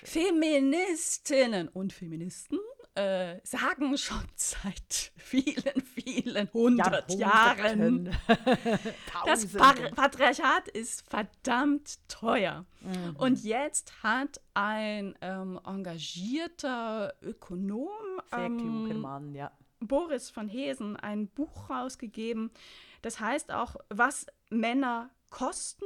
Feministinnen 0.05 1.69
und 1.69 1.93
Feministen 1.93 2.59
äh, 2.95 3.41
sagen 3.45 3.97
schon 3.99 4.23
seit 4.37 5.13
vielen, 5.17 5.83
vielen 5.83 6.53
hundert 6.53 7.13
Jahren, 7.15 8.17
das 9.27 9.47
pa 9.49 9.75
Patriarchat 9.95 10.69
ist 10.69 11.09
verdammt 11.09 11.99
teuer. 12.09 12.65
Mhm. 12.81 13.17
Und 13.17 13.45
jetzt 13.45 14.03
hat 14.03 14.41
ein 14.55 15.17
ähm, 15.21 15.59
engagierter 15.65 17.15
Ökonom, 17.23 17.89
Sehr 18.31 18.45
ähm, 18.45 19.01
Mann, 19.01 19.35
ja. 19.35 19.51
Boris 19.81 20.31
von 20.31 20.49
Hesen, 20.49 20.97
ein 20.97 21.29
Buch 21.29 21.69
rausgegeben. 21.69 22.51
Das 23.03 23.21
heißt 23.21 23.53
auch, 23.53 23.77
was 23.91 24.27
Männer 24.51 25.11
kosten, 25.31 25.85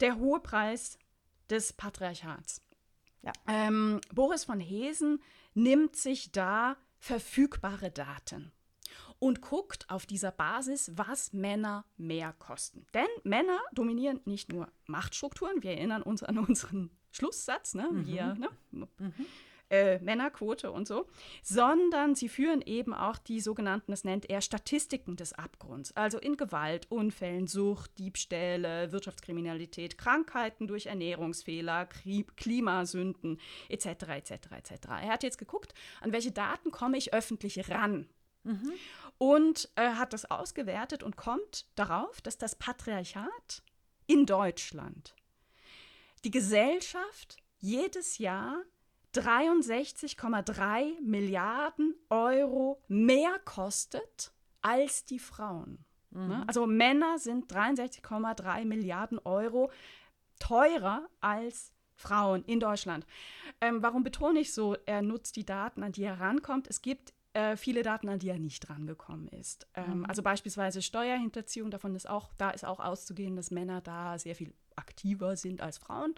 der 0.00 0.16
hohe 0.18 0.40
Preis 0.40 0.98
des 1.50 1.72
Patriarchats. 1.72 2.60
Ja. 3.22 3.32
Ähm, 3.48 4.00
Boris 4.12 4.44
von 4.44 4.60
Hesen 4.60 5.20
nimmt 5.54 5.96
sich 5.96 6.32
da 6.32 6.76
verfügbare 6.98 7.90
Daten 7.90 8.52
und 9.18 9.40
guckt 9.40 9.88
auf 9.88 10.06
dieser 10.06 10.32
Basis, 10.32 10.92
was 10.96 11.32
Männer 11.32 11.84
mehr 11.96 12.32
kosten. 12.34 12.86
Denn 12.94 13.06
Männer 13.22 13.58
dominieren 13.72 14.20
nicht 14.24 14.52
nur 14.52 14.68
Machtstrukturen, 14.86 15.62
wir 15.62 15.72
erinnern 15.72 16.02
uns 16.02 16.22
an 16.22 16.38
unseren 16.38 16.90
Schlusssatz, 17.10 17.74
ne? 17.74 17.88
Mhm. 17.90 18.06
Wir, 18.06 18.34
ne? 18.34 18.88
Äh, 19.74 19.98
Männerquote 19.98 20.70
und 20.70 20.86
so, 20.86 21.06
sondern 21.42 22.14
sie 22.14 22.28
führen 22.28 22.62
eben 22.62 22.94
auch 22.94 23.18
die 23.18 23.40
sogenannten, 23.40 23.90
das 23.90 24.04
nennt 24.04 24.30
er 24.30 24.40
Statistiken 24.40 25.16
des 25.16 25.32
Abgrunds, 25.32 25.96
also 25.96 26.18
in 26.18 26.36
Gewalt, 26.36 26.86
Unfällen, 26.90 27.48
Sucht, 27.48 27.98
Diebstähle, 27.98 28.92
Wirtschaftskriminalität, 28.92 29.98
Krankheiten 29.98 30.68
durch 30.68 30.86
Ernährungsfehler, 30.86 31.88
Klimasünden 32.36 33.40
etc. 33.68 33.86
etc. 33.86 34.30
etc. 34.30 34.70
Er 35.02 35.08
hat 35.08 35.24
jetzt 35.24 35.38
geguckt, 35.38 35.74
an 36.00 36.12
welche 36.12 36.30
Daten 36.30 36.70
komme 36.70 36.96
ich 36.96 37.12
öffentlich 37.12 37.68
ran 37.68 38.08
und 39.18 39.70
äh, 39.74 39.88
hat 39.94 40.12
das 40.12 40.30
ausgewertet 40.30 41.02
und 41.02 41.16
kommt 41.16 41.66
darauf, 41.74 42.20
dass 42.20 42.38
das 42.38 42.54
Patriarchat 42.54 43.62
in 44.06 44.24
Deutschland 44.24 45.16
die 46.24 46.30
Gesellschaft 46.30 47.38
jedes 47.58 48.18
Jahr 48.18 48.62
63,3 49.16 51.00
Milliarden 51.02 51.94
Euro 52.10 52.80
mehr 52.88 53.38
kostet 53.44 54.32
als 54.62 55.04
die 55.04 55.18
Frauen. 55.18 55.84
Ne? 56.10 56.44
Also 56.46 56.66
Männer 56.66 57.18
sind 57.18 57.52
63,3 57.52 58.64
Milliarden 58.64 59.18
Euro 59.24 59.70
teurer 60.38 61.06
als 61.20 61.72
Frauen 61.96 62.44
in 62.44 62.60
Deutschland. 62.60 63.06
Ähm, 63.60 63.82
warum 63.82 64.02
betone 64.02 64.40
ich 64.40 64.52
so, 64.52 64.76
er 64.86 65.02
nutzt 65.02 65.36
die 65.36 65.44
Daten, 65.44 65.82
an 65.82 65.92
die 65.92 66.02
er 66.04 66.20
rankommt? 66.20 66.68
Es 66.68 66.82
gibt 66.82 67.12
äh, 67.34 67.56
viele 67.56 67.82
Daten, 67.82 68.08
an 68.08 68.18
die 68.20 68.28
er 68.28 68.38
nicht 68.38 68.68
rangekommen 68.70 69.28
ist. 69.28 69.66
Ähm, 69.74 70.04
Also 70.06 70.22
beispielsweise 70.22 70.82
Steuerhinterziehung, 70.82 71.70
davon 71.70 71.94
ist 71.94 72.08
auch, 72.08 72.32
da 72.38 72.50
ist 72.50 72.64
auch 72.64 72.80
auszugehen, 72.80 73.36
dass 73.36 73.50
Männer 73.50 73.80
da 73.80 74.18
sehr 74.18 74.34
viel 74.34 74.52
aktiver 74.76 75.36
sind 75.36 75.60
als 75.60 75.78
Frauen. 75.78 76.14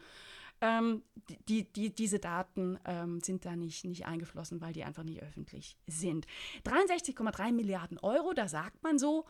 Ähm, 0.61 1.03
die, 1.49 1.71
die, 1.71 1.95
diese 1.95 2.19
Daten 2.19 2.79
ähm, 2.85 3.21
sind 3.21 3.45
da 3.45 3.57
nicht, 3.57 3.85
nicht 3.85 4.07
eingeflossen, 4.07 4.61
weil 4.61 4.73
die 4.73 4.85
einfach 4.85 5.03
nicht 5.03 5.23
öffentlich 5.23 5.77
sind. 5.87 6.27
63,3 6.65 7.53
Milliarden 7.53 7.99
Euro, 7.99 8.33
da 8.33 8.49
sagt 8.49 8.83
man 8.83 8.99
so, 8.99 9.27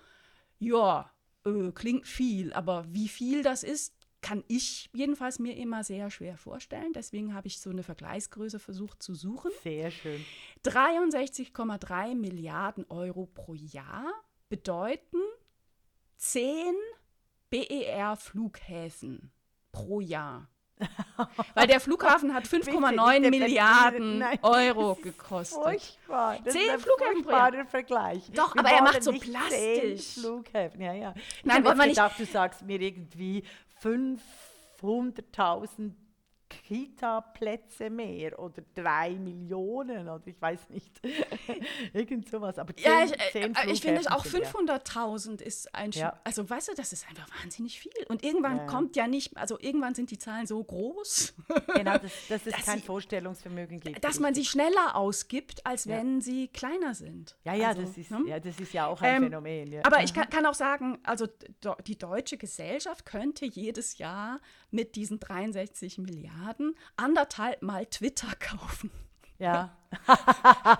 ja, 0.58 1.10
äh, 1.44 1.72
klingt 1.72 2.06
viel, 2.06 2.52
aber 2.52 2.84
wie 2.88 3.08
viel 3.08 3.42
das 3.42 3.62
ist, 3.62 3.94
kann 4.22 4.42
ich 4.48 4.90
jedenfalls 4.92 5.38
mir 5.38 5.56
immer 5.56 5.84
sehr 5.84 6.10
schwer 6.10 6.36
vorstellen. 6.36 6.92
Deswegen 6.92 7.34
habe 7.34 7.46
ich 7.46 7.60
so 7.60 7.70
eine 7.70 7.82
Vergleichsgröße 7.82 8.58
versucht 8.58 9.02
zu 9.02 9.14
suchen. 9.14 9.52
Sehr 9.62 9.90
schön. 9.90 10.24
63,3 10.64 12.14
Milliarden 12.14 12.84
Euro 12.88 13.26
pro 13.26 13.54
Jahr 13.54 14.12
bedeuten 14.48 15.18
10 16.16 16.74
BER-Flughäfen 17.50 19.30
pro 19.70 20.00
Jahr. 20.00 20.48
Weil 21.54 21.66
der 21.66 21.80
Flughafen 21.80 22.34
hat 22.34 22.44
5,9 22.44 23.16
Bitte, 23.16 23.30
Milliarden 23.30 24.18
nein, 24.18 24.38
Euro 24.42 24.94
gekostet. 24.96 25.62
Furchtbar. 25.62 26.38
Das 26.44 26.52
Zehn 26.52 26.78
Flughäfen 26.78 27.24
pro 27.24 27.64
Vergleich. 27.70 28.30
Doch, 28.34 28.54
Wir 28.54 28.60
aber 28.60 28.70
er 28.70 28.82
macht 28.82 29.02
so 29.02 29.12
plastisch. 29.12 30.14
Zehn 30.14 30.22
Flughäfen, 30.22 30.80
ja, 30.82 30.92
ja. 30.92 31.14
Ich 31.16 31.44
Nein, 31.44 31.64
wollen 31.64 31.78
wir 31.78 31.86
nicht- 31.86 31.96
gedacht, 31.96 32.18
du 32.18 32.26
sagst 32.26 32.62
mir 32.62 32.78
irgendwie 32.80 33.42
500.000 33.82 35.92
Kita-Plätze 36.48 37.90
mehr 37.90 38.38
oder 38.38 38.62
drei 38.74 39.10
Millionen 39.12 40.08
oder 40.08 40.22
ich 40.26 40.40
weiß 40.40 40.70
nicht. 40.70 41.00
Irgend 41.92 42.28
sowas. 42.28 42.58
Aber 42.58 42.72
Ja, 42.78 43.02
zehn- 43.04 43.14
ich, 43.14 43.34
äh, 43.34 43.68
äh, 43.68 43.72
ich 43.72 43.80
finde 43.80 44.10
auch 44.12 44.24
sind 44.24 44.44
ja- 44.44 44.50
500.000 44.50 45.40
ist 45.42 45.74
ein, 45.74 45.90
Sch- 45.92 45.98
Ja. 45.98 46.20
also 46.24 46.48
weißt 46.48 46.68
du, 46.68 46.74
das 46.74 46.92
ist 46.92 47.08
einfach 47.08 47.26
wahnsinnig 47.42 47.78
viel. 47.80 47.92
Und 48.08 48.22
irgendwann 48.24 48.56
Ja, 48.58 48.62
ja. 48.64 48.68
kommt 48.68 48.96
ja 48.96 49.06
nicht, 49.06 49.36
also 49.36 49.58
irgendwann 49.60 49.94
sind 49.94 50.10
die 50.10 50.18
Zahlen 50.18 50.46
so 50.46 50.62
groß, 50.62 51.34
Genau, 51.74 51.98
dass, 51.98 52.12
dass 52.28 52.46
es 52.46 52.52
Dass 52.56 52.64
kein 52.64 52.78
sie- 52.78 52.84
Vorstellungsvermögen 52.84 53.80
gibt. 53.80 54.04
dass 54.04 54.20
man 54.20 54.34
sie 54.34 54.44
schneller 54.44 54.94
ausgibt, 54.96 55.64
als 55.66 55.84
Ja. 55.84 55.96
wenn 55.96 56.20
sie 56.20 56.48
kleiner 56.48 56.94
sind. 56.94 57.36
Ja, 57.44 57.54
ja, 57.54 57.68
Also, 57.68 57.82
das 57.82 57.96
ist, 57.98 58.10
ne? 58.10 58.22
ja, 58.26 58.40
das 58.40 58.58
ist 58.60 58.72
ja 58.72 58.86
auch 58.86 59.00
ein 59.02 59.16
Ähm, 59.16 59.22
Phänomen. 59.24 59.72
Ja. 59.72 59.80
Aber 59.84 60.02
ich 60.02 60.14
kann, 60.14 60.28
kann 60.30 60.46
auch 60.46 60.54
sagen, 60.54 60.98
also 61.02 61.26
do, 61.60 61.74
die 61.86 61.98
deutsche 61.98 62.36
Gesellschaft 62.36 63.04
könnte 63.04 63.46
jedes 63.46 63.98
Jahr 63.98 64.40
mit 64.70 64.94
diesen 64.96 65.18
63 65.20 65.98
Milliarden 65.98 66.35
anderthalb 66.96 67.62
Mal 67.62 67.86
Twitter 67.86 68.28
kaufen. 68.40 68.90
ja. 69.38 69.76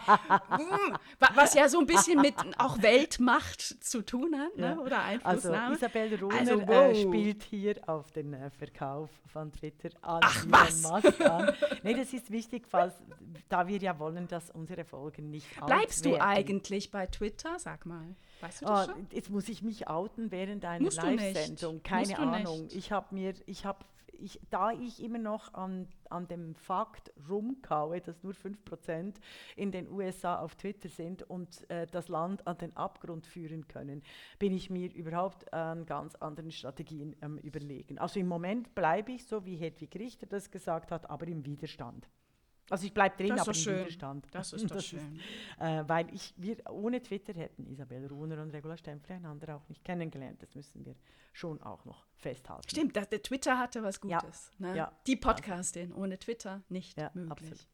Wa- 0.07 1.31
Was 1.35 1.55
ja 1.55 1.69
so 1.69 1.79
ein 1.81 1.87
bisschen 1.87 2.21
mit 2.21 2.35
auch 2.59 2.83
Weltmacht 2.83 3.61
zu 3.83 4.03
tun 4.03 4.35
hat, 4.39 4.57
ne? 4.57 4.67
Ja. 4.67 4.79
oder 4.79 4.99
Also 5.03 5.49
Einflussnahme. 5.53 5.75
Isabel 5.77 6.15
Rohner 6.21 6.39
Also, 6.39 6.61
äh, 6.61 6.67
wow. 6.67 6.97
spielt 6.97 7.43
hier 7.45 7.77
auf 7.87 8.11
den 8.13 8.35
äh, 8.35 8.51
Verkauf 8.51 9.11
von 9.33 9.53
Twitter 9.53 9.91
an 10.03 10.21
Ach, 10.23 10.43
Elon 10.45 10.53
was? 10.53 10.83
Musk 10.83 11.21
an. 11.23 11.53
Nee, 11.83 11.95
das 11.95 12.13
ist 12.13 12.31
wichtig, 12.31 12.67
falls, 12.69 12.95
da 13.49 13.67
wir 13.69 13.79
ja 13.79 13.99
wollen, 13.99 14.27
dass 14.29 14.51
unsere 14.51 14.85
Folgen 14.85 15.31
nicht 15.31 15.47
Bleibst 15.65 16.05
du 16.05 16.21
eigentlich 16.21 16.91
bei 16.91 17.07
Twitter? 17.07 17.59
Sag 17.59 17.87
mal. 17.87 18.17
Weißt 18.41 18.63
du 18.63 18.67
das 18.67 18.89
Oh, 18.89 18.93
schon? 18.93 19.07
jetzt 19.13 19.31
muss 19.31 19.49
ich 19.49 19.63
mich 19.63 19.89
outen 19.89 20.31
während 20.31 20.65
einer. 20.65 20.91
Live-Sendung. 20.91 21.83
Keine 21.83 22.19
Ahnung. 22.19 22.65
nicht. 22.65 22.77
Ich 22.77 22.93
habe 22.93 23.15
mir, 23.15 23.35
ich 23.47 23.65
habe, 23.65 23.79
ich, 24.19 24.41
da 24.51 24.73
ich 24.73 25.03
immer 25.03 25.19
noch 25.19 25.55
an, 25.55 25.89
an 26.11 26.27
dem 26.29 26.55
Fakt 26.55 27.13
rumkaue, 27.29 28.01
dass 28.01 28.23
nur 28.23 28.35
5% 28.35 29.15
in 29.57 29.73
den 29.73 29.91
USA 29.91 30.39
auf 30.41 30.55
Twitter 30.55 30.89
sind 30.89 31.23
und 31.23 31.69
äh, 31.71 31.87
das 31.87 32.09
Land 32.09 32.47
an 32.47 32.59
den 32.59 32.77
Abgrund 32.77 33.27
führen 33.27 33.69
können, 33.69 34.03
bin 34.39 34.53
ich 34.53 34.71
mir 34.71 34.93
überhaupt 34.95 35.53
an 35.53 35.87
ganz 35.87 36.15
anderen 36.17 36.51
Strategien 36.51 37.17
ähm, 37.23 37.39
überlegen. 37.39 37.99
Also 37.99 38.21
im 38.21 38.29
Moment 38.29 38.75
bleibe 38.75 39.13
ich 39.13 39.27
so, 39.27 39.45
wie 39.45 39.57
Hedwig 39.57 39.95
Richter 39.97 40.27
das 40.27 40.51
gesagt 40.51 40.91
hat, 40.91 41.09
aber 41.11 41.27
im 41.27 41.45
Widerstand. 41.45 42.09
Also 42.69 42.85
ich 42.87 42.93
bleibe 42.93 43.17
drin, 43.17 43.29
Das 43.29 43.41
ist 43.41 43.43
aber 43.43 43.57
im 43.57 43.63
schön. 43.63 43.79
Widerstand. 43.81 44.27
Das 44.33 44.53
ist 44.53 44.71
doch 44.71 44.81
schön. 44.81 45.21
Äh, 45.61 45.85
weil 45.87 46.13
ich, 46.13 46.35
wir 46.37 46.57
ohne 46.71 47.01
Twitter 47.01 47.33
hätten 47.35 47.67
Isabel 47.67 48.07
Runer 48.07 48.43
und 48.43 48.51
Regula 48.51 48.77
Stempfli 48.77 49.15
einander 49.15 49.57
auch 49.57 49.69
nicht 49.69 49.85
kennengelernt. 49.85 50.43
Das 50.43 50.55
müssen 50.55 50.85
wir 50.85 50.97
schon 51.33 51.63
auch 51.63 51.85
noch 51.85 52.07
festhalten. 52.17 52.69
Stimmt, 52.69 52.97
das, 52.97 53.09
der 53.09 53.23
Twitter 53.23 53.59
hatte 53.59 53.83
was 53.83 54.01
Ja, 54.05 54.19
Gutes. 54.19 54.51
Ne? 54.59 54.77
ja. 54.77 54.93
Die 55.07 55.17
Podcastin 55.17 55.93
ohne 55.95 56.19
Twitter 56.19 56.63
nicht 56.69 56.99
Ja, 56.99 57.11
möglich. 57.15 57.51
absolut. 57.51 57.67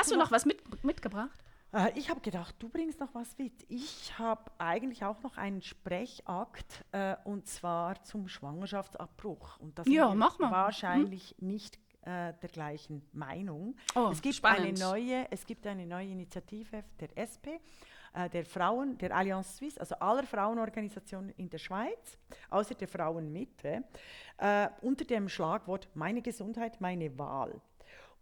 Hast, 0.00 0.10
du 0.10 0.16
noch 0.16 0.30
was 0.30 0.46
mit, 0.46 0.84
mitgebracht? 0.84 1.38
Äh, 1.72 1.90
ich 1.98 2.08
habe 2.08 2.20
gedacht, 2.20 2.54
du 2.60 2.68
bringst 2.68 2.98
noch 3.00 3.14
was 3.14 3.36
mit. 3.36 3.52
Ich 3.68 4.18
habe 4.18 4.50
eigentlich 4.58 5.04
auch 5.04 5.22
noch 5.22 5.36
einen 5.36 5.60
Sprechakt 5.62 6.84
äh, 6.92 7.16
und 7.24 7.46
zwar 7.46 8.02
zum 8.04 8.26
Schwangerschaftsabbruch. 8.28 9.58
Und 9.58 9.78
da 9.78 9.84
sind 9.84 9.92
Ja, 9.92 10.14
mach 10.14 10.38
mal. 10.38 10.50
wahrscheinlich 10.50 11.34
nicht 11.40 11.78
äh, 12.02 12.32
der 12.40 12.48
gleichen 12.50 13.02
Meinung. 13.12 13.76
Oh, 13.94 14.08
es, 14.12 14.22
gibt 14.22 14.36
spannend. 14.36 14.60
eine 14.60 14.78
neue, 14.78 15.26
es 15.30 15.44
gibt 15.46 15.66
eine 15.66 15.86
neue 15.86 16.08
Initiative 16.08 16.84
der 16.98 17.16
SP, 17.18 17.60
äh, 18.14 18.28
der 18.30 18.44
Frauen, 18.44 18.98
der 18.98 19.14
Allianz 19.14 19.56
Suisse, 19.56 19.80
also 19.80 19.94
aller 19.96 20.24
Frauenorganisationen 20.24 21.30
in 21.36 21.50
der 21.50 21.58
Schweiz, 21.58 22.18
außer 22.48 22.74
der 22.74 22.88
Frauenmitte, 22.88 23.84
äh, 24.38 24.68
unter 24.80 25.04
dem 25.04 25.28
Schlagwort 25.28 25.88
Meine 25.94 26.22
Gesundheit, 26.22 26.80
meine 26.80 27.18
Wahl. 27.18 27.60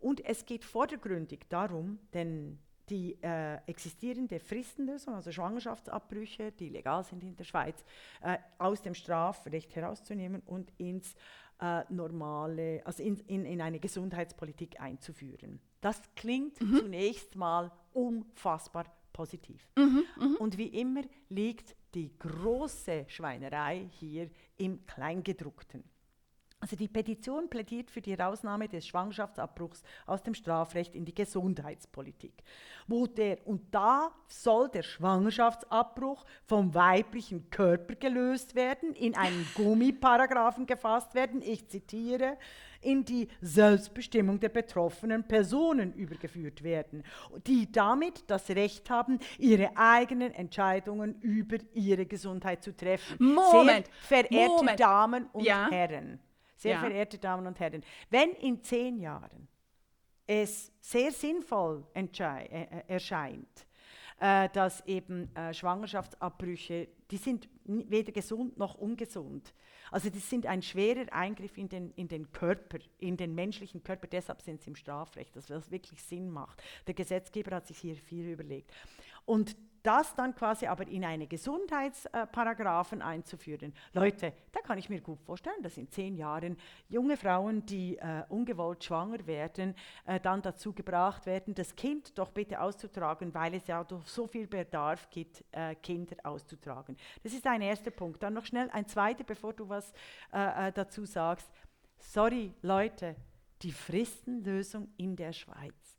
Und 0.00 0.24
es 0.24 0.46
geht 0.46 0.64
vordergründig 0.64 1.46
darum, 1.48 1.98
denn 2.14 2.58
die 2.90 3.16
äh, 3.22 3.56
existierende 3.66 4.40
Fristenlösung, 4.40 5.14
also 5.14 5.30
Schwangerschaftsabbrüche, 5.32 6.52
die 6.52 6.68
legal 6.68 7.04
sind 7.04 7.22
in 7.22 7.36
der 7.36 7.44
Schweiz, 7.44 7.84
äh, 8.22 8.38
aus 8.58 8.82
dem 8.82 8.94
Strafrecht 8.94 9.74
herauszunehmen 9.76 10.42
und 10.46 10.72
ins 10.78 11.14
äh, 11.60 11.82
normale, 11.88 12.82
also 12.84 13.02
in, 13.02 13.18
in, 13.26 13.44
in 13.44 13.60
eine 13.60 13.80
Gesundheitspolitik 13.80 14.80
einzuführen. 14.80 15.60
Das 15.80 16.00
klingt 16.14 16.56
zunächst 16.58 17.36
mal 17.36 17.70
unfassbar 17.92 18.84
positiv. 19.12 19.68
Und 20.38 20.56
wie 20.58 20.68
immer 20.68 21.02
liegt 21.28 21.74
die 21.94 22.16
große 22.18 23.06
Schweinerei 23.08 23.88
hier 23.90 24.30
im 24.56 24.86
Kleingedruckten. 24.86 25.82
Also 26.60 26.74
die 26.74 26.88
Petition 26.88 27.48
plädiert 27.48 27.88
für 27.90 28.00
die 28.00 28.16
Herausnahme 28.16 28.68
des 28.68 28.84
Schwangerschaftsabbruchs 28.86 29.82
aus 30.06 30.22
dem 30.24 30.34
Strafrecht 30.34 30.96
in 30.96 31.04
die 31.04 31.14
Gesundheitspolitik. 31.14 32.32
Wo 32.88 33.06
der, 33.06 33.46
und 33.46 33.72
da 33.72 34.10
soll 34.26 34.68
der 34.68 34.82
Schwangerschaftsabbruch 34.82 36.24
vom 36.44 36.74
weiblichen 36.74 37.48
Körper 37.50 37.94
gelöst 37.94 38.56
werden, 38.56 38.94
in 38.94 39.16
einen 39.16 39.46
Gummiparagraphen 39.54 40.66
gefasst 40.66 41.14
werden, 41.14 41.42
ich 41.42 41.68
zitiere, 41.68 42.36
in 42.80 43.04
die 43.04 43.28
Selbstbestimmung 43.40 44.40
der 44.40 44.48
betroffenen 44.48 45.24
Personen 45.24 45.92
übergeführt 45.94 46.62
werden, 46.62 47.04
die 47.46 47.70
damit 47.70 48.28
das 48.28 48.50
Recht 48.50 48.90
haben, 48.90 49.20
ihre 49.38 49.76
eigenen 49.76 50.32
Entscheidungen 50.32 51.20
über 51.20 51.58
ihre 51.72 52.06
Gesundheit 52.06 52.62
zu 52.64 52.76
treffen. 52.76 53.16
Moment, 53.34 53.86
Sehr 54.08 54.24
verehrte 54.24 54.48
Moment. 54.48 54.80
Damen 54.80 55.26
und 55.32 55.44
Ja. 55.44 55.68
Herren, 55.70 56.20
sehr 56.58 56.74
Ja. 56.74 56.80
verehrte 56.80 57.18
Damen 57.18 57.46
und 57.46 57.58
Herren, 57.60 57.82
wenn 58.10 58.32
in 58.32 58.62
zehn 58.62 58.98
Jahren 58.98 59.48
es 60.26 60.70
sehr 60.80 61.10
sinnvoll 61.12 61.86
äh, 61.94 62.04
äh, 62.04 62.66
erscheint, 62.88 63.66
äh, 64.20 64.48
dass 64.50 64.84
eben 64.86 65.34
äh, 65.34 65.54
Schwangerschaftsabbrüche, 65.54 66.88
die 67.10 67.16
sind 67.16 67.48
weder 67.64 68.12
gesund 68.12 68.58
noch 68.58 68.74
ungesund. 68.74 69.54
Also 69.90 70.10
die 70.10 70.18
sind 70.18 70.44
ein 70.44 70.60
schwerer 70.60 71.10
Eingriff 71.12 71.56
in 71.56 71.68
den, 71.68 71.92
in 71.92 72.08
den 72.08 72.30
Körper, 72.30 72.78
in 72.98 73.16
den 73.16 73.34
menschlichen 73.34 73.82
Körper, 73.82 74.06
deshalb 74.06 74.42
sind 74.42 74.60
sie 74.60 74.68
im 74.70 74.76
Strafrecht, 74.76 75.34
dass 75.34 75.46
das 75.46 75.70
wirklich 75.70 76.02
Sinn 76.02 76.28
macht. 76.28 76.62
Der 76.86 76.94
Gesetzgeber 76.94 77.56
hat 77.56 77.66
sich 77.66 77.78
hier 77.78 77.96
viel 77.96 78.26
überlegt. 78.26 78.70
Und 79.24 79.56
das 79.82 80.14
dann 80.14 80.34
quasi 80.34 80.66
aber 80.66 80.86
in 80.86 81.04
eine 81.04 81.26
Gesundheitsparagraphen 81.26 83.02
einzuführen. 83.02 83.72
Leute, 83.92 84.32
da 84.52 84.60
kann 84.60 84.78
ich 84.78 84.88
mir 84.88 85.00
gut 85.00 85.20
vorstellen, 85.22 85.62
dass 85.62 85.76
in 85.76 85.90
zehn 85.90 86.16
Jahren 86.16 86.56
junge 86.88 87.16
Frauen, 87.16 87.64
die 87.66 87.96
äh, 87.96 88.24
ungewollt 88.28 88.84
schwanger 88.84 89.26
werden, 89.26 89.74
äh, 90.04 90.20
dann 90.20 90.42
dazu 90.42 90.72
gebracht 90.72 91.26
werden, 91.26 91.54
das 91.54 91.74
Kind 91.74 92.18
doch 92.18 92.30
bitte 92.30 92.60
auszutragen, 92.60 93.32
weil 93.34 93.54
es 93.54 93.66
ja 93.66 93.84
doch 93.84 94.06
so 94.06 94.26
viel 94.26 94.46
Bedarf 94.46 95.08
gibt, 95.10 95.44
äh, 95.52 95.74
Kinder 95.76 96.16
auszutragen. 96.24 96.96
Das 97.22 97.32
ist 97.32 97.46
ein 97.46 97.62
erster 97.62 97.90
Punkt. 97.90 98.22
Dann 98.22 98.34
noch 98.34 98.46
schnell 98.46 98.68
ein 98.70 98.86
zweiter, 98.86 99.24
bevor 99.24 99.52
du 99.52 99.68
was 99.68 99.92
äh, 100.32 100.68
äh, 100.68 100.72
dazu 100.72 101.04
sagst. 101.04 101.48
Sorry, 101.98 102.52
Leute, 102.62 103.16
die 103.62 103.72
Fristenlösung 103.72 104.88
in 104.96 105.16
der 105.16 105.32
Schweiz 105.32 105.96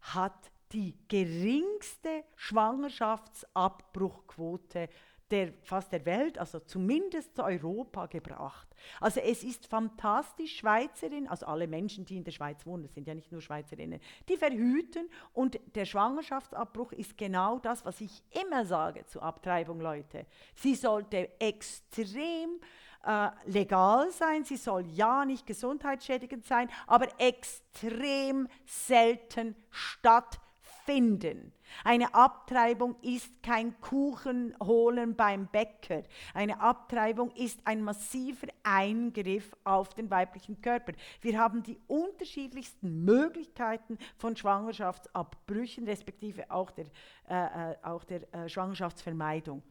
hat 0.00 0.50
die 0.72 0.96
geringste 1.08 2.24
Schwangerschaftsabbruchquote 2.36 4.88
der, 5.30 5.52
fast 5.62 5.92
der 5.92 6.04
Welt, 6.06 6.38
also 6.38 6.60
zumindest 6.60 7.36
zu 7.36 7.44
Europa 7.44 8.06
gebracht. 8.06 8.66
Also 9.00 9.20
es 9.20 9.44
ist 9.44 9.66
fantastisch, 9.66 10.56
Schweizerinnen, 10.56 11.28
also 11.28 11.46
alle 11.46 11.66
Menschen, 11.66 12.04
die 12.04 12.16
in 12.16 12.24
der 12.24 12.32
Schweiz 12.32 12.64
wohnen, 12.64 12.84
das 12.84 12.94
sind 12.94 13.06
ja 13.06 13.14
nicht 13.14 13.30
nur 13.30 13.42
Schweizerinnen, 13.42 14.00
die 14.28 14.36
verhüten 14.36 15.08
und 15.34 15.58
der 15.74 15.84
Schwangerschaftsabbruch 15.84 16.92
ist 16.92 17.18
genau 17.18 17.58
das, 17.58 17.84
was 17.84 18.00
ich 18.00 18.22
immer 18.42 18.64
sage 18.64 19.04
zu 19.06 19.20
Abtreibung, 19.20 19.80
Leute. 19.80 20.26
Sie 20.54 20.74
sollte 20.74 21.40
extrem 21.40 22.60
äh, 23.04 23.28
legal 23.46 24.10
sein, 24.10 24.44
sie 24.44 24.56
soll 24.56 24.86
ja 24.86 25.24
nicht 25.24 25.46
gesundheitsschädigend 25.46 26.46
sein, 26.46 26.70
aber 26.86 27.08
extrem 27.18 28.48
selten 28.64 29.54
stattfinden 29.70 30.47
finden. 30.88 31.52
Eine 31.84 32.14
Abtreibung 32.14 32.96
ist 33.02 33.42
kein 33.42 33.78
Kuchen 33.82 34.54
holen 34.62 35.14
beim 35.14 35.46
Bäcker. 35.46 36.02
Eine 36.32 36.62
Abtreibung 36.62 37.30
ist 37.32 37.60
ein 37.66 37.82
massiver 37.82 38.46
Eingriff 38.62 39.54
auf 39.64 39.92
den 39.92 40.10
weiblichen 40.10 40.62
Körper. 40.62 40.94
Wir 41.20 41.38
haben 41.38 41.62
die 41.62 41.78
unterschiedlichsten 41.88 43.04
Möglichkeiten 43.04 43.98
von 44.16 44.34
Schwangerschaftsabbrüchen, 44.34 45.84
respektive 45.84 46.50
auch 46.50 46.70
der, 46.70 46.86
äh, 47.28 47.72
äh 47.72 47.76
auch 47.82 48.04
der 48.04 48.22
äh, 48.32 48.48
Schwangerschaftsvermeidung. 48.48 49.62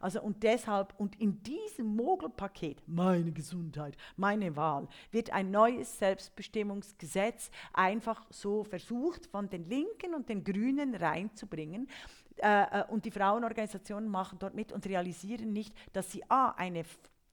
Also 0.00 0.22
und 0.22 0.42
deshalb, 0.42 0.94
und 0.98 1.20
in 1.20 1.42
diesem 1.42 1.94
Mogelpaket, 1.96 2.82
meine 2.86 3.32
Gesundheit, 3.32 3.96
meine 4.16 4.56
Wahl, 4.56 4.88
wird 5.10 5.30
ein 5.30 5.50
neues 5.50 5.98
Selbstbestimmungsgesetz 5.98 7.50
einfach 7.72 8.26
so 8.30 8.64
versucht, 8.64 9.26
von 9.26 9.48
den 9.48 9.68
Linken 9.68 10.14
und 10.14 10.28
den 10.28 10.44
Grünen 10.44 10.94
reinzubringen. 10.94 11.88
Äh, 12.36 12.80
äh 12.80 12.84
und 12.88 13.04
die 13.04 13.10
Frauenorganisationen 13.10 14.08
machen 14.08 14.38
dort 14.38 14.54
mit 14.54 14.72
und 14.72 14.86
realisieren 14.86 15.52
nicht, 15.52 15.74
dass 15.92 16.10
sie 16.12 16.22
A, 16.28 16.50
eine 16.50 16.84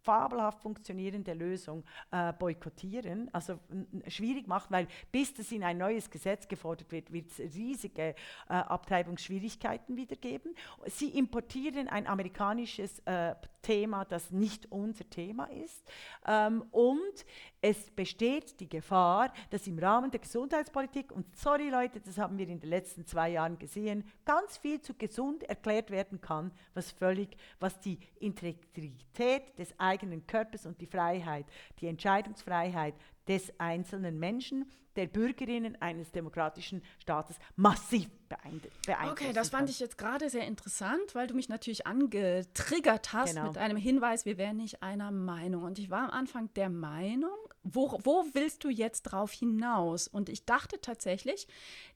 fabelhaft 0.03 0.59
funktionierende 0.59 1.33
Lösung 1.33 1.83
äh, 2.11 2.33
boykottieren, 2.33 3.29
also 3.33 3.59
schwierig 4.07 4.47
macht, 4.47 4.71
weil 4.71 4.87
bis 5.11 5.33
das 5.33 5.51
in 5.51 5.63
ein 5.63 5.77
neues 5.77 6.09
Gesetz 6.09 6.47
gefordert 6.47 6.91
wird, 6.91 7.11
wird 7.11 7.31
es 7.31 7.39
riesige 7.55 8.09
äh, 8.09 8.13
Abtreibungsschwierigkeiten 8.53 9.95
wieder 9.95 10.15
geben. 10.15 10.53
Sie 10.85 11.09
importieren 11.09 11.87
ein 11.87 12.07
amerikanisches 12.07 12.99
äh, 13.05 13.35
Thema, 13.61 14.05
das 14.05 14.31
nicht 14.31 14.71
unser 14.71 15.09
Thema 15.09 15.45
ist. 15.45 15.83
Ähm, 16.27 16.63
und 16.71 17.25
es 17.63 17.89
besteht 17.91 18.59
die 18.59 18.67
Gefahr, 18.67 19.31
dass 19.49 19.67
im 19.67 19.79
Rahmen 19.79 20.11
der 20.11 20.19
Gesundheitspolitik, 20.19 21.13
und 21.13 21.33
sorry 21.33 21.69
Leute, 21.69 22.01
das 22.01 22.17
haben 22.17 22.37
wir 22.37 22.49
in 22.49 22.59
den 22.59 22.69
letzten 22.69 23.05
zwei 23.05 23.29
Jahren 23.29 23.57
gesehen, 23.57 24.03
ganz 24.25 24.57
viel 24.57 24.81
zu 24.81 24.93
gesund 24.93 25.43
erklärt 25.43 25.89
werden 25.89 26.19
kann, 26.19 26.51
was 26.73 26.91
völlig, 26.91 27.37
was 27.61 27.79
die 27.79 27.99
Integrität 28.19 29.57
des 29.57 29.79
eigenen 29.79 30.27
Körpers 30.27 30.65
und 30.65 30.81
die 30.81 30.87
Freiheit, 30.87 31.45
die 31.79 31.87
Entscheidungsfreiheit 31.87 32.95
des 33.29 33.57
einzelnen 33.61 34.19
Menschen, 34.19 34.69
der 34.95 35.07
Bürgerinnen 35.07 35.81
eines 35.81 36.11
demokratischen 36.11 36.83
Staates 36.99 37.37
massiv 37.55 38.09
beeinträchtigt. 38.29 38.89
Okay, 39.11 39.33
das 39.33 39.49
fand 39.49 39.69
ich 39.69 39.79
jetzt 39.79 39.97
gerade 39.97 40.29
sehr 40.29 40.45
interessant, 40.47 41.13
weil 41.13 41.27
du 41.27 41.35
mich 41.35 41.49
natürlich 41.49 41.85
angetriggert 41.85 43.13
hast 43.13 43.35
genau. 43.35 43.47
mit 43.47 43.57
einem 43.57 43.77
Hinweis, 43.77 44.25
wir 44.25 44.37
wären 44.37 44.57
nicht 44.57 44.81
einer 44.81 45.11
Meinung. 45.11 45.63
Und 45.63 45.79
ich 45.79 45.89
war 45.89 46.03
am 46.05 46.09
Anfang 46.11 46.53
der 46.55 46.69
Meinung, 46.69 47.37
wo, 47.63 47.97
wo 48.03 48.25
willst 48.33 48.63
du 48.63 48.69
jetzt 48.69 49.03
drauf 49.03 49.31
hinaus? 49.31 50.07
Und 50.07 50.29
ich 50.29 50.45
dachte 50.45 50.81
tatsächlich, 50.81 51.47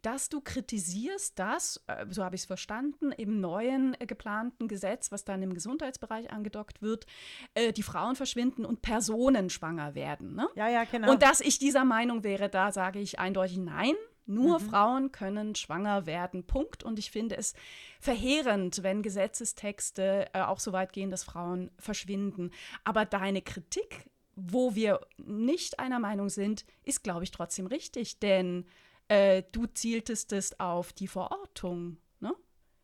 dass 0.02 0.30
du 0.30 0.40
kritisierst, 0.40 1.38
dass, 1.38 1.84
äh, 1.88 2.06
so 2.10 2.24
habe 2.24 2.36
ich 2.36 2.42
es 2.42 2.48
verstanden, 2.48 3.12
im 3.12 3.42
neuen 3.42 4.00
äh, 4.00 4.06
geplanten 4.06 4.68
Gesetz, 4.68 5.12
was 5.12 5.26
dann 5.26 5.44
im 5.44 5.54
Gesundheitsbereich 5.54 6.32
angedockt 6.32 6.82
wird, 6.82 7.06
äh, 7.54 7.74
die 7.74 7.84
Frauen 7.84 8.16
verschwinden 8.16 8.66
und 8.66 8.82
Personen 8.82 9.50
schwanger 9.50 9.94
werden. 9.94 10.36
Ne? 10.36 10.48
Ja, 10.56 10.70
ja, 10.70 10.86
genau. 10.86 11.12
Und 11.12 11.22
dass 11.22 11.42
ich 11.42 11.60
dieser 11.60 11.84
Meinung 11.84 12.24
wäre, 12.24 12.50
da 12.50 12.72
sage 12.88 13.00
ich 13.00 13.20
eindeutig 13.20 13.58
nein. 13.58 13.96
Nur 14.26 14.60
mhm. 14.60 14.70
Frauen 14.70 15.12
können 15.12 15.56
schwanger 15.56 16.06
werden. 16.06 16.46
Punkt. 16.46 16.84
Und 16.84 17.00
ich 17.00 17.12
finde 17.12 17.36
es 17.36 17.54
verheerend, 18.00 18.82
wenn 18.82 19.02
Gesetzestexte 19.02 20.30
äh, 20.34 20.42
auch 20.42 20.60
so 20.60 20.72
weit 20.72 20.94
gehen, 20.94 21.12
dass 21.12 21.24
Frauen 21.24 21.70
verschwinden. 21.80 22.52
Aber 22.86 23.04
deine 23.06 23.42
Kritik, 23.42 24.06
wo 24.36 24.74
wir 24.76 25.02
nicht 25.18 25.80
einer 25.80 26.00
Meinung 26.00 26.30
sind, 26.30 26.66
ist, 26.84 27.04
glaube 27.04 27.24
ich, 27.26 27.32
trotzdem 27.32 27.68
richtig. 27.68 28.20
Denn 28.20 28.66
äh, 29.10 29.44
du 29.52 29.66
zieltest 29.66 30.32
es 30.32 30.58
auf 30.60 30.94
die 30.94 31.08
Verortung. 31.08 31.98
Ne? 32.22 32.34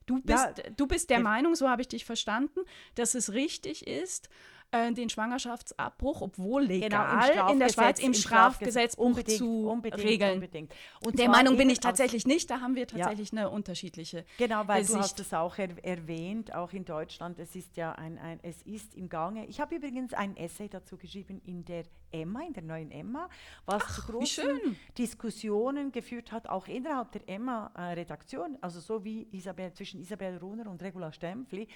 Du, 0.06 0.22
bist, 0.22 0.58
ja, 0.58 0.70
du 0.76 0.86
bist 0.86 1.10
der 1.10 1.20
Meinung, 1.22 1.56
so 1.56 1.70
habe 1.70 1.82
ich 1.82 1.88
dich 1.88 2.04
verstanden, 2.04 2.60
dass 2.96 3.16
es 3.16 3.32
richtig 3.32 3.88
ist, 3.88 4.30
äh, 4.74 4.92
den 4.92 5.10
Schwangerschaftsabbruch, 5.10 6.22
obwohl 6.22 6.64
legal 6.64 7.32
genau, 7.32 7.52
in 7.52 7.60
der 7.60 7.70
Schweiz 7.70 8.00
im, 8.00 8.14
Strafgesetzbuch 8.14 9.06
unbedingt, 9.06 9.38
zu 9.38 9.70
unbedingt, 9.70 10.04
regeln. 10.04 10.34
Unbedingt. 10.36 10.74
Und 11.06 11.20
der 11.20 11.30
Meinung 11.30 11.58
bin 11.58 11.70
ich 11.70 11.80
tatsächlich 11.80 12.26
nicht, 12.26 12.50
da 12.50 12.60
haben 12.60 12.76
wir 12.76 12.88
tatsächlich 12.88 13.32
ja. 13.32 13.40
eine 13.40 13.50
unterschiedliche 13.50 14.26
Genau, 14.38 14.68
weil 14.68 14.84
Sicht. 14.84 14.96
du 14.96 15.00
hast 15.00 15.20
es 15.20 15.34
auch 15.34 15.58
er 15.58 15.70
erwähnt, 15.84 16.54
auch 16.54 16.74
in 16.74 16.86
Deutschland, 16.86 17.40
es 17.40 17.56
ist 17.56 17.78
ja 17.78 17.94
ein, 17.94 18.18
ein 18.18 18.40
es 18.42 18.62
ist 18.64 18.96
im 18.96 19.10
Gange. 19.10 19.46
Ich 19.46 19.60
habe 19.60 19.76
übrigens 19.76 20.14
ein 20.14 20.36
Essay 20.36 20.68
dazu 20.68 20.98
geschrieben 20.98 21.42
in 21.46 21.66
der 21.66 21.84
Emma, 22.14 22.42
in 22.42 22.54
der 22.54 22.64
neuen 22.64 22.92
Emma, 22.92 23.30
was 23.66 23.84
Ach, 23.86 23.96
zu 23.96 24.12
großen 24.12 24.78
Diskussionen 24.98 25.92
geführt 25.92 26.32
hat, 26.32 26.48
auch 26.48 26.68
innerhalb 26.68 27.12
der 27.12 27.28
Emma-Redaktion, 27.28 28.58
also 28.62 28.80
so 28.80 29.04
wie 29.04 29.28
Isabel, 29.32 29.74
zwischen 29.74 30.00
Isabel 30.00 30.38
Runer 30.38 30.70
und 30.70 30.82
Regula 30.82 31.12
Stempfli, 31.12 31.68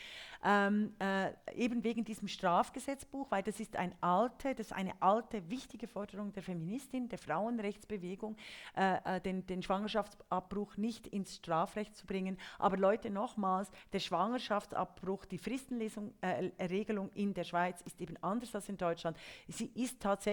ähm, 0.43 0.93
äh, 0.99 1.31
eben 1.55 1.83
wegen 1.83 2.03
diesem 2.03 2.27
Strafgesetz 2.27 2.77
Strafgesetzbuch, 2.77 3.31
weil 3.31 3.43
das 3.43 3.59
ist 3.59 3.75
ein 3.75 3.93
alte, 4.01 4.55
das 4.55 4.71
eine 4.71 4.93
alte, 5.01 5.49
wichtige 5.49 5.87
Forderung 5.87 6.31
der 6.33 6.43
Feministin, 6.43 7.09
der 7.09 7.17
Frauenrechtsbewegung, 7.17 8.35
äh, 8.75 9.17
äh, 9.17 9.21
den, 9.21 9.45
den 9.45 9.61
Schwangerschaftsabbruch 9.61 10.77
nicht 10.77 11.07
ins 11.07 11.35
Strafrecht 11.35 11.95
zu 11.95 12.05
bringen. 12.05 12.37
Aber 12.59 12.77
Leute, 12.77 13.09
nochmals, 13.09 13.69
der 13.93 13.99
Schwangerschaftsabbruch, 13.99 15.25
die 15.25 15.37
Fristenregelung 15.37 17.09
äh, 17.15 17.21
in 17.21 17.33
der 17.33 17.43
Schweiz 17.43 17.81
ist 17.81 17.99
eben 18.01 18.17
anders 18.21 18.53
als 18.55 18.69
in 18.69 18.77
Deutschland. 18.77 19.17
Sie 19.47 19.71
ist 19.75 20.01
tatsächlich 20.01 20.26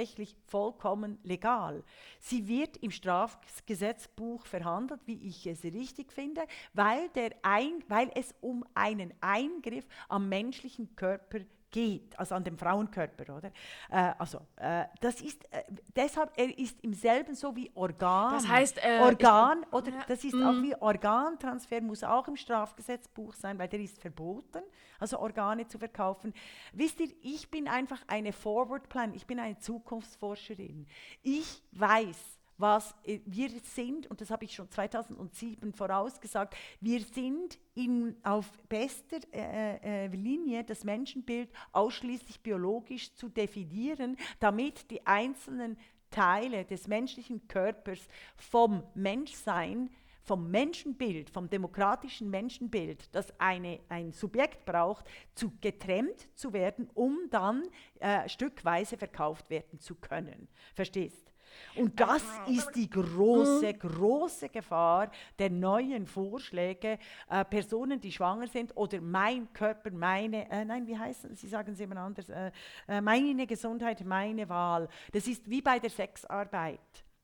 vollkommen 0.47 1.19
legal. 1.23 1.85
Sie 2.21 2.49
wird 2.49 2.77
im 2.79 2.91
Strafgesetzbuch 2.91 4.47
verhandelt, 4.47 5.01
wie 5.07 5.27
ich 5.27 5.47
es 5.47 5.63
richtig 5.65 6.13
finde, 6.13 6.43
weil, 6.73 7.09
der 7.11 7.31
ein, 7.43 7.85
weil 7.89 8.11
es 8.15 8.35
um 8.41 8.65
einen 8.75 9.13
Eingriff 9.21 9.87
am 10.09 10.29
menschlichen 10.29 10.95
Körper 10.97 11.41
geht 11.75 12.17
also 12.17 12.37
an 12.37 12.45
dem 12.45 12.57
Frauenkörper, 12.57 13.37
oder? 13.37 13.51
Äh, 13.91 14.13
also, 14.17 14.39
äh, 14.55 14.85
das 15.01 15.21
ist, 15.21 15.45
äh, 15.53 15.65
deshalb, 15.97 16.31
er 16.37 16.57
ist 16.57 16.79
im 16.85 16.95
selben 16.95 17.35
so 17.35 17.55
wie 17.57 17.69
Organ. 17.75 18.33
Das 18.33 18.47
heißt, 18.47 18.79
äh, 18.79 19.01
Organ, 19.03 19.65
ich, 19.67 19.73
oder 19.73 19.91
ja, 19.91 20.05
das 20.07 20.23
ist 20.23 20.35
auch 20.35 20.53
mm. 20.53 20.63
wie 20.63 20.77
Organtransfer, 20.77 21.81
muss 21.81 22.05
auch 22.05 22.29
im 22.29 22.37
Strafgesetzbuch 22.37 23.35
sein, 23.35 23.59
weil 23.59 23.67
der 23.67 23.81
ist 23.81 24.01
verboten, 24.01 24.63
also 25.01 25.19
Organe 25.19 25.67
zu 25.67 25.77
verkaufen. 25.77 26.33
Wisst 26.73 27.01
ihr, 27.01 27.09
ich 27.23 27.51
bin 27.51 27.67
einfach 27.67 28.01
eine 28.07 28.33
Forward 28.33 28.89
Plan, 28.89 29.13
ich 29.13 29.27
bin 29.27 29.41
eine 29.41 29.59
Zukunftsforscherin. 29.59 30.87
Ich 31.25 31.61
weiß, 31.73 32.39
was 32.59 32.95
äh, 33.05 33.21
wir 33.27 33.51
sind, 33.63 34.07
und 34.09 34.21
das 34.21 34.31
habe 34.31 34.45
ich 34.45 34.55
schon 34.55 34.71
2007 34.71 35.73
vorausgesagt, 35.73 36.57
wir 36.81 37.01
sind 37.01 37.59
in, 37.75 38.17
auf 38.23 38.51
bester 38.69 39.19
äh, 39.33 40.05
äh, 40.05 40.07
Linie, 40.09 40.65
das 40.65 40.85
Menschenbild 40.85 41.51
ausschließlich 41.73 42.41
biologisch 42.41 43.15
zu 43.15 43.29
definieren, 43.29 44.17
damit 44.41 44.91
die 44.91 45.07
einzelnen 45.07 45.77
Teile 46.11 46.65
des 46.65 46.87
menschlichen 46.87 47.49
Körpers 47.49 48.01
vom 48.37 48.85
Menschsein 48.95 49.91
vom 50.25 50.51
Menschenbild, 50.51 51.29
vom 51.29 51.49
demokratischen 51.51 52.31
Menschenbild, 52.31 53.15
das 53.15 53.39
eine, 53.39 53.81
ein 53.91 54.13
Subjekt 54.13 54.65
braucht, 54.65 55.05
zu 55.35 55.53
getrennt 55.61 56.29
zu 56.35 56.55
werden, 56.55 56.89
um 56.95 57.29
dann 57.31 57.63
äh, 58.01 58.27
stückweise 58.29 58.97
verkauft 58.97 59.51
werden 59.51 59.79
zu 59.79 59.95
können. 59.95 60.49
Verstehst? 60.75 61.34
Und 61.77 61.99
das 61.99 62.23
ist 62.47 62.71
die 62.75 62.89
große, 62.89 63.75
große 63.75 64.49
Gefahr 64.49 65.11
der 65.39 65.51
neuen 65.51 66.07
Vorschläge, 66.07 66.99
äh, 67.29 67.45
Personen, 67.45 68.01
die 68.01 68.13
schwanger 68.13 68.47
sind 68.47 68.77
oder 68.77 69.01
mein 69.01 69.53
Körper, 69.53 69.91
meine, 69.91 70.51
äh, 70.51 70.65
nein, 70.65 70.87
wie 70.87 70.97
heißen 70.97 71.35
Sie 71.35 71.49
sagen 71.49 71.73
es 71.73 71.81
immer 71.81 71.97
anders, 71.97 72.29
äh, 72.29 72.51
äh, 72.89 73.01
meine 73.01 73.47
Gesundheit, 73.47 74.05
meine 74.05 74.49
Wahl. 74.49 74.89
Das 75.13 75.27
ist 75.27 75.49
wie 75.49 75.63
bei 75.63 75.79
der 75.79 75.91
Sexarbeit. 75.91 76.81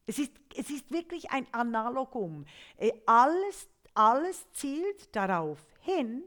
Es 0.07 0.19
ist, 0.19 0.33
es 0.57 0.71
ist 0.71 0.91
wirklich 0.91 1.31
ein 1.31 1.47
Analogum. 1.53 2.45
Äh, 2.77 2.93
alles, 3.07 3.69
alles 3.95 4.51
zielt 4.53 5.15
darauf 5.15 5.65
hin, 5.81 6.25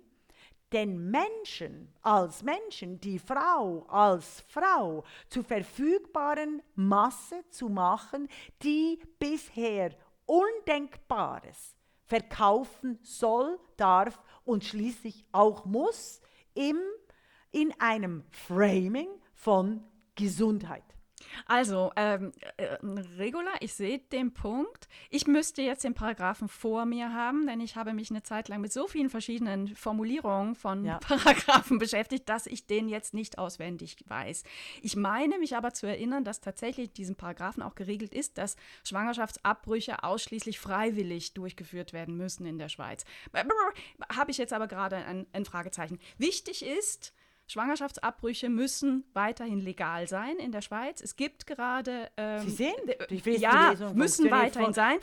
den 0.73 1.11
Menschen 1.11 1.93
als 2.01 2.41
Menschen, 2.43 2.99
die 2.99 3.19
Frau 3.19 3.85
als 3.87 4.43
Frau 4.47 5.03
zur 5.29 5.43
verfügbaren 5.43 6.61
Masse 6.75 7.43
zu 7.49 7.69
machen, 7.69 8.27
die 8.63 8.99
bisher 9.19 9.91
Undenkbares 10.25 11.75
verkaufen 12.05 12.99
soll, 13.03 13.59
darf 13.77 14.21
und 14.45 14.63
schließlich 14.63 15.25
auch 15.31 15.65
muss 15.65 16.21
im, 16.53 16.77
in 17.51 17.73
einem 17.79 18.23
Framing 18.31 19.09
von 19.33 19.83
Gesundheit. 20.15 20.83
Also, 21.45 21.91
ähm, 21.95 22.31
äh, 22.57 22.77
Regula, 23.17 23.51
ich 23.59 23.73
sehe 23.73 23.99
den 23.99 24.33
Punkt. 24.33 24.87
Ich 25.09 25.27
müsste 25.27 25.61
jetzt 25.61 25.83
den 25.83 25.93
Paragraphen 25.93 26.47
vor 26.47 26.85
mir 26.85 27.13
haben, 27.13 27.47
denn 27.47 27.59
ich 27.59 27.75
habe 27.75 27.93
mich 27.93 28.09
eine 28.09 28.23
Zeit 28.23 28.47
lang 28.47 28.61
mit 28.61 28.73
so 28.73 28.87
vielen 28.87 29.09
verschiedenen 29.09 29.75
Formulierungen 29.75 30.55
von 30.55 30.85
ja. 30.85 30.97
Paragraphen 31.01 31.79
beschäftigt, 31.79 32.29
dass 32.29 32.47
ich 32.47 32.67
den 32.67 32.89
jetzt 32.89 33.13
nicht 33.13 33.37
auswendig 33.37 33.97
weiß. 34.07 34.43
Ich 34.81 34.95
meine 34.95 35.37
mich 35.39 35.55
aber 35.55 35.73
zu 35.73 35.87
erinnern, 35.87 36.23
dass 36.23 36.41
tatsächlich 36.41 36.89
in 36.89 36.93
diesem 36.93 37.15
Paragraphen 37.15 37.63
auch 37.63 37.75
geregelt 37.75 38.13
ist, 38.13 38.37
dass 38.37 38.55
Schwangerschaftsabbrüche 38.83 40.03
ausschließlich 40.03 40.59
freiwillig 40.59 41.33
durchgeführt 41.33 41.93
werden 41.93 42.17
müssen 42.17 42.45
in 42.45 42.57
der 42.57 42.69
Schweiz. 42.69 43.05
Habe 44.15 44.31
ich 44.31 44.37
jetzt 44.37 44.53
aber 44.53 44.67
gerade 44.67 44.97
ein, 44.97 45.25
ein 45.33 45.45
Fragezeichen. 45.45 45.99
Wichtig 46.17 46.65
ist, 46.65 47.13
Schwangerschaftsabbrüche 47.53 48.49
müssen 48.49 49.05
weiterhin 49.13 49.59
legal 49.59 50.07
sein 50.07 50.37
in 50.37 50.51
der 50.51 50.61
Schweiz. 50.61 51.01
Es 51.01 51.15
gibt 51.15 51.45
gerade. 51.45 52.09
Ähm, 52.17 52.41
Sie 52.41 52.49
sehen, 52.49 52.73
die 53.09 53.21
ja, 53.37 53.75
müssen 53.93 54.29
weiterhin 54.31 54.73
sein. 54.73 54.97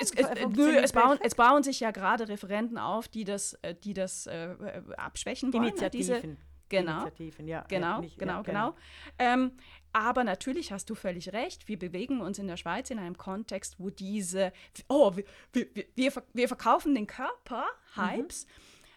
Es, 0.00 0.12
es, 0.12 0.26
nö, 0.48 0.76
es, 0.76 0.92
bauen, 0.92 1.18
es, 1.22 1.34
bauen, 1.34 1.62
sich 1.62 1.80
ja 1.80 1.90
gerade 1.90 2.28
Referenten 2.28 2.76
auf, 2.76 3.08
die 3.08 3.24
das, 3.24 3.54
äh, 3.62 3.74
die 3.74 3.94
das 3.94 4.26
äh, 4.26 4.54
abschwächen 4.96 5.52
wollen. 5.52 5.68
Initiativen. 5.68 6.22
Diese, 6.22 6.36
genau, 6.68 6.92
Initiativen, 6.92 7.48
ja. 7.48 7.64
Genau, 7.68 8.00
nicht, 8.00 8.18
genau, 8.18 8.34
ja, 8.34 8.42
genau. 8.42 8.72
genau. 8.72 8.76
Ähm, 9.18 9.52
aber 9.94 10.22
natürlich 10.24 10.72
hast 10.72 10.90
du 10.90 10.94
völlig 10.94 11.32
recht. 11.32 11.66
Wir 11.66 11.78
bewegen 11.78 12.20
uns 12.20 12.38
in 12.38 12.46
der 12.46 12.58
Schweiz 12.58 12.90
in 12.90 12.98
einem 12.98 13.16
Kontext, 13.16 13.80
wo 13.80 13.88
diese, 13.88 14.52
oh, 14.88 15.16
wir, 15.16 15.24
wir, 15.54 15.86
wir, 15.94 16.12
wir 16.34 16.48
verkaufen 16.48 16.94
den 16.94 17.06
Körper, 17.06 17.64
Hypes. 17.94 18.44
Mhm. 18.44 18.50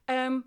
Ähm, 0.08 0.44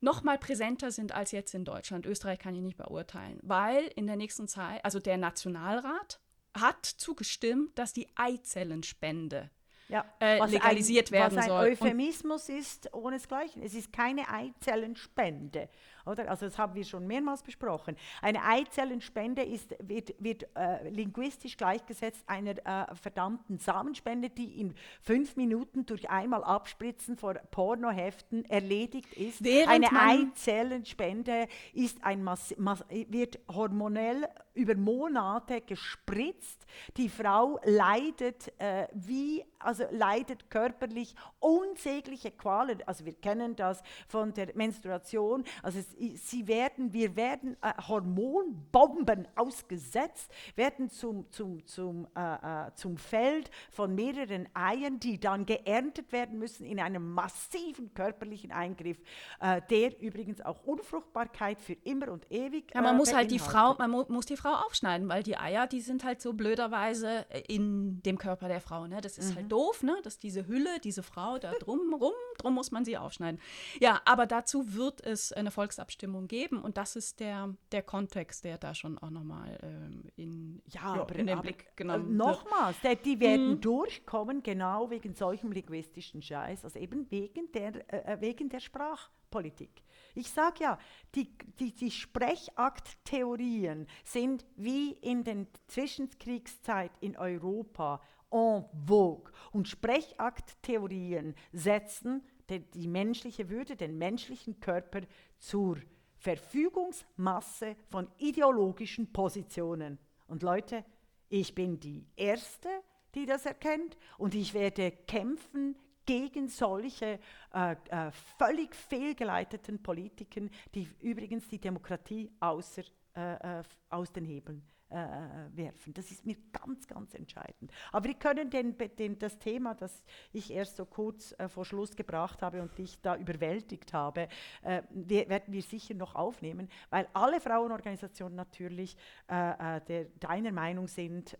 noch 0.00 0.22
mal 0.22 0.38
präsenter 0.38 0.90
sind 0.90 1.12
als 1.12 1.32
jetzt 1.32 1.54
in 1.54 1.64
Deutschland. 1.64 2.06
Österreich 2.06 2.38
kann 2.38 2.54
ich 2.54 2.62
nicht 2.62 2.76
beurteilen, 2.76 3.38
weil 3.42 3.90
in 3.96 4.06
der 4.06 4.16
nächsten 4.16 4.48
Zeit, 4.48 4.84
also 4.84 5.00
der 5.00 5.16
Nationalrat 5.16 6.20
hat 6.54 6.86
zugestimmt, 6.86 7.78
dass 7.78 7.92
die 7.92 8.08
Eizellenspende 8.16 9.50
ja, 9.88 10.04
äh, 10.20 10.44
legalisiert 10.46 11.08
ein, 11.08 11.12
werden 11.12 11.36
was 11.36 11.44
ein 11.44 11.48
soll. 11.48 11.64
Euphemismus 11.70 12.48
ist 12.48 12.92
ohnesgleichen. 12.92 13.62
Es 13.62 13.74
ist 13.74 13.92
keine 13.92 14.28
Eizellenspende. 14.28 15.68
Oder? 16.08 16.30
Also 16.30 16.46
das 16.46 16.58
haben 16.58 16.74
wir 16.74 16.84
schon 16.84 17.06
mehrmals 17.06 17.42
besprochen. 17.42 17.96
Eine 18.22 18.44
Eizellenspende 18.44 19.42
ist, 19.42 19.74
wird, 19.80 20.14
wird 20.18 20.48
äh, 20.56 20.88
linguistisch 20.88 21.56
gleichgesetzt 21.56 22.24
einer 22.26 22.56
äh, 22.66 22.94
verdammten 22.94 23.58
Samenspende, 23.58 24.30
die 24.30 24.60
in 24.60 24.74
fünf 25.02 25.36
Minuten 25.36 25.86
durch 25.86 26.10
einmal 26.10 26.42
Abspritzen 26.44 27.16
vor 27.16 27.34
Pornoheften 27.50 28.44
erledigt 28.46 29.12
ist. 29.14 29.44
Während 29.44 29.92
eine 29.92 30.30
Eizellenspende 30.30 31.46
ist 31.72 32.02
ein 32.04 32.24
Mass 32.24 32.54
Mass 32.56 32.84
wird 32.88 33.38
hormonell 33.52 34.28
über 34.54 34.74
Monate 34.74 35.60
gespritzt. 35.60 36.66
Die 36.96 37.08
Frau 37.08 37.60
leidet 37.64 38.52
äh, 38.58 38.88
wie, 38.92 39.44
also 39.58 39.84
leidet 39.90 40.50
körperlich 40.50 41.14
unsägliche 41.38 42.30
Qualen. 42.30 42.82
Also 42.86 43.04
wir 43.04 43.14
kennen 43.14 43.54
das 43.56 43.82
von 44.08 44.34
der 44.34 44.54
Menstruation. 44.54 45.44
Also 45.62 45.78
es 45.78 45.94
sie 46.16 46.46
werden, 46.46 46.92
wir 46.92 47.16
werden 47.16 47.56
äh, 47.62 47.72
Hormonbomben 47.86 49.26
ausgesetzt, 49.34 50.30
werden 50.56 50.90
zum, 50.90 51.30
zum, 51.30 51.64
zum, 51.66 52.06
äh, 52.16 52.66
äh, 52.66 52.74
zum 52.74 52.96
Feld 52.96 53.50
von 53.70 53.94
mehreren 53.94 54.48
Eiern, 54.54 55.00
die 55.00 55.18
dann 55.18 55.46
geerntet 55.46 56.12
werden 56.12 56.38
müssen 56.38 56.64
in 56.64 56.80
einem 56.80 57.12
massiven 57.12 57.92
körperlichen 57.94 58.52
Eingriff, 58.52 58.98
äh, 59.40 59.60
der 59.70 60.00
übrigens 60.00 60.40
auch 60.40 60.62
Unfruchtbarkeit 60.64 61.60
für 61.60 61.74
immer 61.84 62.10
und 62.12 62.30
ewig. 62.30 62.72
Ja, 62.74 62.82
man 62.82 62.96
muss 62.96 63.14
halt 63.14 63.30
die 63.30 63.38
Frau, 63.38 63.74
man 63.78 63.90
mu 63.90 64.04
muss 64.08 64.26
die 64.26 64.36
Frau 64.36 64.52
aufschneiden, 64.66 65.08
weil 65.08 65.22
die 65.22 65.36
Eier, 65.36 65.66
die 65.66 65.80
sind 65.80 66.04
halt 66.04 66.22
so 66.22 66.32
blöderweise 66.32 67.26
in 67.48 68.02
dem 68.02 68.18
Körper 68.18 68.48
der 68.48 68.60
Frau. 68.60 68.86
Ne? 68.86 69.00
Das 69.00 69.18
ist 69.18 69.26
halt 69.26 69.34
mhm. 69.34 69.40
halt 69.40 69.52
doof, 69.52 69.82
ne? 69.82 69.96
dass 70.02 70.18
diese 70.18 70.46
Hülle, 70.46 70.78
diese 70.80 71.02
Frau 71.02 71.38
da 71.38 71.52
drum 71.52 71.94
rum, 71.94 72.12
drum 72.38 72.54
muss 72.54 72.70
man 72.70 72.84
sie 72.84 72.96
aufschneiden. 72.96 73.40
Ja, 73.80 74.00
aber 74.04 74.26
dazu 74.26 74.74
wird 74.74 75.04
es 75.04 75.32
eine 75.32 75.50
Volksabstimmung 75.78 76.26
geben. 76.26 76.60
Und 76.60 76.76
das 76.76 76.96
ist 76.96 77.20
der, 77.20 77.54
der 77.72 77.82
Kontext, 77.82 78.44
der 78.44 78.58
da 78.58 78.74
schon 78.74 78.98
auch 78.98 79.10
nochmal 79.10 79.58
ähm, 79.62 80.04
in, 80.16 80.62
ja, 80.66 80.96
ja, 80.96 81.02
in 81.14 81.26
den 81.26 81.40
Blick 81.40 81.76
genommen 81.76 82.12
äh, 82.12 82.14
Nochmals, 82.14 82.76
die 83.04 83.20
werden 83.20 83.52
mhm. 83.52 83.60
durchkommen, 83.60 84.42
genau 84.42 84.90
wegen 84.90 85.14
solchem 85.14 85.52
linguistischen 85.52 86.20
Scheiß, 86.22 86.64
also 86.64 86.78
eben 86.78 87.10
wegen 87.10 87.50
der, 87.52 87.92
äh, 87.92 88.14
äh 88.14 88.20
wegen 88.20 88.48
der 88.48 88.60
Sprachpolitik. 88.60 89.82
Ich 90.14 90.30
sage 90.30 90.64
ja, 90.64 90.78
die, 91.14 91.32
die, 91.60 91.74
die 91.74 91.90
Sprechakttheorien 91.90 93.86
sind 94.04 94.44
wie 94.56 94.92
in 94.92 95.22
der 95.24 95.46
Zwischenkriegszeit 95.68 96.90
in 97.00 97.16
Europa 97.16 98.00
en 98.30 98.64
vogue. 98.86 99.32
Und 99.52 99.68
Sprechakttheorien 99.68 101.34
setzen 101.52 102.22
die, 102.48 102.88
menschliche 102.88 103.48
Würde, 103.48 103.76
den 103.76 103.98
menschlichen 103.98 104.60
Körper 104.60 105.00
zur 105.38 105.78
Verfügungsmasse 106.16 107.76
von 107.88 108.08
ideologischen 108.18 109.12
Positionen. 109.12 109.98
Und 110.26 110.42
Leute, 110.42 110.84
ich 111.28 111.54
bin 111.54 111.78
die 111.78 112.06
Erste, 112.16 112.68
die 113.14 113.26
das 113.26 113.46
erkennt 113.46 113.96
und 114.16 114.34
ich 114.34 114.54
werde 114.54 114.90
kämpfen 114.90 115.76
gegen 116.06 116.48
solche 116.48 117.18
äh, 117.52 117.76
äh, 117.90 118.10
völlig 118.38 118.74
fehlgeleiteten 118.74 119.82
Politiken, 119.82 120.50
die 120.74 120.88
übrigens 121.00 121.48
die 121.48 121.60
Demokratie 121.60 122.30
außer, 122.40 122.82
äh, 123.14 123.58
äh 123.60 123.62
aus 123.90 124.12
den 124.12 124.24
Hebeln 124.24 124.62
äh, 124.90 124.96
äh, 124.96 125.56
werfen. 125.56 125.92
Das 125.92 126.10
ist 126.10 126.24
mir 126.24 126.36
ganz, 126.50 126.86
ganz 126.86 127.12
entscheidend. 127.12 127.70
Aber 127.92 128.06
wir 128.06 128.14
können 128.14 128.48
den, 128.48 128.74
den, 128.96 129.18
das 129.18 129.38
Thema, 129.38 129.74
das 129.74 130.02
ich 130.32 130.50
erst 130.50 130.76
so 130.76 130.86
kurz 130.86 131.34
äh, 131.38 131.48
vor 131.48 131.66
Schluss 131.66 131.94
gebracht 131.94 132.42
habe 132.42 132.62
und 132.62 132.78
dich 132.78 132.98
da 133.02 133.16
überwältigt 133.16 133.92
habe, 133.92 134.28
äh, 134.62 134.82
werden 134.90 135.52
wir 135.52 135.62
sicher 135.62 135.94
noch 135.94 136.14
aufnehmen, 136.14 136.68
weil 136.88 137.06
alle 137.12 137.38
Frauenorganisationen 137.38 138.34
natürlich 138.34 138.96
äh, 139.30 139.76
äh, 139.76 139.80
der, 139.82 140.04
deiner 140.20 140.52
Meinung 140.52 140.88
sind, 140.88 141.36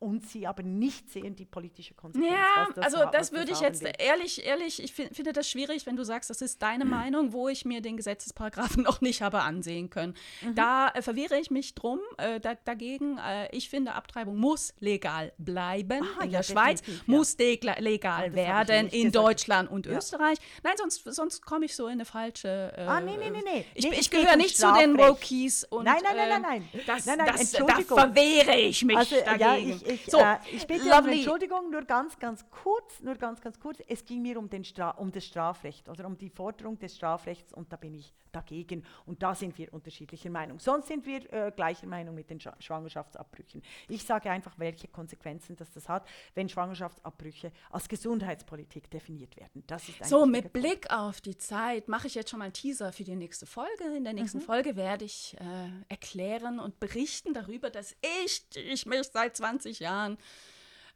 und 0.00 0.26
sie 0.26 0.46
aber 0.46 0.62
nicht 0.62 1.10
sehen 1.10 1.36
die 1.36 1.44
politische 1.44 1.94
Konsequenz. 1.94 2.32
Ja, 2.32 2.68
das 2.74 2.84
also 2.86 3.10
das 3.12 3.32
würde 3.32 3.52
ich 3.52 3.60
jetzt 3.60 3.82
will. 3.82 3.92
ehrlich, 3.98 4.44
ehrlich, 4.44 4.82
ich 4.82 4.92
find, 4.92 5.14
finde 5.14 5.34
das 5.34 5.48
schwierig, 5.48 5.84
wenn 5.84 5.96
du 5.96 6.04
sagst, 6.04 6.30
das 6.30 6.40
ist 6.40 6.60
deine 6.62 6.84
mhm. 6.84 6.90
Meinung, 7.00 7.32
wo 7.32 7.48
ich 7.48 7.64
mir 7.66 7.82
den 7.82 7.98
Gesetzesparagraphen 7.98 8.82
noch 8.82 9.02
nicht 9.02 9.20
habe 9.20 9.42
ansehen 9.42 9.90
können. 9.90 10.14
Mhm. 10.40 10.54
Da 10.54 10.88
äh, 10.88 11.02
verwehre 11.02 11.38
ich 11.38 11.50
mich 11.50 11.74
drum 11.74 12.00
äh, 12.16 12.40
da, 12.40 12.54
dagegen. 12.64 13.18
Äh, 13.18 13.54
ich 13.54 13.68
finde, 13.68 13.92
Abtreibung 13.92 14.38
muss 14.38 14.72
legal 14.80 15.32
bleiben. 15.36 16.02
Aha, 16.02 16.24
in 16.24 16.30
ja, 16.30 16.38
der 16.38 16.44
Schweiz 16.44 16.82
ja. 16.86 16.94
muss 17.06 17.36
legal 17.36 18.34
werden, 18.34 18.88
in 18.88 19.08
gesagt. 19.08 19.14
Deutschland 19.16 19.70
und 19.70 19.84
ja. 19.84 19.98
Österreich. 19.98 20.38
Nein, 20.62 20.74
sonst, 20.78 21.04
sonst 21.04 21.44
komme 21.44 21.66
ich 21.66 21.76
so 21.76 21.86
in 21.86 21.92
eine 21.92 22.04
falsche. 22.06 22.72
Äh, 22.74 22.82
ah, 22.82 23.00
nee, 23.02 23.18
nee, 23.18 23.30
nee, 23.30 23.42
nee. 23.44 23.66
Ich, 23.74 23.84
ich 23.86 24.10
gehöre 24.10 24.36
nicht 24.36 24.56
zu 24.56 24.72
den 24.72 24.96
Wokies. 24.96 25.64
Und, 25.64 25.84
nein, 25.84 25.98
nein, 26.02 26.16
nein, 26.16 26.28
nein, 26.28 26.42
nein. 26.72 26.84
Das, 26.86 27.04
nein, 27.04 27.18
nein, 27.18 27.34
das, 27.36 27.52
da 27.52 27.66
verwehre 27.82 28.56
ich 28.56 28.82
mich 28.82 28.96
also, 28.96 29.16
dagegen 29.24 29.80
ich, 29.84 29.89
So, 30.06 30.18
äh, 30.18 30.36
ich 30.52 30.66
bitte 30.66 30.84
um 30.84 30.90
lovely. 30.90 31.16
Entschuldigung, 31.16 31.70
nur 31.70 31.82
ganz, 31.82 32.18
ganz 32.18 32.44
kurz, 32.50 33.00
nur 33.00 33.14
ganz, 33.16 33.40
ganz 33.40 33.58
kurz. 33.58 33.78
Es 33.88 34.04
ging 34.04 34.22
mir 34.22 34.38
um, 34.38 34.48
den 34.48 34.64
Stra 34.64 34.90
um 34.90 35.10
das 35.12 35.24
Strafrecht 35.24 35.88
oder 35.88 36.06
um 36.06 36.16
die 36.16 36.30
Forderung 36.30 36.78
des 36.78 36.96
Strafrechts 36.96 37.52
und 37.52 37.72
da 37.72 37.76
bin 37.76 37.94
ich 37.94 38.12
dagegen 38.32 38.84
und 39.06 39.22
da 39.22 39.34
sind 39.34 39.56
wir 39.58 39.72
unterschiedlicher 39.72 40.30
Meinung. 40.30 40.58
Sonst 40.58 40.88
sind 40.88 41.06
wir 41.06 41.32
äh, 41.32 41.52
gleicher 41.54 41.86
Meinung 41.86 42.14
mit 42.14 42.30
den 42.30 42.38
Schwa- 42.40 42.60
Schwangerschaftsabbrüchen. 42.60 43.62
Ich 43.88 44.04
sage 44.04 44.30
einfach, 44.30 44.58
welche 44.58 44.88
Konsequenzen 44.88 45.56
das, 45.56 45.70
das 45.72 45.88
hat, 45.88 46.06
wenn 46.34 46.48
Schwangerschaftsabbrüche 46.48 47.52
als 47.70 47.88
Gesundheitspolitik 47.88 48.90
definiert 48.90 49.36
werden. 49.36 49.62
Das 49.66 49.88
ist 49.88 50.04
So, 50.04 50.26
mit 50.26 50.52
Punkt. 50.52 50.52
Blick 50.52 50.90
auf 50.90 51.20
die 51.20 51.36
Zeit 51.36 51.88
mache 51.88 52.06
ich 52.06 52.14
jetzt 52.14 52.30
schon 52.30 52.38
mal 52.38 52.46
einen 52.46 52.52
Teaser 52.54 52.92
für 52.92 53.04
die 53.04 53.16
nächste 53.16 53.46
Folge. 53.46 53.84
In 53.96 54.04
der 54.04 54.12
nächsten 54.12 54.40
Folge 54.40 54.76
werde 54.76 55.04
ich 55.04 55.36
äh, 55.40 55.44
erklären 55.88 56.58
und 56.60 56.80
berichten 56.80 57.34
darüber, 57.34 57.70
dass 57.70 57.94
ich, 58.24 58.44
ich 58.56 58.86
mich 58.86 59.04
seit 59.12 59.36
20 59.36 59.80
Jahren 59.80 60.18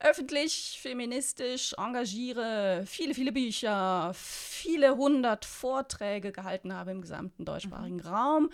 öffentlich, 0.05 0.79
feministisch 0.81 1.75
engagiere, 1.79 2.85
viele, 2.87 3.15
viele 3.15 3.33
Bücher, 3.33 4.13
viele 4.15 4.97
hundert 4.97 5.45
Vorträge 5.45 6.31
gehalten 6.31 6.73
habe 6.75 6.91
im 6.91 7.01
gesamten 7.01 7.45
deutschsprachigen 7.45 8.01
Raum, 8.01 8.51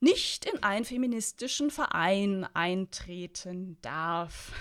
nicht 0.00 0.46
in 0.46 0.62
einen 0.62 0.84
feministischen 0.84 1.70
Verein 1.70 2.46
eintreten 2.54 3.78
darf. 3.82 4.52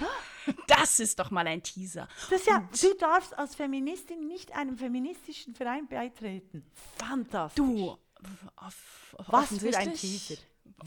Das 0.68 1.00
ist 1.00 1.20
doch 1.20 1.30
mal 1.32 1.46
ein 1.46 1.62
Teaser. 1.62 2.08
Das 2.30 2.46
ja, 2.46 2.68
du 2.80 2.94
darfst 2.96 3.38
als 3.38 3.56
Feministin 3.56 4.28
nicht 4.28 4.56
einem 4.56 4.78
feministischen 4.78 5.54
Verein 5.54 5.88
beitreten. 5.88 6.66
Fantastisch. 6.98 7.64
Du, 7.64 7.98
auf, 8.56 9.16
Was 9.28 9.58
für 9.60 9.78
ein 9.78 9.94
Teaser. 9.94 10.36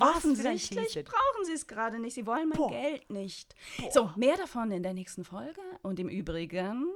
Offensichtlich 0.00 1.04
brauchen 1.04 1.44
sie 1.44 1.52
es 1.52 1.66
gerade 1.66 1.98
nicht. 1.98 2.14
Sie 2.14 2.26
wollen 2.26 2.48
mein 2.48 2.58
Boah. 2.58 2.70
Geld 2.70 3.10
nicht. 3.10 3.54
So, 3.92 4.10
mehr 4.16 4.36
davon 4.36 4.70
in 4.70 4.82
der 4.82 4.94
nächsten 4.94 5.24
Folge. 5.24 5.60
Und 5.82 5.98
im 5.98 6.08
Übrigen 6.08 6.86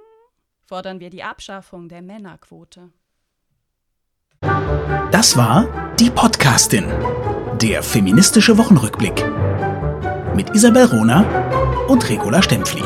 fordern 0.66 1.00
wir 1.00 1.10
die 1.10 1.22
Abschaffung 1.22 1.88
der 1.88 2.02
Männerquote. 2.02 2.90
Das 5.10 5.36
war 5.36 5.94
die 5.96 6.10
Podcastin, 6.10 6.86
der 7.60 7.82
feministische 7.82 8.56
Wochenrückblick 8.56 9.24
mit 10.34 10.54
Isabel 10.54 10.84
Rona 10.84 11.86
und 11.88 12.08
Regula 12.08 12.40
Stempfli. 12.42 12.82